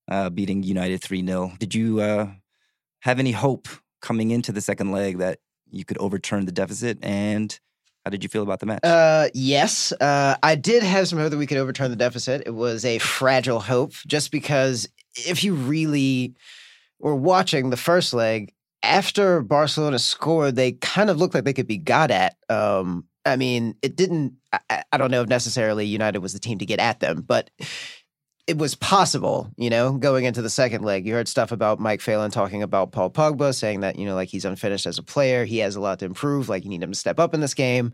uh, 0.10 0.32
beating 0.32 0.64
United 0.64 1.04
3 1.04 1.24
0. 1.24 1.54
Did 1.60 1.76
you 1.76 2.02
uh, 2.02 2.32
have 3.02 3.20
any 3.20 3.32
hope 3.32 3.68
coming 4.02 4.32
into 4.32 4.52
the 4.52 4.60
second 4.60 4.92
leg 4.92 5.20
that 5.20 5.38
you 5.70 5.86
could 5.86 6.00
overturn 6.00 6.48
the 6.48 6.52
deficit? 6.52 6.98
And 7.04 7.58
how 8.04 8.10
did 8.10 8.24
you 8.24 8.30
feel 8.30 8.42
about 8.42 8.60
the 8.60 8.66
match? 8.66 8.80
Uh, 8.84 9.30
yes, 9.36 9.92
uh, 10.02 10.36
I 10.42 10.56
did 10.56 10.82
have 10.82 11.08
some 11.08 11.20
hope 11.20 11.30
that 11.30 11.38
we 11.38 11.46
could 11.46 11.60
overturn 11.60 11.92
the 11.92 11.96
deficit. 11.96 12.42
It 12.48 12.56
was 12.56 12.84
a 12.84 12.98
fragile 12.98 13.60
hope, 13.60 13.94
just 14.08 14.32
because 14.32 14.90
if 15.14 15.44
you 15.44 15.54
really 15.54 16.34
were 16.98 17.16
watching 17.16 17.70
the 17.70 17.78
first 17.78 18.16
leg 18.16 18.52
after 18.82 19.44
Barcelona 19.44 20.00
scored, 20.00 20.56
they 20.56 20.72
kind 20.72 21.12
of 21.12 21.18
looked 21.18 21.36
like 21.36 21.44
they 21.44 21.54
could 21.54 21.68
be 21.68 21.78
got 21.78 22.10
at. 22.10 22.36
Um, 22.50 23.06
I 23.26 23.36
mean, 23.36 23.76
it 23.82 23.96
didn't. 23.96 24.34
I- 24.52 24.84
I, 24.92 24.98
don't 24.98 25.12
know 25.12 25.22
if 25.22 25.30
necessarily 25.30 25.86
United 25.86 26.20
was 26.20 26.34
the 26.34 26.40
team 26.40 26.58
to 26.60 26.66
get 26.66 26.80
at 26.80 27.00
them, 27.00 27.22
but 27.22 27.50
it 28.48 28.58
was 28.58 28.76
possible, 28.76 29.50
you 29.56 29.70
know, 29.70 29.94
going 29.94 30.26
into 30.26 30.42
the 30.42 30.50
second 30.50 30.84
leg. 30.84 31.06
You 31.06 31.14
heard 31.14 31.28
stuff 31.28 31.52
about 31.52 31.80
Mike 31.80 32.02
Phelan 32.02 32.32
talking 32.32 32.64
about 32.64 32.92
Paul 32.92 33.10
Pogba, 33.10 33.56
saying 33.56 33.82
that, 33.82 33.98
you 33.98 34.06
know, 34.06 34.16
like 34.16 34.30
he's 34.30 34.46
unfinished 34.46 34.86
as 34.86 34.98
a 34.98 35.04
player. 35.04 35.46
He 35.46 35.60
has 35.60 35.76
a 35.76 35.82
lot 35.82 36.00
to 36.00 36.06
improve. 36.06 36.50
Like 36.50 36.64
you 36.64 36.70
need 36.70 36.84
him 36.84 36.92
to 36.92 36.98
step 36.98 37.20
up 37.20 37.34
in 37.34 37.40
this 37.40 37.54
game. 37.54 37.94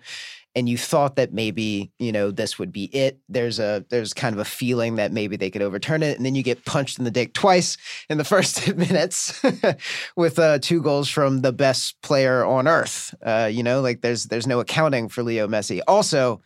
And 0.58 0.68
you 0.68 0.76
thought 0.76 1.18
that 1.18 1.34
maybe, 1.34 1.92
you 2.00 2.12
know, 2.12 2.32
this 2.32 2.58
would 2.58 2.72
be 2.72 2.86
it. 2.86 3.20
There's 3.30 3.60
a 3.60 3.86
there's 3.90 4.12
kind 4.14 4.34
of 4.34 4.40
a 4.40 4.46
feeling 4.46 4.96
that 4.96 5.12
maybe 5.12 5.38
they 5.38 5.52
could 5.52 5.62
overturn 5.62 6.02
it. 6.02 6.18
And 6.18 6.26
then 6.26 6.34
you 6.34 6.42
get 6.42 6.66
punched 6.66 6.98
in 6.98 7.06
the 7.06 7.12
dick 7.12 7.34
twice 7.34 7.78
in 8.10 8.18
the 8.18 8.24
first 8.34 8.58
10 8.58 8.76
minutes 8.76 9.40
with 10.16 10.40
uh, 10.40 10.58
two 10.58 10.82
goals 10.82 11.10
from 11.10 11.42
the 11.42 11.54
best 11.54 12.02
player 12.02 12.44
on 12.44 12.68
earth. 12.68 13.14
Uh, 13.22 13.50
you 13.52 13.62
know, 13.62 13.82
like 13.82 14.02
there's 14.02 14.26
there's 14.26 14.48
no 14.48 14.60
accounting 14.60 15.10
for 15.10 15.22
Leo 15.22 15.48
Messi. 15.48 15.80
Also, 15.88 16.42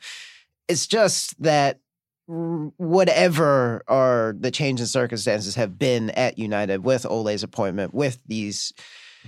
it's 0.68 0.88
just 0.88 1.42
that 1.42 1.80
whatever 2.28 3.84
are 3.88 4.36
the 4.40 4.52
change 4.52 4.80
in 4.80 4.88
circumstances 4.88 5.56
have 5.56 5.80
been 5.80 6.10
at 6.12 6.38
United 6.38 6.84
with 6.84 7.06
Ole's 7.06 7.44
appointment, 7.44 7.94
with 7.94 8.20
these 8.28 8.74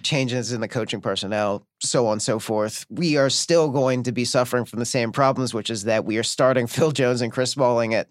changes 0.01 0.51
in 0.51 0.61
the 0.61 0.67
coaching 0.67 1.01
personnel, 1.01 1.65
so 1.79 2.07
on 2.07 2.13
and 2.13 2.21
so 2.21 2.39
forth, 2.39 2.85
we 2.89 3.15
are 3.17 3.29
still 3.29 3.69
going 3.69 4.03
to 4.03 4.11
be 4.11 4.25
suffering 4.25 4.65
from 4.65 4.79
the 4.79 4.85
same 4.85 5.11
problems, 5.11 5.53
which 5.53 5.69
is 5.69 5.83
that 5.83 6.03
we 6.05 6.17
are 6.17 6.23
starting 6.23 6.67
Phil 6.75 6.91
Jones 6.91 7.21
and 7.21 7.31
Chris 7.31 7.51
Smalling 7.51 7.93
at 7.93 8.09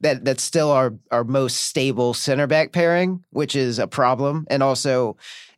that 0.00 0.24
that's 0.24 0.42
still 0.42 0.70
our 0.70 0.94
our 1.10 1.24
most 1.24 1.56
stable 1.64 2.14
center 2.14 2.46
back 2.46 2.72
pairing, 2.72 3.24
which 3.30 3.56
is 3.56 3.78
a 3.78 3.86
problem. 3.88 4.46
And 4.48 4.62
also 4.62 5.16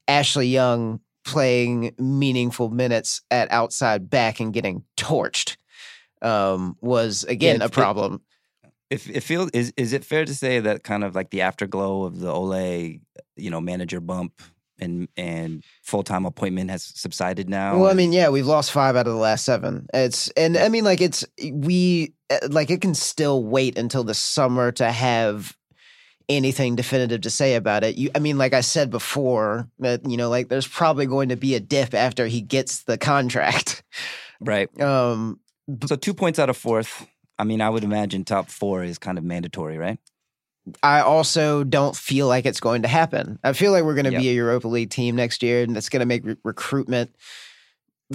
Ashley 0.09 0.47
Young 0.49 1.01
playing 1.24 1.93
meaningful 1.99 2.70
minutes 2.70 3.20
at 3.31 3.51
outside 3.51 4.09
back 4.09 4.39
and 4.41 4.53
getting 4.55 4.85
torched 4.97 5.57
um, 6.22 6.77
was 6.81 7.24
again 7.24 7.59
Yeah, 7.59 7.64
a 7.64 7.66
it- 7.66 7.72
problem. 7.72 8.22
If 8.89 9.11
it 9.11 9.24
feels 9.24 9.51
is 9.51 9.72
is 9.77 9.93
it 9.93 10.05
fair 10.05 10.24
to 10.24 10.33
say 10.33 10.61
that 10.61 10.85
kind 10.85 11.03
of 11.03 11.16
like 11.16 11.31
the 11.31 11.41
afterglow 11.43 12.05
of 12.05 12.20
the 12.20 12.33
Ole, 12.33 13.01
you 13.35 13.51
know, 13.51 13.61
manager 13.61 13.99
bump 14.01 14.41
and 14.79 15.09
and 15.16 15.64
full 15.83 16.03
time 16.03 16.27
appointment 16.27 16.70
has 16.70 16.85
subsided 16.85 17.49
now? 17.49 17.79
Well, 17.79 17.91
I 17.91 17.95
mean, 17.95 18.12
yeah, 18.12 18.29
we've 18.29 18.47
lost 18.47 18.72
five 18.72 18.97
out 18.97 19.07
of 19.07 19.12
the 19.12 19.18
last 19.18 19.45
seven. 19.45 19.87
It's 19.95 20.29
and 20.31 20.57
I 20.57 20.68
mean, 20.68 20.85
like 20.85 21.01
it's 21.01 21.24
we 21.53 22.14
uh, 22.31 22.49
like 22.51 22.70
it 22.70 22.81
can 22.81 22.95
still 22.95 23.45
wait 23.45 23.79
until 23.79 24.05
the 24.05 24.14
summer 24.14 24.72
to 24.72 24.91
have 24.91 25.57
anything 26.29 26.74
definitive 26.77 27.20
to 27.22 27.31
say 27.31 27.55
about 27.55 27.85
it. 27.85 27.97
You, 27.97 28.11
I 28.14 28.18
mean, 28.18 28.39
like 28.39 28.53
I 28.53 28.61
said 28.61 28.91
before, 28.91 29.68
that 29.79 30.09
you 30.09 30.16
know, 30.16 30.29
like 30.29 30.49
there's 30.49 30.66
probably 30.66 31.07
going 31.07 31.29
to 31.29 31.37
be 31.37 31.55
a 31.55 31.61
dip 31.61 31.95
after 31.95 32.27
he 32.27 32.41
gets 32.41 32.83
the 32.85 32.99
contract. 32.99 33.83
right. 34.41 34.68
Um, 34.81 35.41
So 35.87 35.97
two 35.97 36.14
points 36.14 36.39
out 36.39 36.51
of 36.51 36.57
fourth. 36.57 37.07
I 37.39 37.45
mean, 37.45 37.61
I 37.61 37.68
would 37.68 37.85
imagine 37.85 38.24
top 38.24 38.49
four 38.49 38.83
is 38.83 38.99
kind 38.99 39.18
of 39.18 39.24
mandatory, 39.24 39.77
right? 39.79 39.99
I 40.83 41.01
also 41.01 41.62
don't 41.64 41.95
feel 41.97 42.27
like 42.29 42.45
it's 42.47 42.61
going 42.61 42.83
to 42.83 42.89
happen. 42.89 43.39
I 43.45 43.53
feel 43.53 43.73
like 43.73 43.85
we're 43.85 43.95
going 43.95 44.07
to 44.07 44.12
Yep. 44.12 44.21
be 44.21 44.31
a 44.31 44.33
Europa 44.35 44.67
League 44.69 44.91
team 44.91 45.14
next 45.17 45.43
year, 45.43 45.62
and 45.62 45.77
that's 45.77 45.89
going 45.89 46.01
to 46.01 46.07
make 46.07 46.25
re- 46.25 46.37
recruitment 46.43 47.14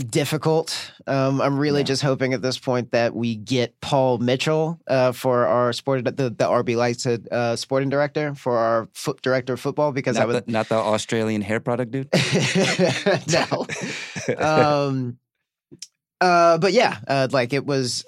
difficult. 0.09 0.91
Um, 1.05 1.41
I'm 1.41 1.57
really 1.57 1.81
Yeah. 1.81 1.85
just 1.85 2.01
hoping 2.01 2.33
at 2.33 2.41
this 2.41 2.57
point 2.57 2.91
that 2.91 3.13
we 3.13 3.35
get 3.35 3.79
Paul 3.81 4.19
Mitchell 4.19 4.79
uh, 4.87 5.11
for 5.11 5.45
our 5.47 5.73
sport 5.73 6.05
the 6.05 6.11
the 6.11 6.47
RB 6.47 6.75
Leipzig 6.77 7.27
uh, 7.31 7.55
sporting 7.57 7.89
director 7.89 8.33
for 8.35 8.57
our 8.57 8.87
foot 8.93 9.21
director 9.21 9.53
of 9.53 9.59
football 9.59 9.91
because 9.91 10.15
I 10.15 10.21
Not, 10.21 10.27
would 10.29 10.45
the, 10.45 10.51
not 10.51 10.69
the 10.69 10.75
Australian 10.75 11.41
hair 11.41 11.59
product 11.59 11.91
dude. 11.91 12.07
no. 13.33 13.65
um, 14.37 15.17
uh, 16.21 16.57
but 16.59 16.71
yeah, 16.71 16.99
uh, 17.07 17.27
like 17.31 17.51
it 17.51 17.65
was, 17.65 18.05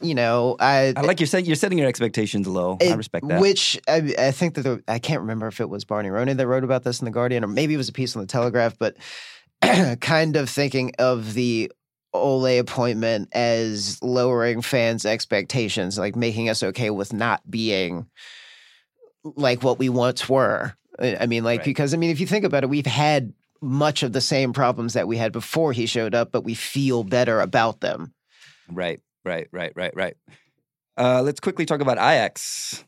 you 0.00 0.14
know, 0.14 0.56
I, 0.60 0.94
I 0.96 1.00
like 1.02 1.18
you're 1.20 1.26
setting 1.26 1.46
you're 1.46 1.56
setting 1.56 1.78
your 1.78 1.88
expectations 1.88 2.46
low. 2.46 2.78
I 2.80 2.94
respect 2.94 3.26
that. 3.28 3.40
Which 3.40 3.78
I, 3.88 4.14
I 4.16 4.30
think 4.30 4.54
that 4.54 4.62
the, 4.62 4.82
I 4.86 5.00
can't 5.00 5.20
remember 5.20 5.48
if 5.48 5.60
it 5.60 5.68
was 5.68 5.84
Barney 5.84 6.08
Ronay 6.08 6.36
that 6.36 6.46
wrote 6.46 6.64
about 6.64 6.84
this 6.84 7.00
in 7.00 7.04
the 7.04 7.10
Guardian, 7.10 7.42
or 7.42 7.48
maybe 7.48 7.74
it 7.74 7.76
was 7.76 7.88
a 7.88 7.92
piece 7.92 8.14
on 8.14 8.22
the 8.22 8.28
Telegraph. 8.28 8.78
But 8.78 8.96
kind 10.00 10.36
of 10.36 10.48
thinking 10.48 10.92
of 10.98 11.34
the 11.34 11.72
Ole 12.14 12.58
appointment 12.60 13.28
as 13.32 14.02
lowering 14.02 14.62
fans' 14.62 15.04
expectations, 15.04 15.98
like 15.98 16.14
making 16.16 16.48
us 16.48 16.62
okay 16.62 16.90
with 16.90 17.12
not 17.12 17.42
being 17.50 18.06
like 19.24 19.62
what 19.62 19.78
we 19.78 19.88
once 19.88 20.28
were. 20.28 20.74
I 21.00 21.16
I 21.22 21.26
mean, 21.26 21.42
like 21.42 21.58
Right. 21.60 21.64
because 21.64 21.94
I 21.94 21.96
mean, 21.96 22.10
if 22.10 22.20
you 22.20 22.26
think 22.26 22.44
about 22.44 22.62
it, 22.62 22.70
we've 22.70 22.86
had 22.86 23.32
much 23.60 24.02
of 24.02 24.12
the 24.12 24.20
same 24.20 24.52
problems 24.52 24.94
that 24.94 25.08
we 25.08 25.16
had 25.16 25.32
before 25.32 25.72
he 25.72 25.86
showed 25.86 26.14
up, 26.14 26.32
but 26.32 26.42
we 26.42 26.54
feel 26.54 27.04
better 27.04 27.40
about 27.40 27.80
them. 27.80 28.12
Right, 28.70 29.00
right, 29.24 29.48
right, 29.52 29.72
right, 29.74 29.94
right. 29.94 30.16
Uh, 30.96 31.22
let's 31.22 31.40
quickly 31.40 31.66
talk 31.66 31.80
about 31.80 31.98
Ajax. 31.98 32.84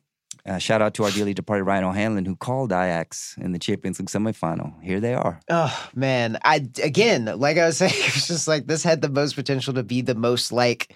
Uh, 0.46 0.56
shout 0.56 0.80
out 0.80 0.94
to 0.94 1.04
our 1.04 1.10
dearly 1.10 1.34
departed 1.34 1.64
Ryan 1.64 1.84
O'Hanlon, 1.84 2.24
who 2.24 2.34
called 2.34 2.72
Ajax 2.72 3.36
in 3.38 3.52
the 3.52 3.58
Champions 3.58 3.98
League 3.98 4.08
semifinal. 4.08 4.82
Here 4.82 4.98
they 4.98 5.12
are. 5.12 5.40
Oh 5.50 5.90
man, 5.94 6.38
I 6.42 6.66
again, 6.82 7.26
like 7.26 7.58
I 7.58 7.66
was 7.66 7.76
saying, 7.78 7.92
it's 7.94 8.28
just 8.28 8.48
like 8.48 8.66
this 8.66 8.82
had 8.82 9.02
the 9.02 9.10
most 9.10 9.34
potential 9.34 9.74
to 9.74 9.82
be 9.82 10.00
the 10.00 10.14
most 10.14 10.50
like 10.50 10.94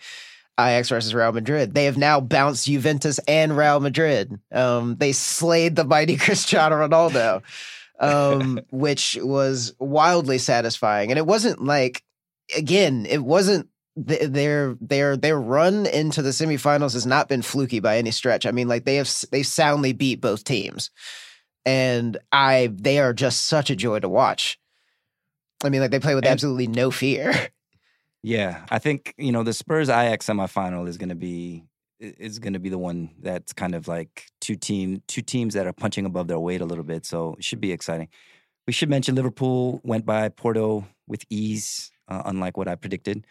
Ajax 0.59 0.89
versus 0.89 1.15
Real 1.15 1.33
Madrid. 1.33 1.75
They 1.75 1.85
have 1.85 1.99
now 1.99 2.21
bounced 2.21 2.67
Juventus 2.67 3.19
and 3.29 3.57
Real 3.57 3.81
Madrid. 3.81 4.39
Um, 4.51 4.97
they 4.97 5.13
slayed 5.13 5.77
the 5.77 5.85
mighty 5.85 6.17
Cristiano 6.19 6.77
Ronaldo, 6.77 7.43
um, 8.03 8.61
which 8.71 9.17
was 9.23 9.75
wildly 9.79 10.37
satisfying. 10.39 11.11
And 11.11 11.19
it 11.19 11.27
wasn't 11.27 11.65
like, 11.65 12.03
again, 12.57 13.07
it 13.09 13.25
wasn't 13.25 13.69
th- 14.07 14.29
their 14.31 14.77
their 14.81 15.17
their 15.17 15.41
run 15.41 15.87
into 15.87 16.21
the 16.21 16.31
semifinals 16.31 16.93
has 16.93 17.07
not 17.07 17.29
been 17.29 17.41
fluky 17.43 17.81
by 17.81 17.97
any 17.97 18.11
stretch. 18.11 18.45
I 18.45 18.51
mean, 18.51 18.69
like 18.69 18.85
they 18.85 18.97
have 18.97 19.11
they 19.31 19.43
soundly 19.43 19.93
beat 19.95 20.21
both 20.21 20.45
teams, 20.45 20.91
and 21.65 22.19
I 22.33 22.71
they 22.75 22.99
are 22.99 23.13
just 23.15 23.47
such 23.47 23.71
a 23.71 23.77
joy 23.77 24.01
to 24.01 24.09
watch. 24.09 24.59
I 25.65 25.69
mean, 25.69 25.81
like 25.81 25.93
they 25.93 26.01
play 26.01 26.15
with 26.15 26.25
And- 26.25 26.33
absolutely 26.33 26.67
no 26.67 26.91
fear. 26.91 27.33
Yeah, 28.25 28.65
I 28.71 28.79
think 28.79 29.15
you 29.19 29.33
know 29.33 29.43
the 29.43 29.53
Spurs 29.53 29.89
Ajax 29.89 30.27
semifinal 30.27 30.87
is 30.87 30.97
going 30.97 31.09
to 31.09 31.17
be 31.17 31.65
is 32.03 32.39
going 32.39 32.53
to 32.55 32.59
be 32.59 32.69
the 32.69 32.79
one 32.79 33.11
that's 33.21 33.53
kind 33.53 33.75
of 33.75 33.87
like 33.89 34.27
two 34.41 34.57
team 34.57 35.03
two 35.07 35.23
teams 35.23 35.55
that 35.55 35.67
are 35.67 35.73
punching 35.73 36.05
above 36.05 36.27
their 36.29 36.39
weight 36.41 36.61
a 36.61 36.65
little 36.65 36.85
bit. 36.85 37.07
So 37.07 37.35
it 37.39 37.45
should 37.45 37.61
be 37.61 37.73
exciting. 37.73 38.09
We 38.67 38.73
should 38.73 38.91
mention 38.91 39.15
Liverpool 39.15 39.81
went 39.85 40.05
by 40.07 40.29
Porto 40.29 40.87
with 41.07 41.25
ease, 41.31 41.91
uh, 42.09 42.23
unlike 42.25 42.57
what 42.57 42.69
I 42.69 42.75
predicted. 42.75 43.27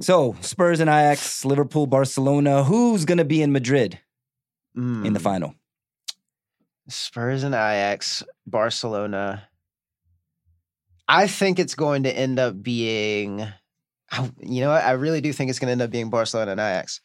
So 0.00 0.36
Spurs 0.40 0.80
and 0.80 0.88
Ajax, 0.90 1.44
Liverpool, 1.44 1.86
Barcelona. 1.86 2.64
Who's 2.64 3.04
going 3.04 3.18
to 3.18 3.24
be 3.24 3.42
in 3.42 3.52
Madrid 3.52 3.98
in 4.74 5.12
the 5.12 5.18
Mm. 5.20 5.22
final? 5.22 5.54
Spurs 6.88 7.42
and 7.42 7.54
Ajax, 7.54 8.22
Barcelona. 8.46 9.48
I 11.06 11.26
think 11.26 11.58
it's 11.58 11.74
going 11.74 12.02
to 12.04 12.12
end 12.16 12.38
up 12.38 12.62
being, 12.62 13.38
you 14.40 14.60
know, 14.60 14.70
what? 14.70 14.84
I 14.84 14.92
really 14.92 15.20
do 15.20 15.32
think 15.32 15.50
it's 15.50 15.58
going 15.58 15.68
to 15.68 15.72
end 15.72 15.82
up 15.82 15.90
being 15.90 16.10
Barcelona 16.10 16.52
and 16.52 16.60
Ajax. 16.60 17.00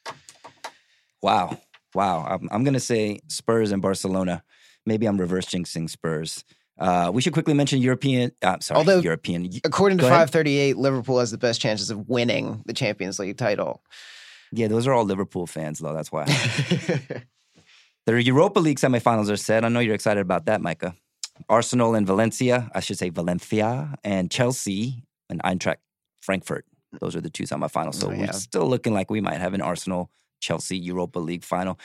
Wow, 1.23 1.57
wow. 1.95 2.25
I'm, 2.29 2.47
I'm 2.51 2.63
going 2.63 2.73
to 2.75 2.79
say 2.79 3.19
Spurs 3.29 3.71
and 3.71 3.81
Barcelona. 3.81 4.43
Maybe 4.85 5.05
I'm 5.07 5.17
reverse 5.17 5.45
jinxing 5.47 5.89
Spurs. 5.89 6.43
Uh, 6.77 7.09
we 7.13 7.21
should 7.21 7.33
quickly 7.33 7.53
mention 7.53 7.79
European. 7.81 8.31
Uh, 8.41 8.57
sorry, 8.59 8.77
Although- 8.77 8.99
European. 8.99 9.49
According 9.63 9.99
to 9.99 10.03
Go 10.03 10.09
538, 10.09 10.75
Liverpool 10.77 11.19
has 11.19 11.31
the 11.31 11.37
best 11.37 11.61
chances 11.61 11.89
of 11.89 12.09
winning 12.09 12.61
the 12.65 12.73
Champions 12.73 13.19
League 13.19 13.37
title. 13.37 13.81
Yeah, 14.51 14.67
those 14.67 14.85
are 14.85 14.93
all 14.93 15.05
Liverpool 15.05 15.47
fans, 15.47 15.79
though. 15.79 15.93
That's 15.93 16.11
why. 16.11 16.25
The 18.05 18.21
Europa 18.21 18.59
League 18.59 18.79
semifinals 18.79 19.29
are 19.31 19.37
set. 19.37 19.63
I 19.63 19.69
know 19.69 19.79
you're 19.79 19.95
excited 19.95 20.19
about 20.19 20.47
that, 20.47 20.59
Micah. 20.59 20.93
Arsenal 21.47 21.95
and 21.95 22.05
Valencia, 22.05 22.69
I 22.75 22.81
should 22.81 22.97
say 22.97 23.07
Valencia, 23.09 23.95
and 24.03 24.29
Chelsea 24.29 25.05
and 25.29 25.41
Eintracht 25.43 25.77
Frankfurt. 26.21 26.65
Those 26.99 27.15
are 27.15 27.21
the 27.21 27.29
two 27.29 27.43
semifinals. 27.43 27.95
So 27.95 28.09
Oh, 28.09 28.11
yeah. 28.11 28.25
we're 28.25 28.33
still 28.33 28.67
looking 28.67 28.93
like 28.93 29.09
we 29.09 29.21
might 29.21 29.39
have 29.39 29.53
an 29.53 29.61
Arsenal 29.61 30.11
Chelsea 30.43 30.77
Europa 30.77 31.19
League 31.19 31.43
final. 31.43 31.79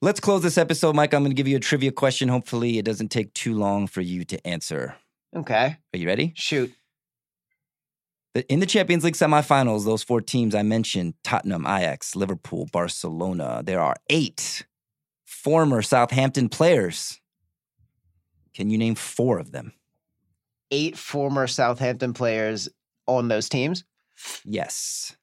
Let's 0.00 0.20
close 0.20 0.42
this 0.42 0.56
episode, 0.56 0.94
Mike. 0.94 1.12
I'm 1.12 1.22
going 1.22 1.32
to 1.32 1.34
give 1.34 1.48
you 1.48 1.56
a 1.56 1.60
trivia 1.60 1.90
question. 1.90 2.28
Hopefully, 2.28 2.78
it 2.78 2.84
doesn't 2.84 3.08
take 3.08 3.34
too 3.34 3.54
long 3.54 3.88
for 3.88 4.00
you 4.00 4.24
to 4.26 4.46
answer. 4.46 4.94
okay, 5.34 5.76
Are 5.92 5.98
you 5.98 6.06
ready? 6.06 6.32
shoot. 6.36 6.72
In 8.48 8.60
the 8.60 8.66
Champions 8.66 9.02
League 9.02 9.14
semifinals, 9.16 9.84
those 9.84 10.04
four 10.04 10.20
teams 10.20 10.54
I 10.54 10.62
mentioned 10.62 11.14
Tottenham, 11.24 11.66
Ajax, 11.66 12.14
Liverpool, 12.14 12.68
Barcelona 12.72 13.62
there 13.64 13.80
are 13.80 13.96
eight 14.08 14.64
former 15.24 15.82
Southampton 15.82 16.48
players. 16.48 17.20
Can 18.54 18.70
you 18.70 18.78
name 18.78 18.94
four 18.94 19.40
of 19.40 19.50
them? 19.50 19.72
Eight 20.70 20.96
former 20.96 21.48
Southampton 21.48 22.12
players 22.12 22.68
on 23.06 23.26
those 23.26 23.48
teams. 23.48 23.82
Yes. 24.44 25.16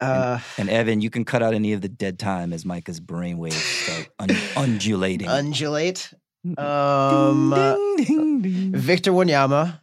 Uh, 0.00 0.38
And 0.58 0.70
Evan, 0.70 1.00
you 1.00 1.10
can 1.10 1.24
cut 1.24 1.42
out 1.42 1.52
any 1.54 1.72
of 1.72 1.82
the 1.82 1.88
dead 1.88 2.18
time 2.18 2.52
as 2.52 2.64
Micah's 2.64 3.00
brainwaves 3.00 3.52
start 3.52 4.08
un- 4.18 4.30
undulating. 4.56 5.28
undulate. 5.28 6.12
Um, 6.56 7.52
uh, 7.52 7.74
Ding, 7.98 8.40
ding, 8.40 8.40
ding. 8.42 8.72
Victor 8.74 9.12
Wanyama, 9.12 9.80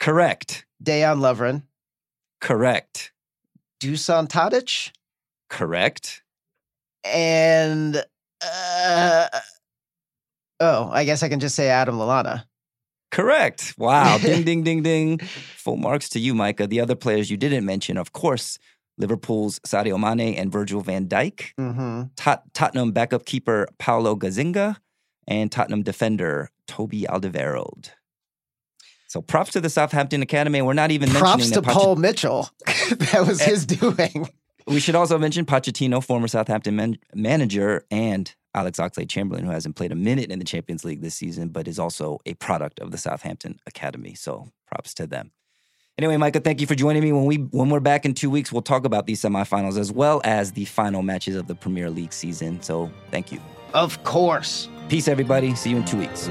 Correct. 0.00 0.66
Dejan 0.82 1.18
Lovren, 1.20 1.62
Correct. 2.40 3.12
Dusan 3.80 4.26
Tadic, 4.28 4.90
Correct. 5.48 6.22
and 7.04 8.02
uh, 8.42 9.28
Oh, 10.58 10.90
I 10.92 11.04
guess 11.04 11.22
I 11.22 11.28
can 11.28 11.38
just 11.40 11.54
say 11.54 11.68
Adam 11.68 11.96
Lallana. 11.96 12.44
Correct. 13.12 13.74
Wow. 13.78 14.18
ding, 14.18 14.42
ding, 14.48 14.62
ding, 14.62 14.82
ding. 14.82 15.18
Full 15.18 15.76
marks 15.76 16.08
to 16.10 16.18
you, 16.20 16.34
Micah. 16.34 16.66
The 16.66 16.80
other 16.80 16.94
players 16.96 17.30
you 17.30 17.36
didn't 17.36 17.64
mention, 17.64 17.96
of 17.96 18.12
course, 18.12 18.58
Liverpool's 19.00 19.58
Sadio 19.60 19.98
Mane 19.98 20.34
and 20.36 20.52
Virgil 20.52 20.80
van 20.80 21.06
Dijk, 21.08 21.54
Mm-hmm. 21.58 22.02
Tot- 22.16 22.44
Tottenham 22.54 22.92
backup 22.92 23.24
keeper 23.24 23.66
Paulo 23.78 24.14
Gazzaniga, 24.16 24.76
and 25.26 25.50
Tottenham 25.50 25.82
defender 25.82 26.50
Toby 26.66 27.02
Alderweireld. 27.08 27.90
So 29.08 29.20
props 29.20 29.52
to 29.52 29.60
the 29.60 29.70
Southampton 29.70 30.22
Academy. 30.22 30.62
We're 30.62 30.72
not 30.72 30.92
even 30.92 31.08
Props 31.10 31.38
mentioning 31.50 31.62
to 31.64 31.68
Poch- 31.68 31.72
Paul 31.72 31.96
Mitchell. 31.96 32.48
that 32.66 33.24
was 33.26 33.40
his 33.42 33.66
doing. 33.66 34.28
We 34.68 34.78
should 34.78 34.94
also 34.94 35.18
mention 35.18 35.46
Pochettino, 35.46 36.04
former 36.04 36.28
Southampton 36.28 36.76
man- 36.76 36.98
manager, 37.14 37.84
and 37.90 38.32
Alex 38.54 38.78
Oxlade 38.78 39.08
Chamberlain, 39.08 39.44
who 39.44 39.50
hasn't 39.50 39.74
played 39.74 39.90
a 39.90 39.96
minute 39.96 40.30
in 40.30 40.38
the 40.38 40.44
Champions 40.44 40.84
League 40.84 41.00
this 41.00 41.14
season, 41.16 41.48
but 41.48 41.66
is 41.66 41.78
also 41.78 42.18
a 42.26 42.34
product 42.34 42.78
of 42.78 42.92
the 42.92 42.98
Southampton 42.98 43.58
Academy. 43.66 44.14
So 44.14 44.48
props 44.66 44.94
to 44.94 45.06
them. 45.08 45.32
Anyway, 46.00 46.16
Micah, 46.16 46.40
thank 46.40 46.62
you 46.62 46.66
for 46.66 46.74
joining 46.74 47.02
me. 47.02 47.12
When 47.12 47.26
we 47.26 47.36
when 47.36 47.68
we're 47.68 47.78
back 47.78 48.06
in 48.06 48.14
two 48.14 48.30
weeks, 48.30 48.50
we'll 48.50 48.62
talk 48.62 48.86
about 48.86 49.06
these 49.06 49.20
semifinals 49.20 49.76
as 49.76 49.92
well 49.92 50.22
as 50.24 50.52
the 50.52 50.64
final 50.64 51.02
matches 51.02 51.36
of 51.36 51.46
the 51.46 51.54
Premier 51.54 51.90
League 51.90 52.14
season. 52.14 52.62
So 52.62 52.90
thank 53.10 53.30
you. 53.30 53.38
Of 53.74 54.02
course. 54.02 54.70
Peace, 54.88 55.08
everybody. 55.08 55.54
See 55.54 55.68
you 55.68 55.76
in 55.76 55.84
two 55.84 55.98
weeks. 55.98 56.30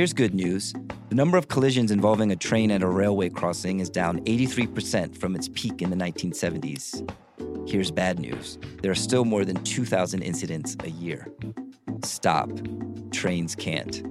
Here's 0.00 0.14
good 0.14 0.32
news. 0.32 0.72
The 1.10 1.14
number 1.14 1.36
of 1.36 1.48
collisions 1.48 1.90
involving 1.90 2.32
a 2.32 2.36
train 2.36 2.70
at 2.70 2.82
a 2.82 2.88
railway 2.88 3.28
crossing 3.28 3.80
is 3.80 3.90
down 3.90 4.24
83% 4.24 5.14
from 5.14 5.36
its 5.36 5.50
peak 5.52 5.82
in 5.82 5.90
the 5.90 5.96
1970s. 5.96 7.06
Here's 7.68 7.90
bad 7.90 8.18
news. 8.18 8.56
There 8.80 8.90
are 8.90 8.94
still 8.94 9.26
more 9.26 9.44
than 9.44 9.62
2,000 9.62 10.22
incidents 10.22 10.74
a 10.84 10.88
year. 10.88 11.30
Stop. 12.02 12.50
Trains 13.12 13.54
can't. 13.54 14.02